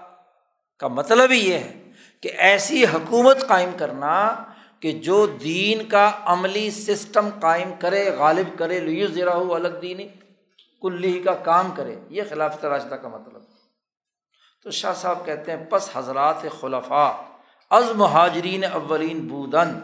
کا 0.78 0.88
مطلب 0.88 1.30
ہی 1.30 1.48
یہ 1.48 1.58
ہے 1.58 1.90
کہ 2.20 2.30
ایسی 2.36 2.84
حکومت 2.84 3.48
قائم 3.48 3.70
کرنا 3.78 4.34
کہ 4.80 4.92
جو 4.92 5.26
دین 5.26 5.88
کا 5.88 6.10
عملی 6.24 6.70
سسٹم 6.70 7.28
قائم 7.40 7.70
کرے، 7.78 8.10
غالب 8.18 8.58
کرے 8.58 8.80
لو 8.80 9.06
ذرا 9.06 9.30
الگ 9.30 9.80
دینی 9.82 10.08
کلی 10.82 11.22
کا 11.22 11.34
کام 11.34 11.70
کرے، 11.76 11.96
یہ 12.10 12.22
خلافت 12.28 12.64
راشدہ 12.64 12.94
کا 12.94 13.08
مطلب 13.08 13.42
تو 14.64 14.70
شاہ 14.70 14.94
صاحب 14.94 15.26
کہتے 15.26 15.56
ہیں، 15.56 15.64
پس 15.64 15.90
حضرات 15.92 16.36
خلفاء، 16.60 17.12
از 17.70 17.84
مہاجرین 17.94 18.64
اولین 18.64 19.28
بودن۔ 19.28 19.78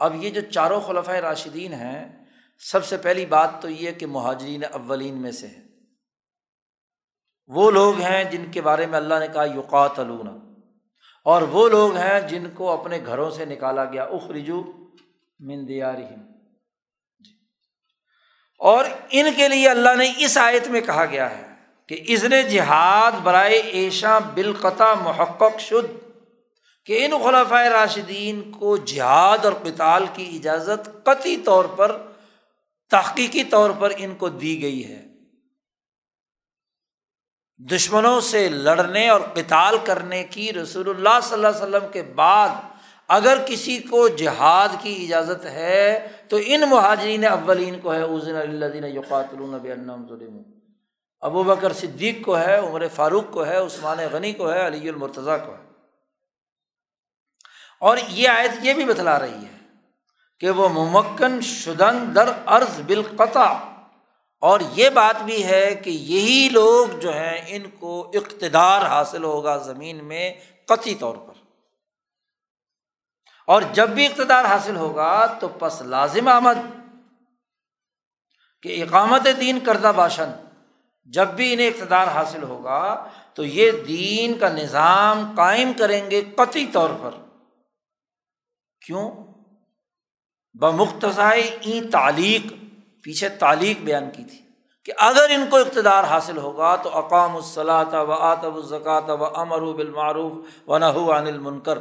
اب 0.00 0.24
یہ 0.24 0.30
جو 0.30 0.40
چاروں 0.40 0.80
خلفۂ 0.80 1.14
راشدین 1.14 1.72
ہیں، 1.72 2.24
سب 2.58 2.84
سے 2.84 2.96
پہلی 2.96 3.26
بات 3.26 3.62
تو 3.62 3.68
یہ 3.68 3.90
کہ 3.92 4.06
مہاجرین 4.06 4.64
اولین 4.72 5.14
میں 5.14 5.32
سے 5.32 5.46
ہے 5.46 5.64
وہ 7.46 7.70
لوگ 7.70 7.98
ہیں 7.98 8.24
جن 8.24 8.44
کے 8.52 8.60
بارے 8.60 8.86
میں 8.86 8.98
اللہ 8.98 9.14
نے 9.20 9.26
کہا 9.32 9.44
یوقات 9.44 9.98
اور 11.24 11.42
وہ 11.42 11.68
لوگ 11.68 11.96
ہیں 11.96 12.20
جن 12.20 12.50
کو 12.54 12.70
اپنے 12.72 12.98
گھروں 13.06 13.30
سے 13.30 13.44
نکالا 13.44 13.84
گیا، 13.84 14.04
اخرجو 14.04 14.62
مندیارہم 15.38 16.22
جی۔ 17.18 17.32
اور 18.58 18.84
ان 19.10 19.26
کے 19.36 19.48
لیے 19.48 19.68
اللہ 19.68 19.94
نے 19.98 20.12
اس 20.18 20.38
آیت 20.38 20.68
میں 20.68 20.80
کہا 20.80 21.04
گیا 21.04 21.38
ہے 21.38 21.54
کہ 21.88 22.04
ازن 22.08 22.48
جہاد 22.48 23.12
برائے 23.22 23.56
ایشا 23.56 24.18
بالقطع 24.18 24.94
محقق 24.94 25.60
شد 25.60 25.92
کہ 26.86 27.04
ان 27.04 27.10
خلافۂ 27.22 27.68
راشدین 27.68 28.52
کو 28.52 28.76
جہاد 28.76 29.44
اور 29.44 29.52
قتال 29.52 30.06
کی 30.12 30.30
اجازت 30.34 31.04
قطعی 31.04 31.36
طور 31.36 31.64
پر، 31.64 31.96
تحقیقی 32.90 33.44
طور 33.44 33.70
پر 33.70 33.92
ان 33.96 34.14
کو 34.14 34.28
دی 34.28 34.62
گئی 34.62 34.88
ہے۔ 34.88 35.13
دشمنوں 37.58 38.20
سے 38.20 38.48
لڑنے 38.48 39.08
اور 39.08 39.20
قتال 39.20 39.76
کرنے 39.84 40.24
کی 40.24 40.52
رسول 40.52 40.88
اللہ 40.88 41.20
صلی 41.22 41.34
اللہ 41.34 41.48
علیہ 41.48 41.62
وسلم 41.62 41.92
کے 41.92 42.02
بعد 42.02 42.48
اگر 43.08 43.38
کسی 43.46 43.78
کو 43.78 44.08
جہاد 44.08 44.68
کی 44.82 45.04
اجازت 45.04 45.44
ہے، 45.44 46.08
تو 46.28 46.38
ان 46.44 46.60
مہاجرین 46.60 47.24
اولین 47.24 47.80
کو 47.80 47.94
ہے 47.94 48.02
عظین 48.02 48.36
اللہ 48.36 48.86
یقات 48.86 49.30
ظلم 49.30 50.42
ابو 51.20 51.42
بکر 51.42 51.72
صدیق 51.72 52.24
کو 52.24 52.38
ہے، 52.38 52.58
عمر 52.58 52.88
فاروق 52.94 53.30
کو 53.30 53.46
ہے، 53.46 53.56
عثمان 53.56 53.98
غنی 54.12 54.32
کو 54.32 54.52
ہے، 54.52 54.66
علی 54.66 54.88
المرتضیٰ 54.88 55.46
کو 55.46 55.52
ہے۔ 55.52 55.64
اور 57.80 57.96
یہ 58.08 58.28
آیت 58.28 58.50
یہ 58.62 58.72
بھی 58.72 58.84
بتلا 58.84 59.18
رہی 59.18 59.44
ہے 59.44 59.58
کہ 60.40 60.50
وہ 60.50 60.68
ممکن 60.68 61.40
شدن 61.40 62.14
در 62.14 62.28
عرض 62.46 62.80
بالقطع 62.86 63.52
اور 64.40 64.60
یہ 64.72 64.90
بات 64.90 65.22
بھی 65.22 65.44
ہے 65.44 65.74
کہ 65.74 65.90
یہی 65.90 66.48
لوگ 66.52 66.98
جو 67.00 67.12
ہیں، 67.12 67.44
ان 67.46 67.62
کو 67.78 68.10
اقتدار 68.14 68.82
حاصل 68.82 69.24
ہوگا 69.24 69.56
زمین 69.56 70.04
میں 70.04 70.34
قطعی 70.66 70.94
طور 70.94 71.16
پر۔ 71.16 71.34
اور 73.46 73.62
جب 73.72 73.88
بھی 73.88 74.06
اقتدار 74.06 74.44
حاصل 74.44 74.76
ہوگا 74.76 75.26
تو 75.40 75.48
پس 75.48 75.82
لازم 75.82 76.28
آمد 76.28 76.58
کہ 78.62 78.82
اقامت 78.82 79.26
دین 79.40 79.58
کردہ 79.60 79.92
باشن 79.96 80.30
جب 81.04 81.28
بھی 81.28 81.52
انہیں 81.52 81.66
اقتدار 81.66 82.06
حاصل 82.06 82.42
ہوگا 82.42 83.08
تو 83.34 83.44
یہ 83.44 83.70
دین 83.88 84.38
کا 84.38 84.48
نظام 84.48 85.32
قائم 85.36 85.72
کریں 85.78 86.10
گے 86.10 86.22
قطعی 86.36 86.66
طور 86.66 86.90
پر۔ 87.02 87.10
کیوں؟ 88.86 89.10
بمختصائی 90.60 91.88
تعلیق۔ 91.92 92.63
پیچھے 93.04 93.28
تعلیق 93.28 93.80
بیان 93.80 94.10
کی 94.10 94.24
تھی 94.24 94.38
کہ 94.84 94.92
اگر 94.96 95.26
ان 95.30 95.44
کو 95.50 95.56
اقتدار 95.56 96.04
حاصل 96.04 96.38
ہوگا 96.38 96.76
تو 96.76 96.98
اقام 96.98 97.36
الصلاۃ 97.36 97.92
و 97.92 98.12
آتب 98.12 98.56
الزکات 98.56 99.10
و 99.10 99.24
امر 99.24 99.60
بالمعروف 99.60 100.32
و 100.68 100.78
نہ 100.78 100.84
عن 100.84 101.26
المنکر۔ 101.26 101.78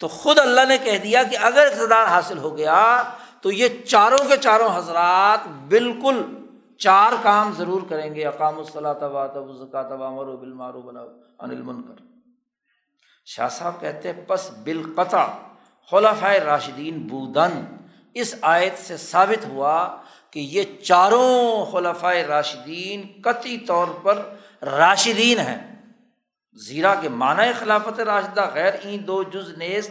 تو 0.00 0.08
خود 0.08 0.38
اللہ 0.38 0.60
نے 0.68 0.78
کہہ 0.78 0.98
دیا 0.98 1.22
کہ 1.22 1.36
اگر 1.40 1.66
اقتدار 1.66 2.06
حاصل 2.06 2.38
ہو 2.38 2.56
گیا 2.56 3.02
تو 3.40 3.52
یہ 3.52 3.68
چاروں 3.84 4.28
کے 4.28 4.36
چاروں 4.36 4.68
حضرات 4.76 5.48
بالکل 5.68 6.22
چار 6.78 7.12
کام 7.22 7.52
ضرور 7.56 7.82
کریں 7.88 8.14
گے 8.14 8.24
اقام 8.24 8.58
الصلاۃ 8.58 9.02
وزکات 9.36 9.92
امر 9.92 10.26
و 10.26 10.36
بالمعروف 10.36 10.84
انل 11.38 11.62
منکر 11.62 12.02
شاہ 13.24 13.48
صاحب 13.48 13.80
کہتے 13.80 14.12
پس 14.12 14.50
بالقطع 14.64 15.26
خلاف 15.90 16.24
راشدین 16.44 16.98
بودن۔ 17.08 17.81
اس 18.14 18.34
آیت 18.40 18.86
سے 18.86 18.96
ثابت 18.96 19.44
ہوا 19.44 19.96
کہ 20.30 20.40
یہ 20.40 20.62
چاروں 20.82 21.66
خلفۂ 21.66 22.16
راشدین 22.16 23.22
قطعی 23.24 23.58
طور 23.58 23.86
پر 24.02 24.34
راشدین 24.62 25.38
ہیں۔ 25.38 25.72
زیرا 26.52 26.94
کے 26.94 27.08
معنی 27.08 27.52
خلافت 27.58 28.00
راشدہ 28.00 28.50
غیر 28.54 28.72
این 28.82 29.06
دو 29.06 29.22
جز 29.22 29.58
نیست، 29.58 29.90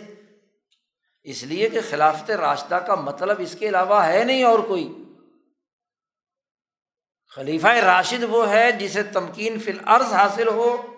اس 1.23 1.43
لیے 1.43 1.69
کہ 1.69 1.79
خلافت 1.89 2.31
راشدہ 2.31 2.75
کا 2.75 2.95
مطلب 2.95 3.35
اس 3.39 3.55
کے 3.59 3.69
علاوہ 3.69 4.05
ہے 4.05 4.23
نہیں 4.23 4.43
اور 4.43 4.59
کوئی۔ 4.59 4.93
خلیفہ 7.35 7.67
راشد 7.67 8.23
وہ 8.29 8.49
ہے 8.49 8.71
جسے 8.71 9.03
تمکین 9.03 9.59
فی 9.59 9.71
العرض 9.71 10.13
حاصل 10.13 10.47
ہو 10.47 10.95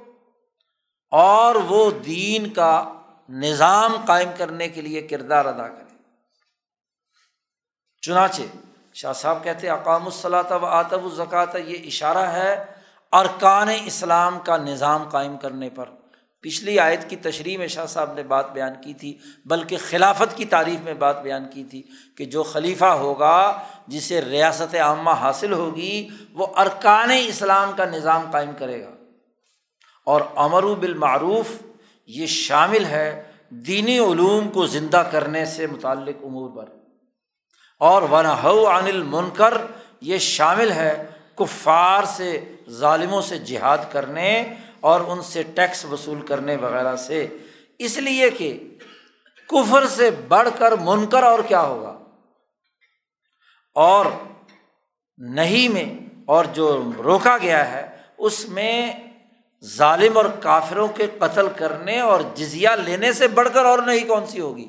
اور 1.12 1.56
وہ 1.56 1.92
دین 1.92 2.50
کا 2.50 2.94
نظام 3.30 3.96
قائم 4.06 4.30
کرنے 4.38 4.70
کے 4.70 4.82
لیے 4.82 5.02
کردار 5.02 5.46
ادا 5.46 5.68
کرے۔ 5.68 5.93
چنانچہ 8.06 8.42
شاہ 8.94 9.14
صاحب 9.14 9.44
کہتے 9.44 9.70
اقام 9.70 10.06
الصلاۃ 10.06 10.52
و 10.52 10.66
آتب 10.66 11.06
الزکات 11.06 11.56
یہ 11.56 11.78
اشارہ 11.86 12.18
ہے 12.18 12.66
ارکان 13.12 13.68
اسلام 13.86 14.40
کا 14.40 14.58
نظام 14.58 15.10
قائم 15.10 15.38
کرنے 15.38 15.70
پر۔ 15.70 15.90
پچھلی 16.42 16.80
آیت 16.80 17.10
کی 17.10 17.16
تشریح 17.16 17.58
میں 17.58 17.68
شاہ 17.68 17.86
صاحب 17.86 18.14
نے 18.14 18.24
بات 18.24 18.54
بیان 18.54 18.74
کی 18.84 18.94
تھی، 18.94 19.18
بلکہ 19.46 19.78
خلافت 19.90 20.38
کی 20.38 20.46
تعریف 20.46 20.80
میں 20.84 20.94
بات 20.94 21.22
بیان 21.22 21.44
کی 21.54 21.64
تھی 21.64 21.84
کہ 22.18 22.26
جو 22.26 22.44
خلیفہ 22.44 22.86
ہوگا، 22.86 23.60
جسے 23.88 24.22
ریاست 24.22 24.76
عامہ 24.76 25.10
حاصل 25.10 25.54
ہوگی، 25.54 26.10
وہ 26.34 26.48
ارکان 26.56 27.10
اسلام 27.28 27.72
کا 27.78 27.86
نظام 27.86 28.32
قائم 28.32 28.52
کرے 28.60 28.84
گا۔ 28.84 28.92
اور 30.06 30.22
امر 30.36 30.64
بالمعروف 30.64 31.48
یہ 32.08 32.26
شامل 32.26 32.86
ہے 32.86 33.24
دینی 33.50 34.00
علوم 34.00 34.50
کو 34.50 34.68
زندہ 34.68 35.04
کرنے 35.12 35.46
سے 35.46 35.68
متعلق 35.68 36.16
امور 36.24 36.50
پر۔ 36.50 36.83
اور 37.84 38.02
ون 38.02 38.26
عن 38.26 38.88
المنکر، 38.88 39.54
یہ 40.02 40.18
شامل 40.18 40.72
ہے 40.72 40.94
کفار 41.36 42.04
سے، 42.04 42.40
ظالموں 42.70 43.22
سے 43.22 43.38
جہاد 43.40 43.78
کرنے 43.92 44.30
اور 44.80 45.02
ان 45.08 45.22
سے 45.22 45.44
ٹیکس 45.56 45.86
وصول 45.86 46.22
کرنے 46.22 46.56
وغیرہ 46.56 46.96
سے۔ 46.96 47.26
اس 47.80 47.98
لیے 47.98 48.30
کہ 48.30 48.54
کفر 49.50 49.88
سے 49.88 50.10
بڑھ 50.28 50.50
کر 50.58 50.72
منکر 50.82 51.24
اور 51.24 51.40
کیا 51.40 51.62
ہوگا؟ 51.62 51.98
اور 53.76 54.06
نہیں 55.20 55.70
میں، 55.70 55.86
اور 56.26 56.46
جو 56.46 56.92
روکا 57.04 57.38
گیا 57.38 57.72
ہے، 57.72 57.86
اس 58.18 58.48
میں 58.50 58.92
ظالم 59.64 60.18
اور 60.18 60.26
کافروں 60.40 60.88
کے 60.88 61.08
قتل 61.20 61.48
کرنے 61.56 62.00
اور 62.00 62.22
جزیہ 62.36 62.70
لینے 62.86 63.14
سے 63.14 63.28
بڑھ 63.28 63.50
کر 63.54 63.66
اور 63.66 63.80
نہیں 63.80 64.08
کون 64.08 64.26
سی 64.28 64.40
ہوگی؟ 64.40 64.68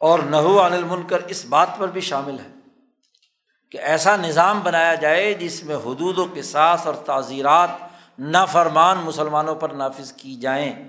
اور 0.00 0.18
نحو 0.18 0.66
عن 0.66 0.72
المنکر 0.72 1.18
اس 1.18 1.44
بات 1.44 1.68
پر 1.78 1.88
بھی 1.88 2.00
شامل 2.00 2.38
ہے 2.38 2.48
کہ 3.70 3.78
ایسا 3.78 4.16
نظام 4.16 4.60
بنایا 4.60 4.94
جائے 4.94 5.34
جس 5.34 5.64
میں 5.64 5.76
حدود 5.76 6.18
و 6.18 6.26
قصاص 6.34 6.86
اور 6.86 6.94
تعزیرات 6.94 7.68
نافرمان 8.18 8.98
مسلمانوں 8.98 9.54
پر 9.54 9.68
نافذ 9.68 10.12
کی 10.12 10.34
جائیں۔ 10.34 10.88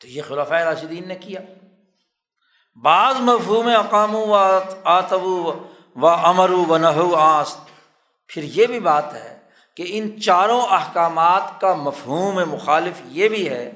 تو 0.00 0.08
یہ 0.08 0.22
خلاف 0.28 0.52
راشدین 0.52 1.08
نے 1.08 1.14
کیا۔ 1.14 1.40
بعض 2.82 3.14
مفہوم 3.18 3.66
اقام 3.66 4.14
و 4.14 4.34
آتب 4.84 5.24
و 5.24 6.06
امر 6.06 6.50
و 6.50 6.78
نحو 6.78 7.14
آس 7.14 7.56
پھر 8.26 8.42
یہ 8.42 8.66
بھی 8.66 8.80
بات 8.80 9.14
ہے 9.14 9.38
کہ 9.76 9.84
ان 9.88 10.20
چاروں 10.20 10.60
احکامات 10.60 11.60
کا 11.60 11.74
مفہوم 11.74 12.34
مخالف 12.50 13.00
یہ 13.04 13.28
بھی 13.28 13.48
ہے 13.48 13.72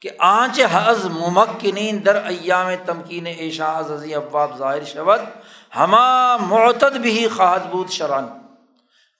کہ 0.00 0.10
آنچ 0.18 0.60
حز 0.72 1.04
ممکنین 1.04 2.00
در 2.04 2.24
ایام 2.24 2.68
تمکین 2.86 3.26
ایشا 3.26 3.78
عزی 3.78 4.14
ابواب 4.14 4.58
ظاہر 4.58 4.84
شبد 4.84 5.20
ہما 5.76 6.36
معتد 6.36 6.96
بھی 6.96 7.28
خواہد 7.36 7.70
بود 7.70 7.88
شران 7.88 8.26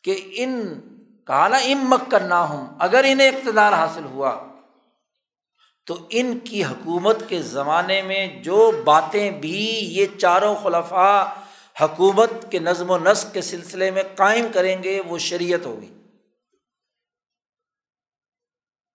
کہ 0.02 0.30
ان 0.32 0.80
کالا 1.24 1.56
ام 1.56 1.78
مک 1.90 2.10
کرنا 2.10 2.40
ہوں 2.40 2.66
اگر 2.78 3.04
انہیں 3.08 3.28
اقتدار 3.28 3.72
حاصل 3.72 4.04
ہوا، 4.04 4.36
تو 5.86 5.96
ان 6.10 6.38
کی 6.38 6.64
حکومت 6.64 7.16
کے 7.28 7.42
زمانے 7.42 8.02
میں 8.02 8.26
جو 8.42 8.82
باتیں 8.84 9.30
بھی 9.30 9.66
یہ 9.82 10.06
چاروں 10.18 10.54
خلفاء 10.62 11.24
حکومت 11.80 12.30
کے 12.50 12.58
نظم 12.58 12.90
و 12.90 12.98
نسق 12.98 13.34
کے 13.34 13.42
سلسلے 13.42 13.90
میں 13.90 14.02
قائم 14.16 14.46
کریں 14.52 14.82
گے، 14.82 15.02
وہ 15.06 15.18
شریعت 15.18 15.66
ہوگی۔ 15.66 15.99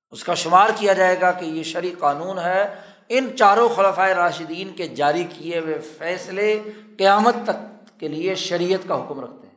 اس 0.10 0.24
کا 0.24 0.34
شمار 0.34 0.70
کیا 0.76 0.94
جائے 0.94 1.22
گا 1.22 1.32
کہ 1.32 1.46
یہ 1.46 1.64
شرع 1.64 1.88
قانون 2.00 2.40
ہے۔ 2.40 2.82
ان 3.10 3.38
چاروں 3.38 3.70
خلفۂ 3.70 4.10
راشدین 4.10 4.76
کے 4.76 4.88
جاری 4.88 5.24
کیے 5.24 5.60
ہوئے 5.60 5.80
فیصلے 5.80 6.64
قیامت 6.98 7.36
تک 7.44 8.00
کے 8.00 8.08
لیے 8.08 8.36
شریعت 8.36 8.88
کا 8.88 9.06
حکم 9.06 9.20
رکھتے 9.20 9.48
ہیں۔ 9.48 9.56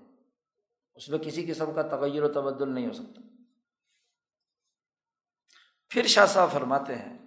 اس 0.94 1.08
میں 1.08 1.18
کسی 1.18 1.46
قسم 1.46 1.72
کا 1.74 1.82
تغیر 1.82 2.22
و 2.22 2.28
تبدل 2.28 2.74
نہیں 2.74 2.86
ہو 2.86 2.92
سکتا۔ 2.92 3.22
پھر 5.90 6.06
شاہ 6.06 6.26
صاحب 6.26 6.52
فرماتے 6.52 6.94
ہیں 6.94 7.18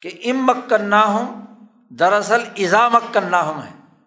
کہ 0.00 0.10
ام 0.24 0.46
مکن 0.46 0.92
ہوں 0.92 1.42
دراصل 1.90 2.40
ایزا 2.54 2.88
مکن 2.88 3.34
ہم 3.34 3.62
ہے 3.62 4.04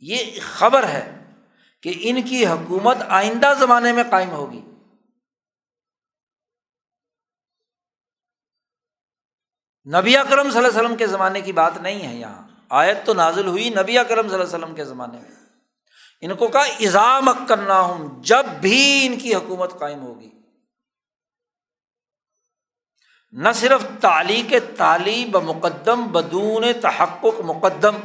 یہ 0.00 0.40
خبر 0.42 0.84
ہے 0.84 1.32
کہ 1.82 1.94
ان 2.00 2.22
کی 2.22 2.46
حکومت 2.46 2.96
آئندہ 3.08 3.52
زمانے 3.58 3.92
میں 3.92 4.04
قائم 4.10 4.30
ہوگی۔ 4.30 4.69
نبی 9.86 10.16
اکرم 10.16 10.50
صلی 10.50 10.58
اللہ 10.58 10.68
علیہ 10.68 10.80
وسلم 10.80 10.96
کے 10.96 11.06
زمانے 11.06 11.40
کی 11.40 11.52
بات 11.52 11.76
نہیں 11.76 12.08
ہے 12.08 12.14
یہاں۔ 12.14 12.48
آیت 12.68 13.06
تو 13.06 13.14
نازل 13.14 13.46
ہوئی 13.46 13.70
نبی 13.70 13.98
اکرم 13.98 14.28
صلی 14.28 14.34
اللہ 14.34 14.46
علیہ 14.46 14.56
وسلم 14.56 14.74
کے 14.74 14.84
زمانے 14.84 15.18
میں۔ 15.18 15.30
ان 16.20 16.36
کو 16.36 16.48
کہا 16.48 16.62
ایزام 16.62 17.30
کرنا 17.48 17.80
ہوں 17.80 18.22
جب 18.22 18.46
بھی 18.60 19.06
ان 19.06 19.18
کی 19.18 19.34
حکومت 19.34 19.78
قائم 19.78 20.00
ہوگی۔ 20.00 20.30
نہ 23.32 23.48
صرف 23.54 23.82
تالی 24.00 24.42
کے 24.42 24.60
تالی 24.60 25.26
ب 25.26 25.36
مقدم، 25.36 26.12
بدون 26.12 26.64
تحقق 26.82 27.40
مقدم۔ 27.40 28.00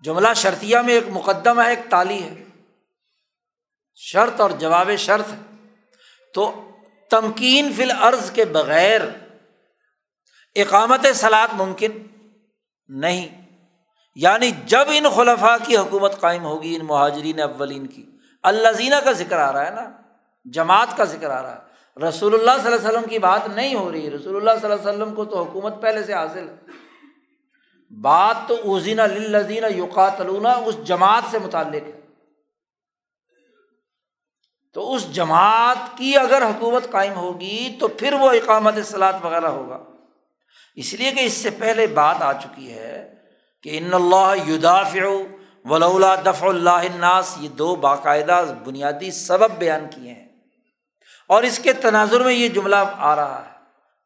جملہ 0.00 0.28
شرطیہ 0.36 0.78
میں 0.78 0.94
ایک 0.94 1.04
مقدم 1.08 1.60
ہے، 1.60 1.70
ایک 1.70 1.90
تالی 1.90 2.22
ہے۔ 2.22 2.44
شرط 3.94 4.40
اور 4.40 4.50
جواب 4.50 4.90
شرط۔ 4.98 5.32
ہے 5.32 5.66
تو 6.34 6.68
تمکین 7.12 7.72
فل 7.76 7.90
عرض 7.90 8.30
کے 8.30 8.44
بغیر 8.44 9.00
اقامت 10.54 11.06
سلاد 11.14 11.48
ممکن 11.52 11.90
نہیں۔ 12.88 13.42
یعنی 14.14 14.50
جب 14.66 14.84
ان 14.92 15.04
خلفاء 15.14 15.56
کی 15.62 15.76
حکومت 15.76 16.20
قائم 16.20 16.44
ہوگی، 16.44 16.76
ان 16.76 16.86
مہاجرین 16.86 17.40
اولین 17.40 17.86
کی 17.86 18.10
اللہ 18.42 18.72
زینہ 18.72 18.94
کا 19.04 19.12
ذکر 19.12 19.38
آ 19.38 19.52
رہا 19.52 19.66
ہے 19.66 19.70
نا، 19.70 19.90
جماعت 20.44 20.96
کا 20.96 21.04
ذکر 21.04 21.30
آ 21.30 21.42
رہا 21.42 21.54
ہے۔ 21.54 21.72
رسول 22.08 22.34
اللہ 22.34 22.62
صلی 22.62 22.72
اللہ 22.72 22.88
علیہ 22.88 22.98
وسلم 22.98 23.10
کی 23.10 23.18
بات 23.18 23.48
نہیں 23.48 23.74
ہو 23.74 23.92
رہی۔ 23.92 24.10
رسول 24.10 24.36
اللہ 24.36 24.60
صلی 24.60 24.72
اللہ 24.72 24.90
علیہ 24.90 25.02
وسلم 25.02 25.14
کو 25.14 25.24
تو 25.24 25.42
حکومت 25.42 25.82
پہلے 25.82 26.02
سے 26.02 26.12
حاصل 26.12 26.48
ہے۔ 26.48 26.54
بات 28.00 28.48
تو 28.48 28.56
اوزین 28.64 28.96
للذین 28.96 29.64
یقاتلون 29.78 30.46
اس 30.46 30.84
جماعت 30.84 31.22
سے 31.30 31.38
متعلق 31.38 31.94
ہے۔ 31.94 32.01
تو 34.72 34.94
اس 34.94 35.12
جماعت 35.12 35.98
کی 35.98 36.16
اگر 36.16 36.42
حکومت 36.42 36.90
قائم 36.90 37.14
ہوگی 37.14 37.76
تو 37.80 37.88
پھر 37.88 38.12
وہ 38.12 38.30
اقامت 38.30 38.74
سلاد 38.84 39.12
وغیرہ 39.22 39.46
ہوگا۔ 39.46 39.78
اس 40.76 40.94
لیے 40.94 41.10
کہ 41.10 41.20
اس 41.20 41.32
سے 41.32 41.50
پہلے 41.50 41.86
بات 41.86 42.22
آ 42.22 42.32
چکی 42.32 42.72
ہے 42.72 43.14
کہ 43.62 43.78
ان 43.78 43.94
اللہ 43.94 44.48
یدافع 44.48 45.00
ولا 45.64 46.14
دفع 46.14 46.48
اللہ 46.48 46.70
الناس، 46.70 47.36
یہ 47.40 47.48
دو 47.48 47.76
باقاعدہ 47.76 48.44
بنیادی 48.64 49.10
سبب 49.10 49.50
بیان 49.50 49.86
کیے 49.94 50.12
ہیں۔ 50.12 50.28
اور 51.28 51.42
اس 51.42 51.58
کے 51.58 51.72
تناظر 51.72 52.20
میں 52.20 52.34
یہ 52.34 52.48
جملہ 52.48 52.76
آ 52.98 53.16
رہا 53.16 53.42
ہے 53.46 53.58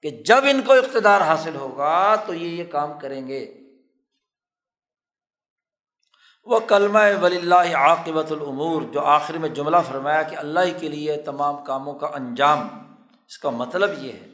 کہ 0.02 0.10
جب 0.10 0.44
ان 0.50 0.62
کو 0.62 0.72
اقتدار 0.72 1.20
حاصل 1.20 1.54
ہوگا 1.54 2.14
تو 2.26 2.34
یہ 2.34 2.48
یہ 2.48 2.64
کام 2.64 2.98
کریں 2.98 3.28
گے۔ 3.28 3.65
وہ 6.46 6.58
کلمہ 6.66 6.98
ولی 7.20 7.36
اللہ 7.36 7.76
عاقبۃ 7.76 8.30
العمور 8.30 8.82
جو 8.82 9.00
آخر 9.04 9.38
میں 9.38 9.48
جملہ 9.48 9.76
فرمایا 9.86 10.22
کہ 10.22 10.36
اللہ 10.36 10.78
کے 10.78 10.88
لیے 10.88 11.16
تمام 11.16 11.56
کاموں 11.64 11.94
کا 11.94 12.06
انجام۔ 12.14 12.66
اس 13.26 13.38
کا 13.38 13.50
مطلب 13.50 13.90
یہ 13.98 14.12
ہے 14.12 14.28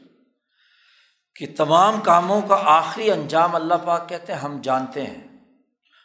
کہ 1.35 1.45
تمام 1.57 1.99
کاموں 2.01 2.41
کا 2.41 2.61
آخری 2.65 3.11
انجام 3.11 3.55
اللہ 3.55 3.81
پاک 3.83 4.07
کہتے 4.09 4.33
ہیں، 4.33 4.39
ہم 4.39 4.59
جانتے 4.61 5.03
ہیں۔ 5.03 5.21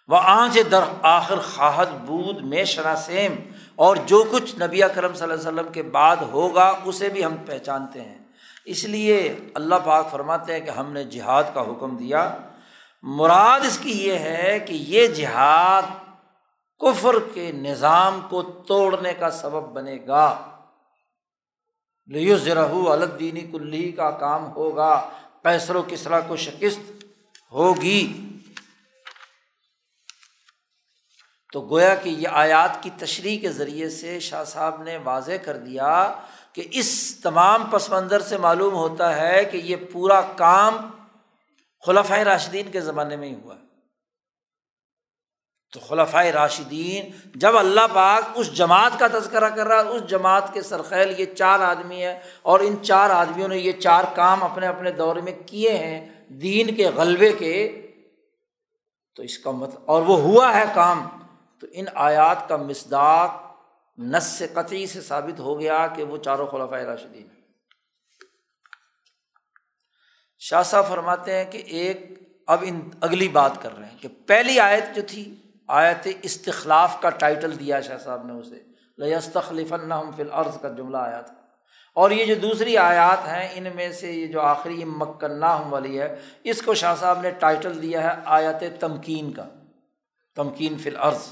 وہ 0.09 0.16
آنچ 0.16 0.59
در 0.70 0.84
آخر 1.02 1.40
خواہد 1.44 1.94
بود 2.06 2.40
میں 2.42 2.64
شناسیم، 2.64 3.34
اور 3.74 3.96
جو 4.06 4.24
کچھ 4.30 4.54
نبی 4.62 4.80
کرم 4.94 5.14
صلی 5.14 5.22
اللہ 5.22 5.34
علیہ 5.34 5.48
وسلم 5.48 5.72
کے 5.72 5.82
بعد 5.82 6.16
ہوگا، 6.32 6.72
اسے 6.84 7.09
بھی 7.09 7.24
ہم 7.24 7.36
پہچانتے 7.46 8.00
ہیں۔ 8.00 8.18
اس 8.64 8.84
لیے 8.84 9.36
اللہ 9.54 9.74
پاک 9.84 10.11
فرماتے 10.11 10.52
ہیں 10.52 10.61
کہ 10.61 10.70
ہم 10.70 10.92
نے 10.92 11.04
جہاد 11.04 11.44
کا 11.54 11.61
حکم 11.61 11.96
دیا۔ 11.96 12.28
مراد 13.03 13.61
اس 13.61 13.78
کی 13.78 14.07
یہ 14.07 14.18
ہے 14.18 14.59
کہ 14.61 14.72
یہ 14.72 15.07
جہاد 15.07 15.82
کفر 16.78 17.14
کے 17.34 17.53
نظام 17.53 18.20
کو 18.30 18.42
توڑنے 18.42 19.14
کا 19.14 19.30
سبب 19.30 19.62
بنے 19.62 19.99
گا۔ 20.07 20.51
لیو 22.07 22.90
الدینی 22.90 23.40
کلی 23.40 23.92
کا 23.92 24.11
کام 24.11 24.53
ہوگا۔ 24.53 25.11
پیسر 25.42 25.76
و 25.76 25.82
کسرا 25.88 26.20
کو 26.20 26.36
شکست 26.36 27.05
ہوگی۔ 27.53 28.28
تو 31.53 31.61
گویا 31.61 31.94
کہ 31.94 32.09
یہ 32.09 32.28
آیات 32.28 32.82
کی 32.82 32.90
تشریح 32.99 33.40
کے 33.40 33.53
ذریعے 33.53 33.90
سے 33.90 34.20
شاہ 34.20 34.44
صاحب 34.44 34.82
نے 34.82 34.99
واضح 35.05 35.32
کر 35.44 35.57
دیا 35.57 36.12
کہ 36.53 36.68
اس 36.70 37.20
تمام 37.20 37.64
پس 37.64 37.90
منظر 37.90 38.20
سے 38.20 38.36
معلوم 38.36 38.74
ہوتا 38.74 39.16
ہے 39.16 39.44
کہ 39.44 39.57
یہ 39.57 39.76
پورا 39.92 40.20
کام 40.20 40.76
خلفۂ 41.89 42.18
راشدین 42.18 42.70
کے 42.70 42.80
زمانے 42.80 43.16
میں 43.16 43.28
ہی 43.28 43.34
ہوا۔ 43.34 43.55
تو 45.72 45.80
خلفۂ 45.80 46.26
راشدین 46.26 47.11
جب 47.34 47.59
اللہ 47.59 47.80
پاک 47.95 48.24
اس 48.34 48.55
جماعت 48.55 48.99
کا 48.99 49.07
تذکرہ 49.12 49.49
کر 49.49 49.66
رہا 49.66 49.76
ہے، 49.76 49.89
اس 49.89 50.07
جماعت 50.07 50.55
کے 50.55 50.62
سرخیل 50.62 51.20
یہ 51.20 51.24
چار 51.34 51.61
آدمی 51.61 52.05
ہے 52.05 52.20
اور 52.43 52.61
ان 52.61 52.82
چار 52.82 53.11
آدمیوں 53.11 53.49
نے 53.49 53.59
یہ 53.59 53.72
چار 53.72 54.05
کام 54.14 54.45
اپنے 54.45 54.66
اپنے 54.66 54.91
دور 54.91 55.16
میں 55.16 55.32
کیے 55.47 55.78
ہیں 55.78 56.24
دین 56.28 56.74
کے 56.74 56.89
غلبے 56.89 57.32
کے۔ 57.32 57.86
تو 59.14 59.22
اس 59.22 59.39
کا 59.39 59.51
مطلب 59.51 59.82
اور 59.86 60.03
وہ 60.03 60.18
ہوا 60.18 60.55
ہے 60.55 60.64
کام۔ 60.74 61.09
تو 61.61 61.66
ان 61.72 61.84
آیات 61.95 62.49
کا 62.49 62.57
مصداق 62.57 63.30
نس 63.99 64.43
قطعی 64.55 64.86
سے 64.86 65.01
ثابت 65.01 65.41
ہو 65.41 65.61
گیا 65.61 65.86
کہ 65.86 66.03
وہ 66.03 66.16
چاروں 66.16 66.47
خلفۂ 66.47 66.82
راشدین 66.82 67.28
شاہ 70.39 70.62
صاحب 70.62 70.89
فرماتے 70.89 71.34
ہیں 71.34 71.45
کہ 71.51 71.62
ایک 71.66 72.18
اب 72.47 72.64
ان 72.66 72.91
اگلی 73.01 73.28
بات 73.28 73.62
کر 73.62 73.78
رہے 73.78 73.86
ہیں 73.86 73.99
کہ 74.01 74.09
پہلی 74.26 74.61
آیت 74.61 74.84
جو 74.97 75.03
تھی، 75.09 75.34
آیت 75.68 76.09
استخلاف 76.22 77.01
کا 77.01 77.11
ٹائٹل 77.11 77.59
دیا 77.59 77.80
شاہ 77.80 77.99
صاحب 77.99 78.26
نے 78.26 78.32
اسے 78.32 78.57
لستخلیف 78.99 79.72
النحم 79.72 80.11
فی 80.16 80.22
العرض 80.22 80.61
کا 80.61 80.68
جملہ 80.68 80.97
آیا 80.97 81.20
تھا۔ 81.20 81.34
اور 81.95 82.11
یہ 82.11 82.24
جو 82.24 82.34
دوسری 82.34 82.76
آیات 82.76 83.26
ہیں، 83.28 83.49
ان 83.55 83.66
میں 83.74 83.93
سے 83.93 84.12
یہ 84.12 84.26
جو 84.26 84.41
آخری 84.41 84.84
مکناہم 84.84 85.72
والی 85.72 86.01
ہے، 86.01 86.16
اس 86.45 86.62
کو 86.62 86.74
شاہ 86.74 86.95
صاحب 87.01 87.20
نے 87.20 87.30
ٹائٹل 87.30 87.82
دیا 87.82 88.03
ہے 88.03 88.20
آیت 88.24 88.80
تمکین 88.80 89.32
کا، 89.32 89.45
تمکین 90.36 90.78
فی 90.78 90.91
العرض 90.91 91.26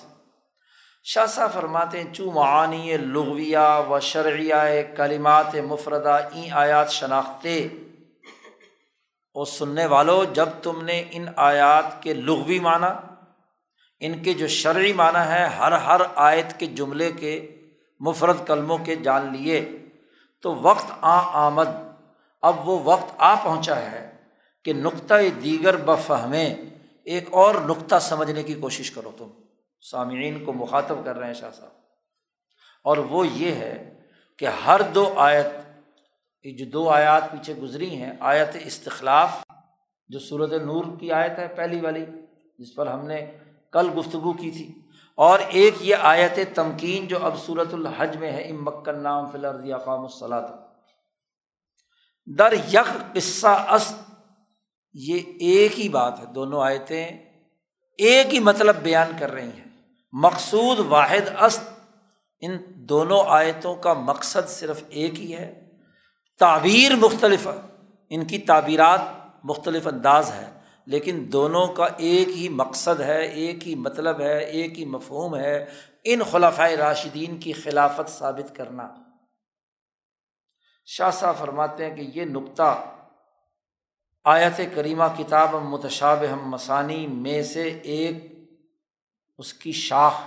شاہ 1.04 1.26
صاحب 1.26 1.52
فرماتے 1.52 2.02
ہیں، 2.02 2.14
چوں 2.14 2.32
معانی 2.32 2.96
لغویہ 2.96 3.88
و 3.88 4.00
شرعیہ 4.00 4.82
کلمات 4.96 5.54
مفردہ، 5.54 6.18
این 6.32 6.52
آیات 6.52 6.90
شناختے 6.90 7.68
اور 9.36 9.46
سننے 9.46 9.86
والوں، 9.86 10.34
جب 10.34 10.48
تم 10.62 10.84
نے 10.84 11.04
ان 11.10 11.26
آیات 11.36 12.02
کے 12.02 12.14
لغوی 12.14 12.60
معنی، 12.60 13.14
ان 14.00 14.22
کے 14.22 14.34
جو 14.34 14.46
شرعی 14.46 14.92
معنی 14.92 15.28
ہے 15.28 15.46
ہر 15.46 15.72
ہر 15.72 16.00
آیت 16.14 16.60
کے 16.60 16.66
جملے 16.66 17.12
کے، 17.12 17.56
مفرد 18.00 18.36
کلموں 18.46 18.78
کے 18.78 18.96
جان 18.96 19.36
لیے، 19.36 19.78
تو 20.42 20.54
وقت 20.54 20.92
آ 21.00 21.46
آمد۔ 21.46 21.68
اب 22.42 22.68
وہ 22.68 22.80
وقت 22.84 23.14
آ 23.18 23.34
پہنچا 23.34 23.76
ہے 23.76 24.16
کہ 24.64 24.72
نقطۂ 24.72 25.16
دیگر 25.44 25.76
بفہمیں 25.76 26.54
ایک 27.04 27.28
اور 27.30 27.54
نقطہ 27.54 27.96
سمجھنے 28.00 28.42
کی 28.42 28.54
کوشش 28.54 28.90
کرو 28.90 29.10
تم۔ 29.18 29.28
سامعین 29.80 30.44
کو 30.44 30.52
مخاطب 30.52 30.96
کر 31.04 31.18
رہے 31.18 31.26
ہیں 31.26 31.34
شاہ 31.34 31.50
صاحب۔ 31.50 31.70
اور 32.84 32.96
وہ 32.96 33.26
یہ 33.26 33.52
ہے 33.52 34.00
کہ 34.38 34.46
ہر 34.46 34.80
دو 34.82 35.14
آیت 35.16 35.46
یہ 36.46 36.52
جو 36.56 36.64
دو 36.64 36.88
آیات 36.90 37.30
پیچھے 37.30 37.54
گزری 37.54 37.94
ہیں، 37.96 38.12
آیت 38.22 38.56
استخلاف، 38.64 39.42
جو 40.10 40.18
صورت 40.18 40.52
نور 40.64 40.84
کی 41.00 41.10
آیت 41.12 41.38
ہے 41.38 41.46
پہلی 41.56 41.80
والی، 41.80 42.04
جس 42.58 42.74
پر 42.74 42.86
ہم 42.86 43.06
نے 43.06 43.18
کل 43.72 43.88
گفتگو 43.98 44.32
کی 44.32 44.50
تھی، 44.50 44.66
اور 45.18 45.38
ایک 45.50 45.74
یہ 45.80 45.96
آیت 46.02 46.38
تمکین 46.54 47.06
جو 47.06 47.24
اب 47.26 47.38
صورت 47.38 47.74
الحج 47.74 48.16
میں 48.16 48.32
ہے 48.32 48.42
ام 48.42 48.64
مکن 48.64 49.02
نام 49.02 49.30
فلرضی 49.30 49.72
اقام 49.72 50.02
الصلاۃ۔ 50.02 50.48
در 52.28 52.52
یک 52.68 52.94
قصہ 53.14 53.56
است 53.68 53.96
یہ 54.94 55.22
ایک 55.40 55.80
ہی 55.80 55.88
بات 55.88 56.20
ہے، 56.20 56.26
دونوں 56.34 56.62
آیتیں 56.62 57.06
ایک 57.98 58.34
ہی 58.34 58.38
مطلب 58.40 58.82
بیان 58.82 59.18
کر 59.18 59.30
رہی 59.30 59.50
ہیں۔ 59.50 59.68
مقصود 60.12 60.86
واحد 60.88 61.36
است 61.38 61.68
ان 62.42 62.56
دونوں 62.88 63.22
آیتوں 63.26 63.74
کا 63.74 63.92
مقصد 64.06 64.48
صرف 64.50 64.82
ایک 64.88 65.20
ہی 65.20 65.34
ہے۔ 65.36 65.54
تعبیر 66.38 66.96
مختلف 66.96 67.48
ان 68.08 68.24
کی 68.24 68.38
تعبیرات 68.38 69.00
مختلف 69.44 69.86
انداز 69.86 70.32
ہے 70.32 70.58
لیکن 70.86 71.28
دونوں 71.32 71.66
کا 71.66 71.88
ایک 71.96 72.28
ہی 72.28 72.48
مقصد 72.48 73.00
ہے، 73.00 73.26
ایک 73.26 73.68
ہی 73.68 73.74
مطلب 73.74 74.20
ہے، 74.20 74.38
ایک 74.38 74.78
ہی 74.78 74.84
مفہوم 74.84 75.36
ہے۔ 75.36 75.64
ان 76.04 76.22
خلافۂ 76.30 76.72
راشدین 76.72 77.38
کی 77.38 77.52
خلافت 77.52 78.10
ثابت 78.10 78.56
کرنا۔ 78.56 78.88
شاہ 80.86 81.10
صاحب 81.10 81.34
فرماتے 81.38 81.90
ہیں 81.90 81.96
کہ 81.96 82.18
یہ 82.18 82.24
نقطہ 82.24 82.84
آیت 84.24 84.60
کریمہ 84.74 85.04
کتاب 85.18 85.54
متشاب 85.54 86.24
ہم 86.32 86.50
مسانی 86.50 87.06
میں 87.06 87.42
سے 87.42 87.80
ایک 87.82 88.34
اس 89.38 89.54
کی 89.54 89.72
شاخ۔ 89.72 90.20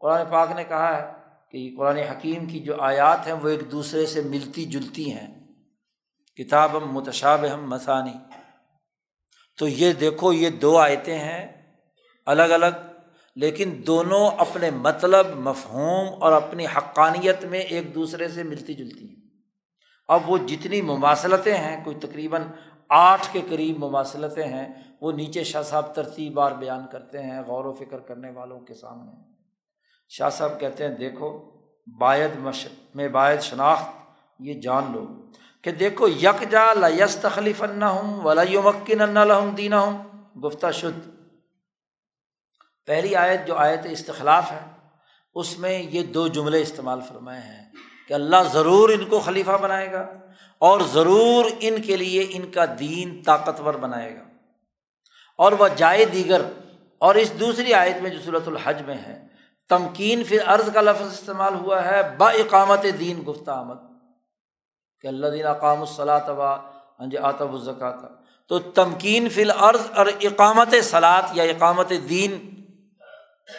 قرآن 0.00 0.26
پاک 0.30 0.52
نے 0.52 0.64
کہا 0.64 0.96
ہے 0.96 1.21
کہ 1.52 1.74
قرآن 1.78 1.96
حکیم 1.96 2.46
کی 2.46 2.60
جو 2.60 2.80
آیات 2.80 3.26
ہیں 3.26 3.34
وہ 3.34 3.48
ایک 3.48 3.72
دوسرے 3.72 4.06
سے 4.06 4.20
ملتی 4.20 4.64
جلتی 4.64 5.12
ہیں۔ 5.12 5.48
کتاب 6.36 6.76
ہم 6.76 6.92
متشاب 6.92 7.44
ہم 7.54 7.70
مسانی 7.70 8.12
تو 9.58 9.68
یہ 9.68 9.92
دیکھو، 9.92 10.32
یہ 10.32 10.50
دو 10.50 10.78
آیتیں 10.78 11.18
ہیں 11.18 11.72
الگ 12.26 12.42
الگ، 12.42 12.66
لیکن 13.36 13.82
دونوں 13.86 14.28
اپنے 14.38 14.70
مطلب 14.70 15.26
مفہوم 15.36 16.22
اور 16.22 16.32
اپنی 16.32 16.66
حقانیت 16.66 17.44
میں 17.44 17.60
ایک 17.60 17.94
دوسرے 17.94 18.28
سے 18.28 18.42
ملتی 18.42 18.74
جلتی 18.74 19.08
ہیں۔ 19.08 19.16
اب 20.08 20.30
وہ 20.30 20.38
جتنی 20.38 20.82
مماثلتیں 20.82 21.58
ہیں، 21.58 21.84
کوئی 21.84 21.96
تقریباً 21.96 22.42
آٹھ 22.88 23.28
کے 23.32 23.40
قریب 23.48 23.78
مماثلتیں 23.78 24.46
ہیں، 24.46 24.68
وہ 25.00 25.12
نیچے 25.12 25.44
شاہ 25.44 25.62
صاحب 25.62 25.94
ترتیب 25.94 26.32
بار 26.32 26.52
بیان 26.52 26.86
کرتے 26.92 27.22
ہیں 27.22 27.40
غور 27.46 27.64
و 27.64 27.72
فکر 27.72 27.98
کرنے 27.98 28.30
والوں 28.30 28.60
کے 28.60 28.74
سامنے۔ 28.74 29.31
شاہ 30.12 30.30
صاحب 30.30 30.58
کہتے 30.60 30.84
ہیں، 30.84 30.94
دیکھو 30.96 31.28
باعد 31.86 32.36
مش، 32.38 32.66
میں 32.94 33.08
باعد 33.08 33.42
شناخت، 33.42 33.90
یہ 34.38 34.60
جان 34.60 34.92
لو 34.92 35.06
کہ 35.62 35.70
دیکھو 35.70 36.08
یک 36.08 36.44
جا 36.50 36.72
لس 36.74 37.16
تخلیف 37.16 37.62
ہوں 37.62 38.20
ولا 38.24 38.42
مکن 38.64 38.98
لہم 38.98 39.50
دینا 39.50 39.80
ہوں 39.80 40.02
گفتہ 40.40 40.70
شدھ 40.72 41.08
پہلی 42.86 43.14
آیت 43.16 43.46
جو 43.46 43.56
آیت 43.56 43.86
استخلاف 43.90 44.50
ہے، 44.52 44.60
اس 45.34 45.58
میں 45.58 45.78
یہ 45.82 46.02
دو 46.02 46.26
جملے 46.28 46.60
استعمال 46.60 47.00
فرمائے 47.08 47.40
ہیں 47.40 47.64
کہ 48.08 48.14
اللہ 48.14 48.42
ضرور 48.52 48.88
ان 48.88 49.04
کو 49.04 49.20
خلیفہ 49.20 49.56
بنائے 49.60 49.92
گا 49.92 50.06
اور 50.58 50.80
ضرور 50.80 51.50
ان 51.60 51.82
کے 51.82 51.96
لیے 51.96 52.26
ان 52.30 52.50
کا 52.50 52.64
دین 52.78 53.22
طاقتور 53.22 53.74
بنائے 53.74 54.14
گا۔ 54.16 54.24
اور 55.38 55.52
وہ 55.52 55.68
جائے 55.76 56.04
دیگر، 56.04 56.42
اور 57.00 57.14
اس 57.14 57.32
دوسری 57.40 57.74
آیت 57.74 58.02
میں 58.02 58.10
جو 58.10 58.18
صورت 58.24 58.48
الحج 58.48 58.82
میں 58.82 58.94
ہے 58.94 59.31
تمکین 59.68 60.24
پھر 60.24 60.38
عرض 60.44 60.72
کا 60.74 60.80
لفظ 60.80 61.06
استعمال 61.06 61.54
ہوا 61.54 61.84
ہے 61.84 62.02
با 62.16 62.30
اقامت 62.30 62.86
دین 63.00 63.22
گفتہ 63.28 63.50
آمد 63.50 63.76
کہ 65.00 65.06
اللہ 65.06 65.26
دین 65.26 65.46
اقام 65.46 65.80
الصلاۃ 65.80 66.28
انج 66.98 67.16
آتب 67.16 67.54
الزکات 67.54 67.94
تو 68.50 68.58
تمکین 68.58 69.28
فی 69.28 69.42
العرض 69.42 69.80
اور 69.94 70.06
اقامت 70.20 70.74
صلاط 70.84 71.24
یا 71.32 71.44
اقامت 71.44 71.92
دین، 72.08 72.32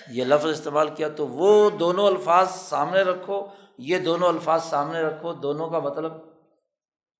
یہ 0.07 0.23
لفظ 0.23 0.45
استعمال 0.45 0.89
کیا 0.89 1.07
تو 1.09 1.27
وہ 1.27 1.69
دونوں 1.69 2.07
الفاظ 2.07 2.49
سامنے 2.49 3.01
رکھو، 3.01 3.45
یہ 3.77 3.97
دونوں 3.99 4.27
الفاظ 4.27 4.63
سامنے 4.63 5.01
رکھو، 5.01 5.33
دونوں 5.33 5.69
کا 5.69 5.79
مطلب 5.79 6.13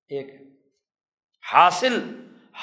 ایک 0.10 0.30
ہے۔ 0.30 0.44
حاصل 1.54 2.00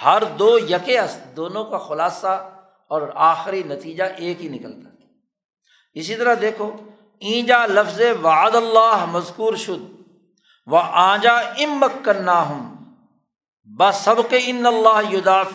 ہر 0.04 0.22
دو 0.38 0.58
یک 0.58 0.90
دونوں 1.36 1.64
کا 1.64 1.78
خلاصہ 1.78 2.50
اور 2.86 3.02
آخری 3.14 3.62
نتیجہ 3.62 4.04
ایک 4.16 4.42
ہی 4.42 4.48
نکلتا 4.48 4.88
ہے۔ 4.89 4.89
اسی 5.96 6.16
طرح 6.16 6.34
دیکھو، 6.40 6.70
اینجا 7.22 7.64
لفظ 7.66 8.00
وعد 8.22 8.54
اللہ 8.54 9.04
مذکور 9.06 9.56
شد 9.56 9.82
و 10.66 10.76
آجا 10.76 11.36
امک 11.58 12.04
کرنا 12.04 12.40
ہوں 12.40 12.68
سب 13.94 14.16
کے 14.28 14.38
ان 14.44 14.66
اللہ 14.66 15.12
یداف 15.12 15.54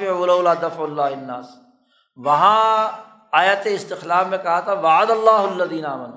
دف 0.62 0.80
اللہ 0.80 1.02
اناس 1.02 1.46
وہاں 2.18 2.92
آیت 3.32 3.62
استخلاف 3.66 4.28
میں 4.28 4.38
کہا 4.38 4.60
تھا، 4.60 4.74
وعد 4.74 5.10
اللہ 5.10 5.42
اللہ 5.42 5.88
امن 5.88 6.12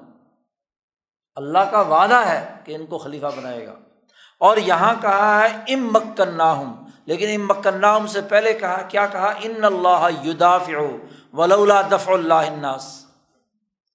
اللہ 1.36 1.70
کا 1.70 1.80
وعدہ 1.80 2.20
ہے 2.26 2.40
کہ 2.64 2.74
ان 2.74 2.86
کو 2.86 2.98
خلیفہ 2.98 3.26
بنائے 3.36 3.66
گا۔ 3.66 3.74
اور 4.40 4.56
یہاں 4.56 4.94
کہا 5.00 5.42
ہے، 5.42 5.74
ام 5.74 5.86
مکن 5.92 6.40
ہوں 6.40 6.74
لیکن 7.06 7.28
ام 7.34 7.46
مکن 7.48 8.06
سے 8.08 8.20
پہلے 8.20 8.52
کہا، 8.52 8.80
کیا 8.82 9.06
کہا؟ 9.06 9.32
ان 9.40 9.64
اللہ 9.64 10.08
یداف 10.24 10.70
ولا 11.32 11.80
دف 11.90 12.08
اللہ 12.08 12.34
اناس 12.34 13.07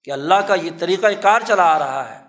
کہ 0.04 0.10
اللہ 0.10 0.34
کا 0.34 0.54
یہ 0.54 0.70
طریقۂ 0.78 1.06
کار 1.22 1.40
چلا 1.46 1.74
آ 1.74 1.78
رہا 1.78 2.14
ہے 2.14 2.24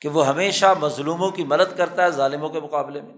کہ 0.00 0.08
وہ 0.08 0.26
ہمیشہ 0.26 0.66
مظلوموں 0.80 1.30
کی 1.30 1.44
مدد 1.44 1.76
کرتا 1.76 2.04
ہے 2.04 2.10
ظالموں 2.10 2.48
کے 2.48 2.60
مقابلے 2.60 3.00
میں۔ 3.00 3.14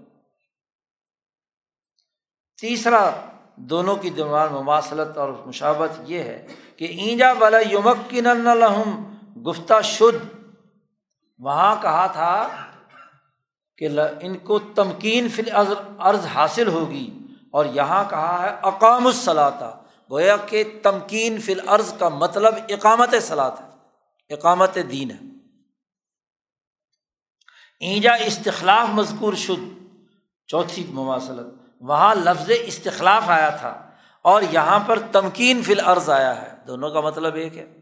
تیسرا، 2.61 3.11
دونوں 3.57 3.97
کی 3.97 4.11
درمیان 4.11 4.53
مماثلت 4.53 5.19
اور 5.19 5.33
مشابت 5.47 6.01
یہ 6.07 6.19
ہے 6.19 6.47
کہ 6.77 6.85
اینجا 6.85 7.33
والا 7.33 7.59
یمک 7.59 8.11
کی 8.11 8.21
لہم، 8.21 9.17
گفتہ 9.43 9.75
شدھ 9.85 10.37
وہاں 11.39 11.77
کہا 11.83 12.07
تھا 12.07 12.49
کہ 13.79 13.89
ان 14.21 14.39
کو 14.39 14.59
تمکین 14.59 15.29
فل 15.29 15.57
عرض 15.99 16.27
حاصل 16.27 16.69
ہوگی۔ 16.69 17.19
اور 17.51 17.65
یہاں 17.65 18.05
کہا 18.11 18.43
ہے 18.43 18.57
اقام 18.63 19.07
الصلاطہ 19.07 19.77
گویا 20.11 20.37
کہ 20.37 20.65
تمکین 20.83 21.41
فل 21.41 21.69
عرض 21.69 21.95
کا 21.99 22.09
مطلب 22.09 22.55
اقامت 22.69 23.15
صلاط 23.23 23.61
ہے۔ 23.61 23.72
اقامت 24.33 24.79
دین 24.91 25.11
ہے۔ 25.11 25.17
اینجا 27.81 28.13
استخلاف 28.13 28.89
مذکور 28.89 29.35
شد۔ 29.35 29.83
چوتھی 30.47 30.87
مماثلت 30.89 31.47
وہاں 31.81 32.15
لفظ 32.15 32.51
استخلاف 32.65 33.23
آیا 33.27 33.51
تھا 33.51 33.91
اور 34.23 34.43
یہاں 34.51 34.81
پر 34.87 34.99
تمکین 35.13 35.63
فل 35.63 35.81
عرض 35.81 36.11
آیا 36.11 36.43
ہے۔ 36.43 36.57
دونوں 36.67 36.91
کا 36.91 37.01
مطلب 37.01 37.35
ایک 37.35 37.59
ہے۔ 37.59 37.81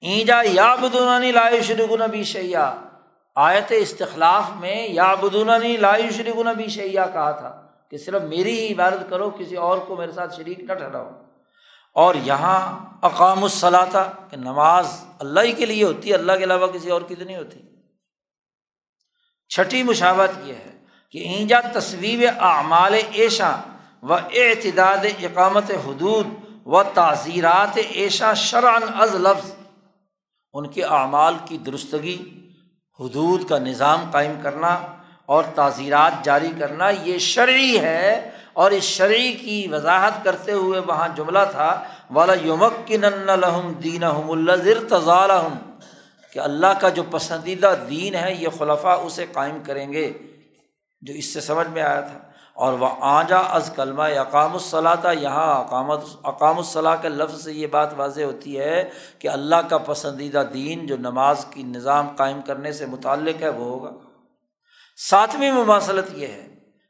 اینجا 0.00 0.42
یا 0.44 0.74
بدونانی 0.74 1.32
لائے 1.32 1.62
شریک 1.62 1.92
نبی 1.92 2.24
شیا 2.24 2.74
آیت 3.34 3.72
استخلاف 3.76 4.44
میں 4.60 4.88
یا 4.88 5.14
بدونانی 5.14 5.76
لائے 5.76 6.10
شریک 6.10 6.36
نبی 6.36 6.68
شیا 6.68 7.06
کہا 7.06 7.30
تھا 7.30 7.66
کہ 7.90 7.98
صرف 7.98 8.22
میری 8.22 8.58
ہی 8.58 8.74
عبادت 8.74 9.10
کرو، 9.10 9.30
کسی 9.30 9.56
اور 9.56 9.78
کو 9.78 9.96
میرے 9.96 10.12
ساتھ 10.12 10.36
شریک 10.36 10.60
نہ 10.60 10.74
ٹھہراؤ۔ 10.74 11.29
اور 11.94 12.14
یہاں 12.14 12.78
اقام 13.02 13.42
الصلاح 13.42 13.84
کہ 14.30 14.36
نماز 14.36 15.04
اللہ 15.18 15.40
ہی 15.40 15.52
کے 15.52 15.66
لیے 15.66 15.84
ہوتی 15.84 16.10
ہے، 16.10 16.14
اللہ 16.14 16.32
کے 16.32 16.44
علاوہ 16.44 16.66
کسی 16.66 16.90
اور 16.90 17.02
کی 17.02 17.14
تو 17.14 17.24
نہیں 17.24 17.36
ہوتی۔ 17.36 17.60
چھٹی 19.48 19.82
مشاوت 19.82 20.46
یہ 20.46 20.54
ہے 20.54 20.84
کہ 21.10 21.18
اینجا 21.18 21.60
تصویب 21.74 22.24
اعمال 22.38 22.94
ایشا 23.12 23.56
و 24.02 24.14
اعتداد 24.14 25.06
اقامت 25.22 25.70
حدود 25.70 26.26
و 26.66 26.82
تعزیرات 26.82 27.78
ایشا 27.88 28.34
شرعن 28.34 28.82
از 28.94 29.14
لفظ۔ 29.14 29.50
ان 30.52 30.70
کے 30.70 30.84
اعمال 30.84 31.34
کی 31.44 31.58
درستگی، 31.58 32.48
حدود 33.00 33.48
کا 33.48 33.58
نظام 33.58 34.10
قائم 34.10 34.40
کرنا 34.42 34.78
اور 35.30 35.44
تعزیرات 35.54 36.24
جاری 36.24 36.52
کرنا 36.58 36.88
یہ 36.88 37.18
شرعی 37.18 37.78
ہے 37.78 38.30
اور 38.52 38.70
اس 38.70 38.84
شرعی 38.84 39.32
کی 39.32 39.66
وضاحت 39.72 40.24
کرتے 40.24 40.52
ہوئے 40.52 40.80
وہاں 40.80 41.08
جملہ 41.16 41.38
تھا 41.50 41.84
والا 42.10 42.34
یومک 42.42 42.92
لہم 42.92 43.72
دین 43.72 44.04
الزر 44.04 44.78
تضالحم 44.88 45.54
کہ 46.32 46.38
اللہ 46.38 46.80
کا 46.80 46.88
جو 46.88 47.02
پسندیدہ 47.10 47.74
دین 47.90 48.14
ہے، 48.14 48.34
یہ 48.34 48.48
خلفہ 48.58 48.88
اسے 48.88 49.26
قائم 49.32 49.58
کریں 49.66 49.92
گے، 49.92 50.12
جو 51.02 51.14
اس 51.14 51.32
سے 51.34 51.40
سمجھ 51.40 51.68
میں 51.68 51.82
آیا 51.82 52.00
تھا۔ 52.00 52.18
اور 52.54 52.72
وہ 52.72 52.88
آجا 53.00 53.38
از 53.38 53.70
کلمہ 53.76 54.02
اقام 54.02 54.52
الصلاح 54.52 55.12
یہاں 55.12 55.64
اقامت 55.64 56.00
اقام 56.24 56.56
الصلاح 56.56 56.96
کے 56.96 57.08
لفظ 57.08 57.44
سے 57.44 57.52
یہ 57.52 57.66
بات 57.66 57.94
واضح 57.96 58.22
ہوتی 58.22 58.58
ہے 58.58 58.90
کہ 59.18 59.28
اللہ 59.28 59.68
کا 59.70 59.78
پسندیدہ 59.78 60.42
دین 60.54 60.86
جو 60.86 60.96
نماز 60.96 61.44
کی 61.50 61.62
نظام 61.62 62.08
قائم 62.16 62.40
کرنے 62.42 62.72
سے 62.72 62.86
متعلق 62.86 63.42
ہے، 63.42 63.48
وہ 63.48 63.64
ہوگا۔ 63.64 64.09
ساتویں 65.08 65.52
مماثلت 65.52 66.04
یہ 66.12 66.26
ہے 66.26 66.46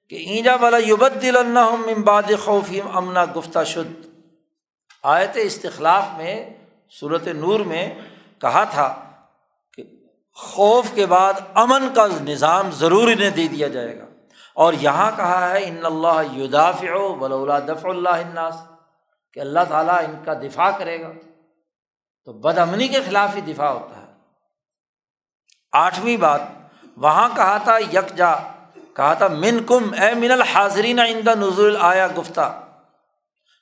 کہ 0.09 0.15
اینجا 0.15 0.55
والا 0.55 0.77
یوبد 0.77 1.23
دل 1.23 1.57
امباد 1.57 2.23
خوفیم 2.45 2.97
امنا 2.97 3.25
گفتہ 3.37 3.65
شد۔ 3.67 4.07
آیت 5.03 5.31
استخلاف 5.35 6.05
میں 6.17 6.51
صورت 7.01 7.27
نور 7.27 7.61
میں 7.61 7.95
کہا 8.41 8.65
تھا 8.65 9.13
کہ 9.77 9.83
خوف 10.35 10.87
کے 10.95 11.07
بعد 11.07 11.33
امن 11.55 11.95
کا 11.95 12.07
نظام 12.07 12.71
ضرور 12.71 13.09
انہیں 13.09 13.31
دے 13.31 13.49
دیا 13.49 13.69
جائے 13.69 13.99
گا۔ 13.99 14.05
اور 14.55 14.73
یہاں 14.73 15.11
کہا 15.17 15.51
ہے، 15.51 15.65
ان 15.65 15.87
اللہ 15.87 16.39
یداف 16.39 16.85
ولا 17.21 17.59
دف 17.59 17.87
اللہ 17.87 18.09
الناس۔ 18.09 18.55
کہ 19.33 19.41
اللہ 19.41 19.61
تعالیٰ 19.69 19.99
ان 19.99 20.23
کا 20.25 20.35
دفاع 20.35 20.71
کرے 20.79 21.03
گا۔ 21.03 21.13
تو 22.25 22.33
بد 22.33 22.59
امنی 22.59 22.89
کے 22.89 23.01
خلاف 23.07 23.37
ہی 23.37 23.41
دفاع 23.41 23.71
ہوتا 23.71 24.03
ہے۔ 24.03 24.13
آٹھویں 25.73 26.17
بات 26.17 26.41
وہاں 27.01 27.29
کہا 27.37 27.59
تھا، 27.59 27.79
یکجا۔ 27.79 28.35
کہا 28.95 29.15
تھا 29.15 29.29
من 29.29 29.65
کم 29.67 29.93
اے 30.03 30.15
من 30.15 30.31
الحاضرین 30.31 31.01
آئندہ 31.01 31.35
نزول 31.39 31.77
آیا 31.81 32.09
گفتہ، 32.19 32.61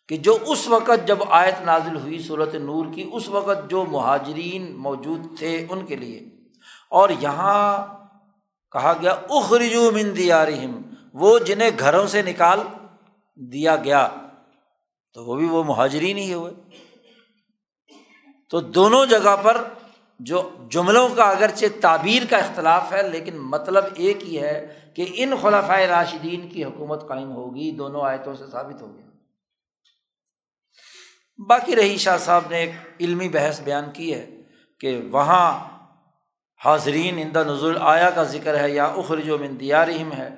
کہ 0.09 0.17
جو 0.17 0.39
اس 0.47 0.69
وقت 0.69 1.07
جب 1.07 1.19
آیت 1.31 1.61
نازل 1.61 1.97
ہوئی 1.97 2.19
صورت 2.19 2.55
نور 2.55 2.87
کی، 2.95 3.11
اس 3.13 3.29
وقت 3.29 3.71
جو 3.71 3.85
مہاجرین 3.85 4.77
موجود 4.77 5.39
تھے 5.39 5.67
ان 5.71 5.87
کے 5.87 5.97
لیے۔ 5.97 6.21
اور 6.91 7.09
یہاں 7.11 7.87
کہا 8.73 8.93
گیا، 9.01 9.11
اخرجو 9.11 9.93
من 9.93 10.17
دیا 10.17 10.47
رحم 10.47 10.81
وہ 11.13 11.39
جنہیں 11.39 11.71
گھروں 11.79 12.07
سے 12.07 12.23
نکال 12.23 12.61
دیا 13.37 13.77
گیا۔ 13.77 14.09
تو 15.13 15.25
وہ 15.25 15.35
بھی 15.37 15.47
وہ 15.47 15.65
مہاجرین 15.65 16.19
ہی 16.19 16.33
ہوئے۔ 16.33 16.53
تو 18.51 18.61
دونوں 18.61 19.07
جگہ 19.07 19.37
پر 19.43 19.65
جو 20.21 20.43
جملوں 20.71 21.09
کا 21.09 21.25
اگرچہ 21.25 21.67
تعبیر 21.81 22.23
کا 22.31 22.37
اختلاف 22.37 22.93
ہے، 22.93 23.03
لیکن 23.09 23.39
مطلب 23.39 23.85
ایک 23.95 24.25
ہی 24.25 24.41
ہے 24.41 24.75
کہ 24.95 25.07
ان 25.15 25.33
خلافۂ 25.41 25.87
راشدین 25.89 26.49
کی 26.49 26.65
حکومت 26.65 27.09
قائم 27.09 27.33
ہوگی، 27.33 27.71
دونوں 27.71 28.03
آیتوں 28.03 28.35
سے 28.35 28.45
ثابت 28.51 28.83
ہو 28.83 28.95
گیا 28.97 29.07
باقی 31.39 31.77
رہی 31.77 31.97
شاہ 31.97 32.19
صاحب 32.19 32.43
نے 32.51 32.57
ایک 32.57 32.71
علمی 33.01 33.29
بحث 33.29 33.61
بیان 33.61 33.85
کی 33.93 34.15
ہے 34.15 34.27
کہ 34.81 35.01
وہاں 35.11 35.69
حاضرین 36.65 37.19
اندہ 37.19 37.45
نزول 37.47 37.77
آیا 37.81 38.11
کا 38.11 38.23
ذکر 38.25 38.59
ہے 38.59 38.71
یا 38.71 38.85
اخر 38.85 39.21
جو 39.21 39.39
من 39.39 39.61
دیارہم 39.61 40.13
ہے۔ 40.13 40.29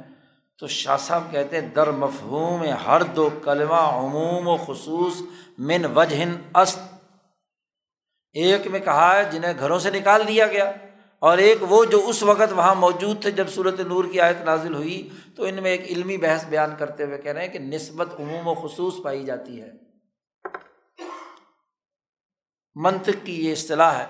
تو 0.58 0.66
شاہ 0.66 0.96
صاحب 0.96 1.30
کہتے 1.30 1.60
ہیں، 1.60 1.68
در 1.68 1.90
مفہوم 1.90 2.62
ہر 2.86 3.02
دو 3.02 3.28
کلمہ 3.42 3.74
عموم 3.74 4.48
و 4.48 4.56
خصوص 4.56 5.22
من 5.58 5.84
وجہ 5.94 6.24
است 6.54 6.80
ایک 8.32 8.66
میں 8.66 8.80
کہا 8.80 9.16
ہے 9.16 9.30
جنہیں 9.30 9.52
گھروں 9.58 9.78
سے 9.78 9.90
نکال 9.90 10.28
دیا 10.28 10.46
گیا 10.46 10.72
اور 11.18 11.38
ایک 11.38 11.58
وہ 11.60 11.84
جو 11.84 12.08
اس 12.08 12.22
وقت 12.22 12.52
وہاں 12.52 12.74
موجود 12.74 13.22
تھے 13.22 13.30
جب 13.30 13.48
صورت 13.48 13.80
نور 13.80 14.04
کی 14.12 14.20
آیت 14.20 14.36
نازل 14.40 14.74
ہوئی، 14.74 15.08
تو 15.36 15.44
ان 15.44 15.54
میں 15.54 15.70
ایک 15.70 15.80
علمی 15.80 16.16
بحث 16.16 16.44
بیان 16.44 16.76
کرتے 16.78 17.04
ہوئے 17.04 17.18
کہہ 17.18 17.32
رہے 17.32 17.40
ہیں 17.40 17.52
کہ 17.52 17.58
نسبت 17.58 18.08
عموم 18.20 18.46
و 18.46 18.54
خصوص 18.54 18.94
پائی 19.04 19.24
جاتی 19.24 19.60
ہے۔ 19.60 19.70
منطق 22.74 23.26
کی 23.26 23.46
یہ 23.46 23.52
اصطلاح 23.52 23.98
ہے۔ 23.98 24.06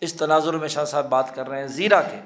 اس 0.00 0.14
تناظر 0.14 0.54
میں 0.54 0.68
شاہ 0.68 0.84
صاحب 0.84 1.08
بات 1.08 1.34
کر 1.34 1.48
رہے 1.48 1.60
ہیں 1.60 1.66
زیرہ 1.66 2.02
کے۔ 2.02 2.20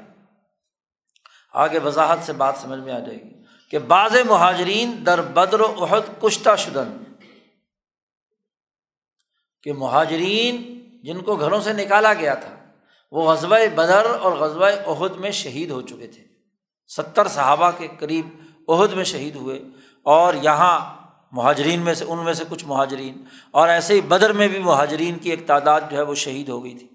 آگے 1.53 1.79
وضاحت 1.79 2.19
سے 2.23 2.33
بات 2.33 2.55
سمجھ 2.63 2.81
میں 2.81 2.93
آ 2.93 2.99
جائے 2.99 3.23
گی 3.25 3.43
کہ 3.71 3.79
بعض 3.79 4.17
مہاجرین 4.27 5.07
در 5.07 5.23
بدر 5.23 5.61
و 5.61 5.85
عہد 5.85 6.23
کشتہ 6.23 6.51
شدن۔ 6.59 7.03
کہ 9.63 9.73
مہاجرین 9.73 10.82
جن 11.03 11.21
کو 11.21 11.37
گھروں 11.37 11.61
سے 11.61 11.73
نکالا 11.73 12.15
گیا 12.15 12.35
تھا، 12.35 12.55
وہ 13.13 13.33
غزبۂ 13.33 13.61
بدر 13.75 14.07
اور 14.21 14.33
غزبۂ 14.33 14.73
عہد 14.87 15.17
میں 15.17 15.31
شہید 15.31 15.71
ہو 15.71 15.81
چکے 15.81 16.07
تھے۔ 16.07 16.23
ستر 16.89 17.29
صحابہ 17.29 17.71
کے 17.79 17.89
قریب 17.99 18.27
عہد 18.69 18.93
میں 18.93 19.05
شہید 19.05 19.37
ہوئے 19.37 19.63
اور 20.03 20.35
یہاں 20.35 21.03
مہاجرین 21.33 21.81
میں 21.81 21.95
سے، 21.95 22.05
ان 22.05 22.25
میں 22.25 22.33
سے 22.33 22.45
کچھ 22.49 22.65
مہاجرین 22.67 23.25
اور 23.51 23.69
ایسے 23.69 23.95
ہی 23.95 24.01
بدر 24.01 24.33
میں 24.33 24.49
بھی 24.49 24.59
مہاجرین 24.59 25.19
کی 25.19 25.31
ایک 25.31 25.47
تعداد 25.47 25.81
جو 25.91 25.97
ہے 25.97 26.03
وہ 26.03 26.15
شہید 26.15 26.49
ہو 26.49 26.65
گئی 26.65 26.75
تھی۔ 26.75 26.89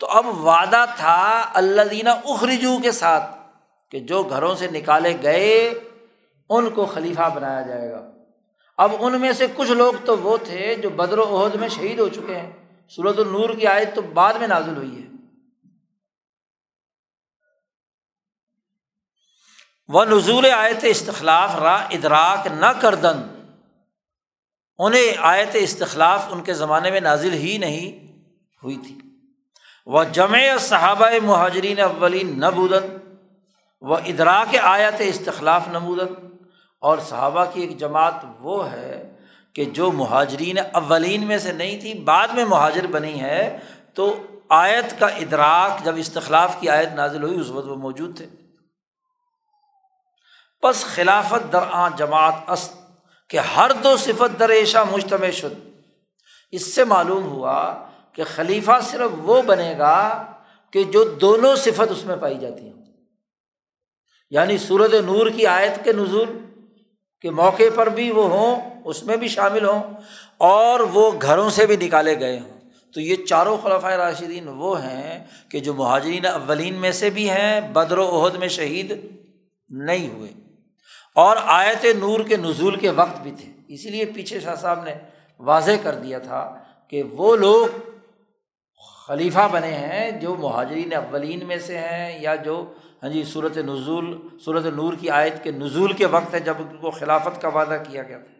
تو 0.00 0.06
اب 0.06 0.46
وعدہ 0.46 0.84
تھا 0.96 1.50
اللہ 1.54 1.82
دینا 1.82 2.10
اخرجو 2.10 2.78
کے 2.82 2.92
ساتھ 2.92 3.36
کہ 3.90 4.00
جو 4.00 4.22
گھروں 4.22 4.54
سے 4.54 4.66
نکالے 4.66 5.16
گئے، 5.22 5.74
ان 6.48 6.70
کو 6.70 6.86
خلیفہ 6.86 7.28
بنایا 7.34 7.62
جائے 7.62 7.90
گا۔ 7.90 8.10
اب 8.76 8.92
ان 9.00 9.20
میں 9.20 9.32
سے 9.32 9.46
کچھ 9.56 9.70
لوگ 9.70 9.92
تو 10.04 10.18
وہ 10.18 10.36
تھے 10.36 10.74
جو 10.74 10.90
بدر 10.90 11.18
و 11.18 11.44
عہد 11.44 11.54
میں 11.54 11.68
شہید 11.68 11.98
ہو 11.98 12.08
چکے 12.08 12.38
ہیں۔ 12.38 12.67
صورت 12.96 13.18
النور 13.18 13.50
کی 13.50 13.66
آیت 13.66 13.94
تو 13.94 14.02
بعد 14.02 14.34
میں 14.34 14.48
نازل 14.48 14.76
ہوئی 14.76 15.02
ہے۔ 15.02 15.08
وہ 19.88 20.04
نزول 20.04 20.50
آیت 20.50 20.78
استخلاف، 20.82 21.56
را 21.56 21.74
ادراک 21.74 22.46
نہ 22.46 22.80
کردن۔ 22.80 23.44
انہیں 24.78 25.12
آیت 25.18 25.48
استخلاف 25.54 26.26
ان 26.30 26.44
کے 26.44 26.54
زمانے 26.54 26.90
میں 26.90 27.00
نازل 27.00 27.32
ہی 27.32 27.58
نہیں 27.58 28.12
ہوئی 28.62 28.76
تھی۔ 28.76 28.98
وہ 29.86 30.04
جمع 30.04 30.38
صحابہ 30.60 31.06
مہاجرین 31.22 31.80
اولین 31.80 32.40
نبودن 32.40 32.96
وہ 33.80 33.96
ادراک 33.96 34.56
آیت 34.62 34.94
استخلاف 34.98 35.68
نمودن 35.68 36.14
اور 36.78 36.98
صحابہ 36.98 37.44
کی 37.52 37.60
ایک 37.60 37.78
جماعت 37.78 38.14
وہ 38.38 38.72
ہے 38.72 39.17
کہ 39.54 39.64
جو 39.64 39.92
مہاجرین 39.92 40.56
اولین 40.72 41.26
میں 41.26 41.38
سے 41.38 41.52
نہیں 41.52 41.80
تھی، 41.80 41.94
بعد 41.94 42.28
میں 42.28 42.44
مہاجر 42.44 42.86
بنی 42.86 43.20
ہے، 43.20 43.58
تو 43.94 44.22
آیت 44.48 45.00
کا 45.00 45.06
ادراک 45.06 45.84
جب 45.84 45.94
استخلاف 45.96 46.56
کی 46.60 46.68
آیت 46.68 46.88
نازل 46.92 47.22
ہوئی، 47.22 47.40
اس 47.40 47.50
وقت 47.50 47.66
وہ 47.66 47.76
موجود 47.76 48.16
تھے۔ 48.16 48.26
بس 50.62 50.84
خلافت 50.84 51.52
درآں 51.52 51.90
جماعت 51.96 52.34
است 52.46 52.74
کہ 53.28 53.38
ہر 53.38 53.72
دو 53.84 53.96
صفت 53.96 54.38
در 54.38 54.48
ایشا 54.48 54.84
مجتمع 54.84 55.30
شد۔ 55.30 55.68
اس 56.50 56.74
سے 56.74 56.84
معلوم 56.84 57.24
ہوا 57.24 57.74
کہ 58.12 58.22
خلیفہ 58.34 58.80
صرف 58.82 59.10
وہ 59.18 59.42
بنے 59.42 59.78
گا 59.78 60.32
کہ 60.70 60.84
جو 60.84 61.04
دونوں 61.04 61.56
صفت 61.56 61.90
اس 61.90 62.04
میں 62.04 62.16
پائی 62.16 62.38
جاتی 62.38 62.62
ہیں 62.62 62.72
یعنی 64.30 64.58
سورت 64.58 64.94
نور 64.94 65.30
کی 65.30 65.46
آیت 65.46 65.84
کے 65.84 65.92
نزول 65.92 66.47
کے 67.20 67.30
موقع 67.30 67.62
پر 67.74 67.88
بھی 67.88 68.10
وہ 68.10 68.24
ہوں، 68.24 68.70
اس 68.84 69.02
میں 69.02 69.16
بھی 69.16 69.28
شامل 69.28 69.64
ہوں 69.64 69.82
اور 70.38 70.80
وہ 70.80 71.10
گھروں 71.22 71.50
سے 71.50 71.66
بھی 71.66 71.76
نکالے 71.76 72.20
گئے 72.20 72.38
ہوں۔ 72.38 72.58
تو 72.94 73.00
یہ 73.00 73.16
چاروں 73.28 73.56
خلفۂ 73.62 73.92
راشدین 73.92 74.48
وہ 74.48 74.82
ہیں 74.82 75.24
کہ 75.50 75.60
جو 75.60 75.74
مہاجرین 75.74 76.26
اولین 76.26 76.74
میں 76.74 76.92
سے 76.92 77.10
بھی 77.10 77.30
ہیں، 77.30 77.60
بدر 77.60 77.98
و 77.98 78.24
عہد 78.24 78.34
میں 78.34 78.48
شہید 78.48 78.92
نہیں 79.68 80.08
ہوئے۔ 80.08 80.30
اور 81.14 81.36
آیت 81.40 81.84
نور 81.84 82.20
کے 82.20 82.36
نزول 82.36 82.76
کے 82.76 82.90
وقت 82.90 83.20
بھی 83.20 83.30
تھے۔ 83.30 83.52
اسی 83.68 83.90
لیے 83.90 84.04
پیچھے 84.04 84.40
شاہ 84.40 84.54
صاحب 84.54 84.84
نے 84.84 84.94
واضح 85.38 85.70
کر 85.82 85.94
دیا 85.94 86.18
تھا 86.18 86.58
کہ 86.88 87.02
وہ 87.02 87.36
لوگ 87.36 87.66
خلیفہ 89.06 89.48
بنے 89.52 89.72
ہیں 89.72 90.10
جو 90.10 90.36
مہاجرین 90.36 90.92
اولین 90.92 91.46
میں 91.46 91.58
سے 91.58 91.78
ہیں 91.78 92.22
یا 92.22 92.34
جو 92.34 92.72
ہاں 93.02 93.10
جی 93.10 93.24
صورت 93.24 93.56
نزول 93.56 94.38
صورت 94.44 94.64
نور 94.64 94.94
کی 95.00 95.10
آیت 95.10 95.44
کے 95.44 95.50
نزول 95.50 95.92
کے 95.92 96.06
وقت 96.06 96.34
ہے 96.34 96.40
جب 96.40 96.54
ان 96.58 96.76
کو 96.76 96.90
خلافت 96.90 97.42
کا 97.42 97.48
وعدہ 97.48 97.82
کیا 97.88 98.02
گیا 98.02 98.18
تھا۔ 98.18 98.38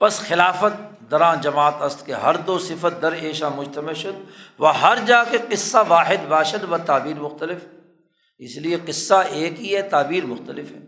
بس 0.00 0.18
خلافت 0.18 1.10
درا 1.10 1.34
جماعت 1.34 1.82
است 1.82 2.06
کے 2.06 2.12
ہر 2.12 2.36
دو 2.36 2.58
صفت 2.58 3.02
در 3.02 3.12
ایشا 3.12 3.48
مجتمع 3.48 3.92
شد 3.92 4.30
و 4.60 4.66
ہر 4.66 4.98
جا 5.06 5.24
کے 5.24 5.38
قصہ 5.50 5.78
واحد، 5.88 6.16
باشد 6.28 6.72
و 6.72 6.76
تعبیر 6.86 7.14
مختلف۔ 7.14 7.58
اس 8.38 8.56
لیے 8.56 8.76
قصہ 8.86 9.14
ایک 9.14 9.60
ہی 9.60 9.76
ہے، 9.76 9.82
تعبیر 9.82 10.24
مختلف 10.26 10.72
ہے۔ 10.72 10.78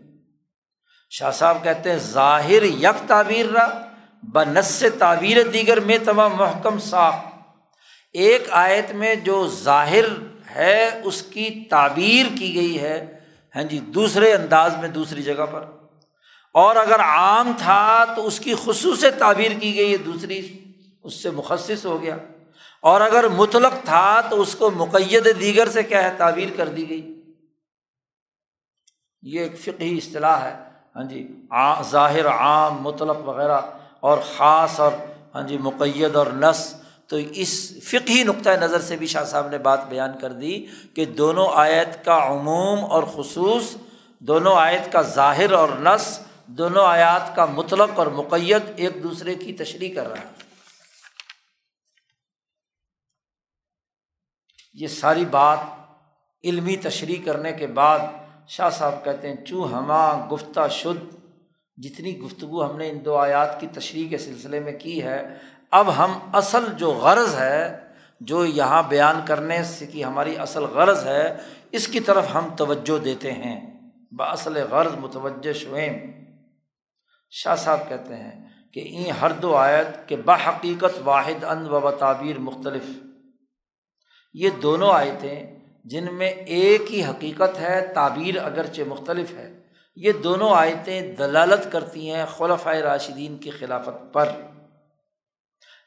شاہ 1.09 1.31
صاحب 1.31 1.57
کہتے 1.63 1.91
ہیں، 1.91 1.97
ظاہر 1.97 2.63
یک 2.63 3.07
تعبیر 3.07 3.45
رہا 3.45 3.89
بنس 4.23 4.83
تعبیر 4.99 5.43
دیگر 5.43 5.79
میں 5.79 5.97
تمام 6.05 6.33
محکم 6.35 6.79
ساخت۔ 6.79 7.37
ایک 8.13 8.47
آیت 8.51 8.91
میں 8.91 9.15
جو 9.15 9.47
ظاہر 9.47 10.05
ہے، 10.55 11.01
اس 11.03 11.21
کی 11.21 11.65
تعبیر 11.69 12.25
کی 12.37 12.55
گئی 12.55 12.81
ہے 12.81 13.19
ہاں 13.55 13.63
جی 13.63 13.79
دوسرے 13.79 14.33
انداز 14.33 14.77
میں 14.77 14.89
دوسری 14.89 15.23
جگہ 15.23 15.45
پر۔ 15.51 15.63
اور 16.53 16.75
اگر 16.75 16.99
عام 16.99 17.51
تھا 17.57 18.05
تو 18.15 18.27
اس 18.27 18.39
کی 18.39 18.53
خصوص 18.63 19.05
تعبیر 19.19 19.51
کی 19.51 19.75
گئی 19.75 19.91
ہے 19.91 19.97
دوسری، 19.97 20.63
اس 21.03 21.23
سے 21.23 21.29
مخصص 21.29 21.85
ہو 21.85 22.01
گیا۔ 22.01 22.17
اور 22.81 23.01
اگر 23.01 23.27
مطلق 23.27 23.73
تھا 23.85 24.21
تو 24.21 24.41
اس 24.41 24.55
کو 24.55 24.71
مقید 24.71 25.27
دیگر 25.39 25.69
سے 25.69 25.83
کیا 25.83 26.03
ہے، 26.03 26.09
تعبیر 26.17 26.47
کر 26.57 26.67
دی 26.67 26.89
گئی۔ 26.89 27.21
یہ 29.21 29.39
ایک 29.39 29.59
فقہی 29.59 29.97
اصطلاح 29.97 30.37
ہے 30.37 30.55
ہاں 30.95 31.03
جی 31.03 31.27
ظاہر، 31.89 32.27
عام، 32.27 32.81
مطلق 32.81 33.17
وغیرہ۔ 33.29 33.61
اور 33.99 34.17
خاص 34.37 34.79
اور 34.79 34.91
ہاں 35.35 35.41
جی 35.41 35.57
مقید 35.57 36.15
اور 36.15 36.27
نس 36.27 36.84
تو 37.07 37.17
اس 37.31 37.71
فقہی 37.83 38.23
نقطۂ 38.23 38.49
نظر 38.61 38.81
سے 38.81 38.95
بھی 38.95 39.07
شاہ 39.07 39.23
صاحب 39.23 39.49
نے 39.49 39.57
بات 39.57 39.87
بیان 39.89 40.17
کر 40.19 40.31
دی 40.33 40.65
کہ 40.93 41.05
دونوں 41.05 41.47
آیت 41.53 42.05
کا 42.05 42.17
عموم 42.27 42.85
اور 42.91 43.03
خصوص، 43.03 43.75
دونوں 44.19 44.55
آیت 44.55 44.91
کا 44.91 45.01
ظاہر 45.01 45.51
اور 45.51 45.69
نس 45.79 46.19
دونوں 46.47 46.85
آیات 46.85 47.35
کا 47.35 47.45
مطلق 47.45 47.99
اور 47.99 48.07
مقید 48.07 48.63
ایک 48.75 49.03
دوسرے 49.03 49.35
کی 49.35 49.53
تشریح 49.53 49.95
کر 49.95 50.07
رہا 50.07 50.21
ہے۔ 50.21 50.43
یہ 54.73 54.87
ساری 54.87 55.25
بات 55.25 55.59
علمی 56.43 56.75
تشریح 56.75 57.21
کرنے 57.25 57.51
کے 57.51 57.67
بعد 57.67 57.99
شاہ 58.47 58.69
صاحب 58.69 59.03
کہتے 59.03 59.29
ہیں، 59.29 59.45
چوں 59.45 59.67
ہما 59.67 60.27
گفتہ 60.31 60.67
شدھ 60.71 61.15
جتنی 61.77 62.17
گفتگو 62.19 62.65
ہم 62.65 62.77
نے 62.77 62.89
ان 62.89 63.05
دو 63.05 63.15
آیات 63.15 63.59
کی 63.61 63.67
تشریح 63.73 64.09
کے 64.09 64.17
سلسلے 64.17 64.59
میں 64.59 64.79
کی 64.79 65.03
ہے 65.03 65.21
اب 65.77 65.97
ہم 65.97 66.17
اصل 66.33 66.65
جو 66.77 66.91
غرض 66.91 67.35
ہے، 67.35 67.79
جو 68.19 68.45
یہاں 68.45 68.83
بیان 68.87 69.21
کرنے 69.25 69.63
سے 69.63 69.85
کہ 69.85 70.03
ہماری 70.03 70.37
اصل 70.37 70.63
غرض 70.63 71.05
ہے، 71.05 71.37
اس 71.71 71.87
کی 71.87 71.99
طرف 71.99 72.25
ہم 72.33 72.55
توجہ 72.57 73.03
دیتے 73.03 73.31
ہیں۔ 73.31 73.81
باصل 74.11 74.57
غرض 74.71 74.91
متوجہ 74.95 75.53
شعیم 75.53 76.11
شاہ 77.29 77.55
صاحب 77.55 77.89
کہتے 77.89 78.15
ہیں 78.15 78.49
کہ 78.73 78.79
این 78.79 79.11
ہر 79.21 79.31
دو 79.31 79.55
آیت 79.55 80.09
کے 80.09 80.15
بحقیقت 80.15 80.99
واحد 81.03 81.43
ان 81.43 81.69
و 81.69 81.91
تعبیر 81.91 82.39
مختلف۔ 82.39 82.83
یہ 84.33 84.49
دونوں 84.49 84.91
آیتیں 84.91 85.59
جن 85.85 86.13
میں 86.13 86.29
ایک 86.29 86.93
ہی 86.93 87.03
حقیقت 87.05 87.59
ہے، 87.59 87.91
تعبیر 87.95 88.45
اگرچہ 88.45 88.81
مختلف 88.87 89.31
ہے۔ 89.31 89.59
یہ 89.95 90.11
دونوں 90.11 90.49
آیتیں 90.53 91.15
دلالت 91.15 91.71
کرتی 91.71 92.11
ہیں 92.11 92.25
خلفۂ 92.37 92.75
راشدین 92.75 93.37
کی 93.37 93.51
خلافت 93.51 94.13
پر۔ 94.13 94.29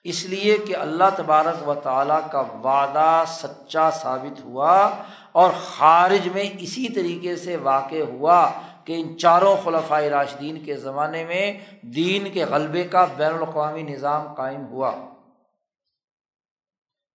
اس 0.05 0.25
لیے 0.25 0.59
کہ 0.59 0.77
اللہ 0.77 1.05
تبارک 1.17 1.69
و 1.69 1.75
تعالیٰ 1.75 2.21
کا 2.31 2.41
وعدہ 2.41 3.25
سچا 3.27 3.91
ثابت 3.91 4.45
ہوا 4.45 4.91
اور 5.33 5.51
خارج 5.65 6.29
میں 6.29 6.45
اسی 6.59 6.89
طریقے 6.89 7.37
سے 7.37 7.57
واقع 7.57 8.03
ہوا 8.09 8.51
کہ 8.85 9.01
ان 9.01 9.19
چاروں 9.19 9.57
خلفۂ 9.65 10.03
راشدین 10.03 10.65
کے 10.65 10.77
زمانے 10.77 11.25
میں 11.25 11.61
دین 11.83 12.31
کے 12.31 12.45
غلبے 12.45 12.85
کا 12.85 13.07
بین 13.17 13.33
الاقوامی 13.33 13.83
نظام 13.83 14.35
قائم 14.35 14.67
ہوا۔ 14.67 14.93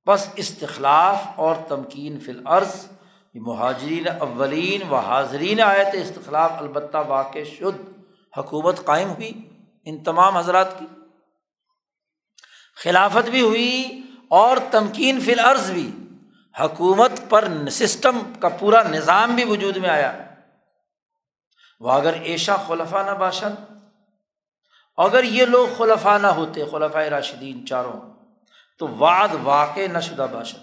بس 0.08 0.30
استخلاف 0.36 1.24
اور 1.36 1.56
تمکین 1.68 2.20
فی 2.20 2.32
العرض 2.32 2.86
مہاجرین 3.36 4.08
اولین 4.20 4.82
و 4.90 4.96
حاضرین 4.96 5.62
آئے 5.62 5.92
تھے 5.92 6.02
استخلاف 6.02 6.52
البتہ 6.58 6.98
واقع 7.08 7.40
شد، 7.58 7.90
حکومت 8.38 8.86
قائم 8.86 9.10
ہوئی 9.10 9.50
ان 9.86 10.04
تمام 10.04 10.38
حضرات 10.38 10.80
کی۔ 10.80 10.86
خلافت 12.76 13.30
بھی 13.30 13.42
ہوئی 13.42 14.02
اور 14.28 14.58
تمکین 14.72 15.20
فی 15.20 15.34
العرض 15.34 15.72
بھی۔ 15.72 15.92
حکومت 16.60 17.12
پر 17.30 17.48
سسٹم 17.72 18.20
کا 18.40 18.50
پورا 18.50 18.84
نظام 18.84 19.36
بھی 19.36 19.44
وجود 19.44 19.78
میں 19.78 19.90
آیا۔ 19.90 20.12
وہ 21.80 21.92
اگر 21.92 22.14
ایشا 22.14 22.56
خلفہ 22.56 22.98
نہ 22.98 23.12
باشد 23.12 23.74
اگر 24.98 25.24
یہ 25.24 25.46
لوگ 25.46 25.68
خلفہ 25.78 26.18
نہ 26.22 26.28
ہوتے 26.28 26.66
خلفۂ 26.72 27.08
راشدین 27.08 27.66
چاروں، 27.66 28.14
تو 28.80 28.88
وعد 28.88 29.28
واقع 29.44 29.80
نہ 29.94 30.00
شدہ 30.00 30.28
باشد 30.32 30.58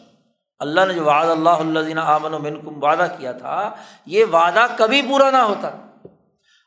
اللہ 0.58 0.80
نے 0.88 0.94
جو 0.94 1.04
وعد 1.04 1.26
اللہ 1.26 1.50
اللہ 1.50 2.00
آمن 2.00 2.34
و 2.34 2.38
منکم 2.38 2.82
وعدہ 2.82 3.06
کیا 3.18 3.32
تھا، 3.32 3.74
یہ 4.06 4.24
وعدہ 4.24 4.66
کبھی 4.76 5.02
پورا 5.02 5.30
نہ 5.30 5.36
ہوتا۔ 5.36 5.70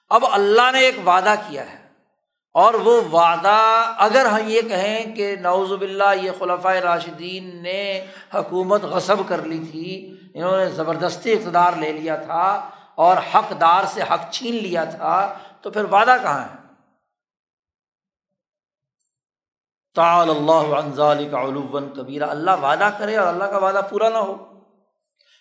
اب 0.09 0.25
اللہ 0.31 0.71
نے 0.71 0.79
ایک 0.79 1.07
وعدہ 1.07 1.35
کیا 1.47 1.71
ہے۔ 1.71 1.82
اور 2.55 2.73
وہ 2.73 3.01
وعدہ، 3.11 3.93
اگر 3.97 4.25
ہم 4.25 4.47
یہ 4.47 4.61
کہیں 4.61 5.15
کہ 5.15 5.35
نوز 5.35 5.71
باللہ، 5.71 6.13
یہ 6.21 6.31
خلفۂ 6.39 6.75
راشدین 6.75 7.63
نے 7.63 8.05
حکومت 8.33 8.83
غصب 8.83 9.27
کر 9.27 9.41
لی 9.41 9.59
تھی، 9.71 10.17
انہوں 10.33 10.57
نے 10.57 10.69
زبردستی 10.69 11.31
اقتدار 11.33 11.73
لے 11.73 11.91
لیا 11.91 12.15
تھا 12.15 12.69
اور 12.95 13.17
حقدار 13.33 13.83
سے 13.83 14.01
حق 14.01 14.31
چھین 14.31 14.55
لیا 14.55 14.83
تھا، 14.83 15.37
تو 15.61 15.71
پھر 15.71 15.83
وعدہ 15.83 16.17
کہاں 16.21 16.41
ہے؟ 16.41 16.61
تعال 19.95 20.29
اللہ 20.29 20.75
عنزال 20.75 21.29
کا 21.31 21.41
علوم 21.41 21.89
کبیرہ، 21.89 22.25
اللہ 22.25 22.51
وعدہ 22.61 22.89
کرے 22.97 23.15
اور 23.17 23.27
اللہ 23.27 23.43
کا 23.43 23.57
وعدہ 23.57 23.81
پورا 23.89 24.09
نہ 24.09 24.17
ہو۔ 24.17 24.61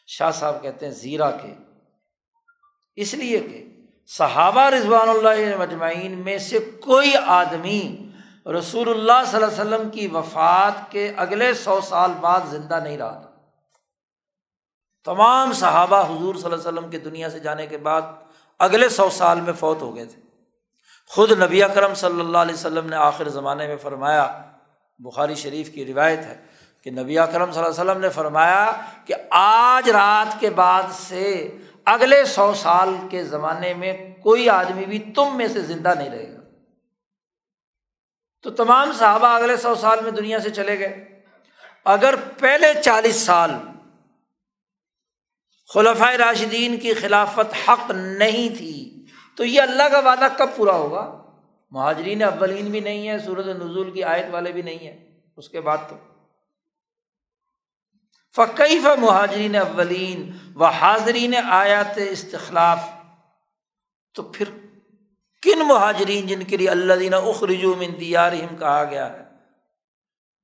شاہ 0.06 0.30
صاحب 0.30 0.62
کہتے 0.62 0.86
ہیں 0.86 0.92
زیرہ 0.92 1.30
کے، 1.42 1.54
اس 2.96 3.14
لیے 3.14 3.40
کہ 3.40 3.64
صحابہ 4.06 4.60
رضوان 4.60 5.08
اللہ 5.08 5.56
مجمعین 5.56 6.18
میں 6.18 6.38
سے 6.38 6.58
کوئی 6.58 7.12
آدمی 7.26 8.10
رسول 8.58 8.88
اللہ 8.88 9.24
صلی 9.26 9.42
اللہ 9.42 9.46
علیہ 9.46 9.60
وسلم 9.60 9.90
کی 9.90 10.06
وفات 10.06 10.90
کے 10.90 11.12
اگلے 11.16 11.54
سو 11.54 11.80
سال 11.80 12.12
بعد 12.20 12.40
زندہ 12.50 12.80
نہیں 12.82 12.98
رہا 12.98 13.18
تھا۔ 13.18 13.30
تمام 15.04 15.52
صحابہ 15.52 16.02
حضور 16.02 16.34
صلی 16.34 16.44
اللہ 16.44 16.56
علیہ 16.56 16.68
وسلم 16.68 16.90
کی 16.90 16.98
دنیا 16.98 17.30
سے 17.30 17.38
جانے 17.38 17.66
کے 17.66 17.78
بعد 17.78 18.02
اگلے 18.58 18.88
سو 18.88 19.10
سال 19.10 19.40
میں 19.40 19.52
فوت 19.52 19.82
ہو 19.82 19.96
گئے 19.96 20.04
تھے۔ 20.04 20.20
خود 21.08 21.32
نبی 21.32 21.62
اکرم 21.62 21.94
صلی 21.94 22.20
اللہ 22.20 22.38
علیہ 22.38 22.54
وسلم 22.54 22.86
نے 22.86 22.96
آخر 22.96 23.28
زمانے 23.28 23.66
میں 23.66 23.76
فرمایا، 23.76 24.42
بخاری 24.98 25.34
شریف 25.34 25.70
کی 25.70 25.84
روایت 25.84 26.18
ہے 26.18 26.36
کہ 26.82 26.90
نبی 26.90 27.18
اکرم 27.18 27.52
صلی 27.52 27.62
اللہ 27.62 27.80
علیہ 27.80 27.90
وسلم 27.90 28.00
نے 28.00 28.08
فرمایا 28.08 28.72
کہ 29.04 29.14
آج 29.30 29.90
رات 29.90 30.40
کے 30.40 30.50
بعد 30.50 30.82
سے 30.92 31.56
اگلے 31.84 32.24
سو 32.24 32.54
سال 32.54 32.96
کے 33.10 33.24
زمانے 33.24 33.74
میں 33.74 34.14
کوئی 34.14 34.48
آدمی 34.48 34.86
بھی 34.86 34.98
تم 34.98 35.36
میں 35.36 35.48
سے 35.48 35.60
زندہ 35.60 35.94
نہیں 35.98 36.10
رہے 36.10 36.32
گا۔ 36.32 36.40
تو 38.42 38.50
تمام 38.50 38.92
صحابہ 38.92 39.26
اگلے 39.26 39.56
سو 39.56 39.74
سال 39.74 39.98
میں 40.02 40.10
دنیا 40.10 40.40
سے 40.40 40.50
چلے 40.50 40.78
گئے۔ 40.78 41.22
اگر 41.84 42.14
پہلے 42.38 42.82
چالیس 42.84 43.16
سال 43.16 43.50
خلفۂ 45.74 46.14
راشدین 46.14 46.76
کی 46.76 46.94
خلافت 46.94 47.68
حق 47.68 47.90
نہیں 47.90 48.58
تھی، 48.58 49.06
تو 49.36 49.44
یہ 49.44 49.62
اللہ 49.62 49.82
کا 49.82 49.98
وعدہ 49.98 50.26
کب 50.36 50.48
پورا 50.56 50.72
ہوگا؟ 50.72 51.22
مہاجرین 51.70 52.22
اولین 52.22 52.70
بھی 52.70 52.80
نہیں 52.80 53.08
ہے 53.08 53.18
سورت 53.18 53.46
نزول 53.46 53.90
کی 53.90 54.04
آیت 54.04 54.26
والے 54.30 54.52
بھی 54.52 54.62
نہیں 54.62 54.78
ہیں، 54.78 55.20
اس 55.36 55.48
کے 55.48 55.60
بعد 55.60 55.78
تو۔ 55.88 55.96
فقیف 58.36 58.86
مہاجرین 58.98 59.56
اولین 59.56 60.30
و 60.54 60.64
حاضرین 60.64 61.34
آیات 61.50 61.98
استخلاف 62.10 62.78
تو 64.14 64.22
پھر 64.22 64.44
کن 65.42 65.58
مہاجرین 65.58 66.26
جن 66.26 66.42
کے 66.42 66.56
لیے 66.56 66.70
اللہ 66.70 66.94
دینا 66.94 67.16
اخرجو 67.16 67.74
من 67.74 68.00
دیارہم 68.00 68.56
کہا 68.56 68.84
گیا 68.84 69.12
ہے؟ 69.12 69.24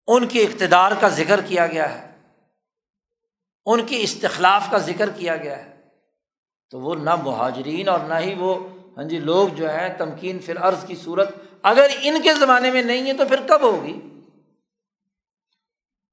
ان 0.06 0.26
کے 0.26 0.42
اقتدار 0.42 0.92
کا 1.00 1.08
ذکر 1.08 1.40
کیا 1.40 1.66
گیا 1.66 2.02
ہے۔ 2.02 2.10
ان 3.66 3.86
کی 3.86 4.00
استخلاف 4.00 4.70
کا 4.70 4.78
ذکر 4.78 5.10
کیا 5.10 5.36
گیا 5.36 5.64
ہے۔ 5.64 5.80
تو 6.70 6.80
وہ 6.80 6.94
نہ 6.94 7.14
مہاجرین 7.14 7.88
اور 7.88 8.00
نہ 8.00 8.14
ہی 8.14 8.34
وہ 8.34 8.68
ہاں 8.96 9.04
جی 9.04 9.18
لوگ 9.18 9.48
جو 9.48 9.72
ہے 9.72 9.94
تمکین 9.98 10.38
فی 10.38 10.52
العرض 10.52 10.84
کی 10.86 10.96
صورت 10.96 11.28
اگر 11.62 11.86
ان 12.02 12.22
کے 12.22 12.34
زمانے 12.34 12.70
میں 12.70 12.82
نہیں 12.82 13.06
ہے 13.06 13.12
تو 13.12 13.24
پھر 13.28 13.40
کب 13.48 13.62
ہوگی؟ 13.62 14.17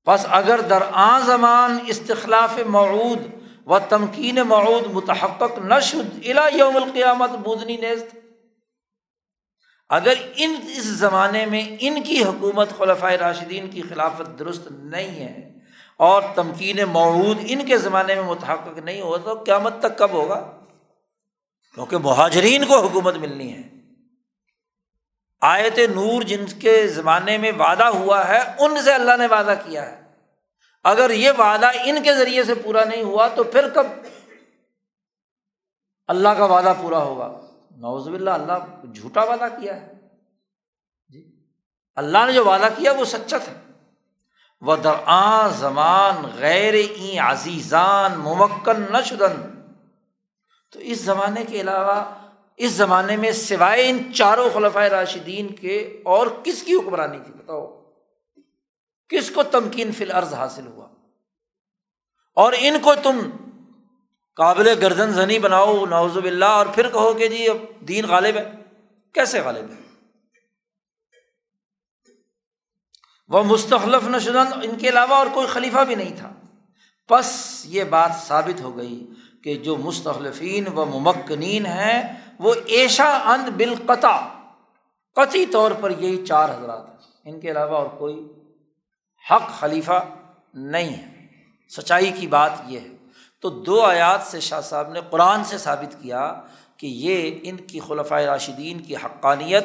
بس 0.07 0.26
اگر 0.30 0.61
درآں 0.61 1.19
زمان 1.26 1.77
استخلاف 1.88 2.60
معود 2.65 3.19
و 3.65 3.80
تمکین 3.80 4.36
معود 4.36 4.84
متحق 4.94 5.44
نہ 5.57 5.80
شد 5.82 6.19
الا 6.26 6.48
یوم 6.53 6.76
القیامت 6.76 7.30
بودنی 7.30 7.77
نیست. 7.77 8.15
اگر 9.90 10.14
ان 10.36 10.56
اس 10.68 10.84
زمانے 10.84 11.45
میں 11.45 11.77
ان 11.80 12.03
کی 12.03 12.23
حکومت 12.23 12.69
خلفۂ 12.77 13.11
راشدین 13.11 13.69
کی 13.69 13.82
خلافت 13.82 14.40
درست 14.40 14.68
نہیں 14.72 15.10
ہے 15.10 15.53
اور 15.98 16.22
تمکین 16.36 16.80
معود 16.91 17.38
ان 17.48 17.65
کے 17.65 17.77
زمانے 17.77 18.15
میں 18.15 18.23
متحق 18.23 18.77
نہیں 18.77 19.02
ہوا 19.02 19.18
تو 19.18 19.34
قیامت 19.34 19.80
تک 19.80 19.98
کب 19.98 20.11
ہوگا؟ 20.11 20.52
کیونکہ 21.76 21.98
مہاجرین 21.98 22.65
کو 22.65 22.80
حکومت 22.80 23.15
ملنی 23.15 23.53
ہے۔ 23.53 23.74
آیت 25.41 25.79
نور 25.79 26.21
جن 26.21 26.45
کے 26.61 26.87
زمانے 26.87 27.37
میں 27.37 27.51
وعدہ 27.51 27.83
ہوا 27.83 28.27
ہے، 28.27 28.55
ان 28.59 28.81
سے 28.83 28.93
اللہ 28.93 29.17
نے 29.17 29.27
وعدہ 29.27 29.53
کیا 29.65 29.91
ہے۔ 29.91 30.01
اگر 30.83 31.09
یہ 31.09 31.31
وعدہ 31.37 31.67
ان 31.83 32.03
کے 32.03 32.13
ذریعے 32.13 32.43
سے 32.43 32.55
پورا 32.55 32.83
نہیں 32.83 33.03
ہوا 33.03 33.27
تو 33.27 33.43
پھر 33.43 33.69
کب 33.69 33.87
اللہ 36.07 36.29
کا 36.29 36.45
وعدہ 36.45 36.73
پورا 36.81 36.97
ہوگا؟ 36.97 37.41
نوزب 37.71 38.13
اللہ 38.13 38.29
اللہ 38.29 38.85
جھوٹا 38.93 39.23
وعدہ 39.23 39.47
کیا 39.59 39.81
ہے۔ 39.81 39.93
جی 41.09 41.43
اللہ 41.95 42.17
نے 42.25 42.33
جو 42.33 42.45
وعدہ 42.45 42.67
کیا 42.77 42.91
وہ 42.91 43.05
سچا 43.05 43.37
تھا۔ 43.37 43.53
وہ 44.61 44.75
درآ 44.75 45.47
زمان 45.47 46.31
غیر 46.35 46.73
عزیزان 47.19 48.11
ممکن 48.17 48.81
نشدن 48.81 49.61
تو 50.71 50.79
اس 50.79 51.01
زمانے 51.01 51.45
کے 51.45 51.61
علاوہ 51.61 52.24
اس 52.57 52.72
زمانے 52.72 53.18
میں 53.18 53.32
سوائے 53.32 53.90
ان 53.90 54.14
چاروں 54.14 54.49
خلفۂ 54.53 54.84
راشدین 54.84 55.56
کے 55.56 56.02
اور 56.06 56.27
کس 56.44 56.64
کی 56.64 56.73
حکمرانی 56.73 57.19
تھی 57.26 57.34
بتاؤ؟ 57.34 57.82
کس 59.10 59.32
کو 59.32 59.44
تمکین 59.44 59.91
فی 59.91 60.03
العرض 60.03 60.34
حاصل 60.34 60.68
ہوا؟ 60.68 60.88
اور 62.36 62.53
ان 62.57 62.76
کو 62.82 62.94
تم 63.03 63.30
قابل 64.36 64.68
گردن 64.82 65.11
زنی 65.11 65.40
بناؤ 65.40 65.86
نوزب 65.86 66.23
اللہ 66.23 66.45
اور 66.45 66.65
پھر 66.76 66.90
کہو 66.90 67.14
کہ 67.14 67.27
جی 67.27 67.49
اب 67.49 67.57
دین 67.80 68.06
غالب 68.06 68.36
ہے۔ 68.36 68.52
کیسے 69.14 69.40
غالب 69.41 69.69
ہے؟ 69.69 69.76
وہ 73.27 73.44
مستخلف 73.44 74.07
نشدن 74.07 74.53
ان 74.64 74.77
کے 74.77 74.90
علاوہ 74.90 75.15
اور 75.15 75.27
کوئی 75.34 75.48
خلیفہ 75.48 75.80
بھی 75.80 75.95
نہیں 75.95 76.15
تھا۔ 76.18 76.34
بس 77.10 77.61
یہ 77.65 77.84
بات 77.84 78.11
ثابت 78.27 78.61
ہو 78.61 78.77
گئی۔ 78.77 79.07
کہ 79.45 79.55
جو 79.55 79.77
مستخلفین 79.77 80.67
و 80.67 80.85
ممکنین 80.85 81.65
ہیں، 81.65 82.15
وہ 82.39 82.53
ایشا 82.65 83.17
اند 83.26 83.49
بالقطع، 83.49 84.17
قطعی 85.15 85.45
طور 85.45 85.72
پر 85.81 85.89
یہی 85.89 86.26
چار 86.26 86.49
حضرات 86.49 86.89
ہیں۔ 86.89 86.95
ان 87.26 87.39
کے 87.39 87.51
علاوہ 87.51 87.76
اور 87.77 87.85
کوئی 87.85 88.27
حق 89.31 89.59
خلیفہ 89.59 90.05
نہیں 90.53 90.89
ہے۔ 90.89 91.27
سچائی 91.69 92.11
کی 92.11 92.27
بات 92.27 92.51
یہ 92.67 92.80
ہے۔ 92.80 92.88
تو 93.41 93.49
دو 93.49 93.81
آیات 93.81 94.19
سے 94.23 94.39
شاہ 94.39 94.61
صاحب 94.61 94.91
نے 94.91 94.99
قرآن 95.09 95.43
سے 95.43 95.57
ثابت 95.57 96.03
کیا 96.03 96.41
کہ 96.77 96.88
یہ 96.88 97.39
ان 97.43 97.57
کی 97.57 97.80
خلفۂ 97.80 98.23
راشدین 98.23 98.80
کی 98.80 98.95
حقانیت 98.95 99.63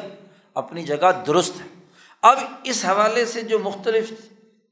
اپنی 0.53 0.83
جگہ 0.83 1.11
درست 1.27 1.61
ہے۔ 1.61 1.85
اب 2.21 2.37
اس 2.63 2.85
حوالے 2.85 3.25
سے 3.25 3.41
جو 3.41 3.59
مختلف 3.59 4.11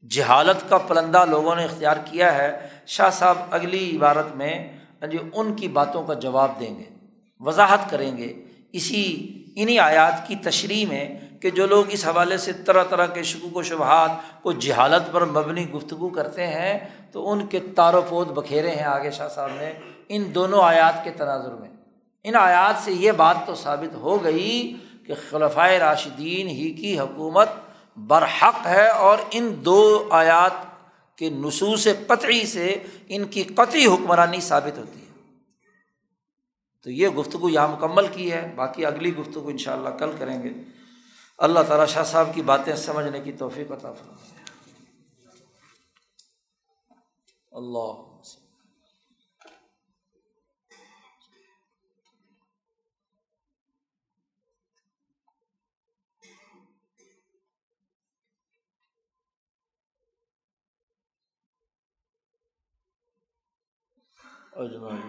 جہالت 0.10 0.69
کا 0.69 0.77
پلندہ 0.77 1.26
لوگوں 1.26 1.56
نے 1.56 1.65
اختیار 1.65 1.98
کیا 2.06 2.34
ہے، 2.34 2.68
شاہ 2.88 3.10
صاحب 3.10 3.38
اگلی 3.52 3.98
عبارت 3.98 4.36
میں 4.36 4.78
جو 5.07 5.19
ان 5.34 5.53
کی 5.53 5.67
باتوں 5.67 6.03
کا 6.03 6.13
جواب 6.13 6.51
دیں 6.59 6.80
گے، 6.80 6.84
وضاحت 7.39 7.89
کریں 7.89 8.17
گے۔ 8.17 8.34
اسی 8.71 9.34
انہیں 9.55 9.80
آیات 9.80 10.27
کی 10.27 10.35
تشریح 10.35 10.85
میں 10.85 11.19
کہ 11.41 11.49
جو 11.49 11.67
لوگ 11.67 11.85
اس 11.89 12.05
حوالے 12.05 12.38
سے 12.38 12.53
طرح 12.53 12.84
طرح 12.84 13.05
کے 13.05 13.23
شکوک 13.23 13.57
و 13.57 13.63
شبہات 13.63 14.11
کو 14.43 14.51
جہالت 14.51 15.11
پر 15.11 15.26
مبنی 15.26 15.71
گفتگو 15.71 16.09
کرتے 16.09 16.47
ہیں، 16.47 16.80
تو 17.11 17.31
ان 17.31 17.45
کے 17.45 17.59
تار 17.76 17.93
و 17.93 18.01
پود 18.09 18.27
بکھیرے 18.27 18.71
ہیں 18.71 18.84
آگے 18.84 19.11
شاہ 19.11 19.27
صاحب 19.27 19.49
نے 19.55 19.73
ان 20.09 20.35
دونوں 20.35 20.63
آیات 20.63 21.03
کے 21.03 21.11
تناظر 21.11 21.51
میں۔ 21.51 21.69
ان 22.23 22.35
آیات 22.35 22.84
سے 22.84 22.91
یہ 22.91 23.11
بات 23.11 23.35
تو 23.45 23.55
ثابت 23.55 23.95
ہو 23.95 24.23
گئی 24.23 24.77
کہ 25.07 25.13
خلفۂ 25.30 25.71
راشدین 25.80 26.47
ہی 26.47 26.71
کی 26.71 26.99
حکومت 26.99 27.49
برحق 27.97 28.67
ہے 28.67 28.88
اور 28.88 29.17
ان 29.31 29.53
دو 29.65 30.07
آیات 30.09 30.69
کہ 31.20 31.30
نصوص 31.30 31.88
قطعی 32.08 32.46
سے 32.46 32.84
ان 33.08 33.26
کی 33.26 33.44
قطعی 33.44 33.86
حکمرانی 33.86 34.40
ثابت 34.40 34.78
ہوتی 34.78 35.00
ہے۔ 35.00 35.10
تو 36.84 36.91
یہ 36.91 37.08
گفتگو 37.08 37.50
یہاں 37.50 37.68
مکمل 37.68 38.08
کی 38.08 38.32
ہے، 38.32 38.54
باقی 38.56 38.86
اگلی 38.86 39.16
گفتگو 39.16 39.48
ان 39.48 39.58
شاء 39.58 39.74
اللہ 39.74 39.90
کل 39.90 40.12
کریں 40.20 40.44
گے۔ 40.44 40.50
اللہ 41.38 41.60
تعالیٰ 41.68 41.88
شاہ 41.88 42.04
صاحب 42.04 42.36
کی 42.36 42.41
باتیں 42.41 42.76
سمجھنے 42.76 43.20
کی 43.20 43.32
توفیق 43.32 43.72
عطا 43.72 43.94
فرمائے۔ 43.94 44.44
اللہ 47.52 48.09
اجمائی 64.60 65.03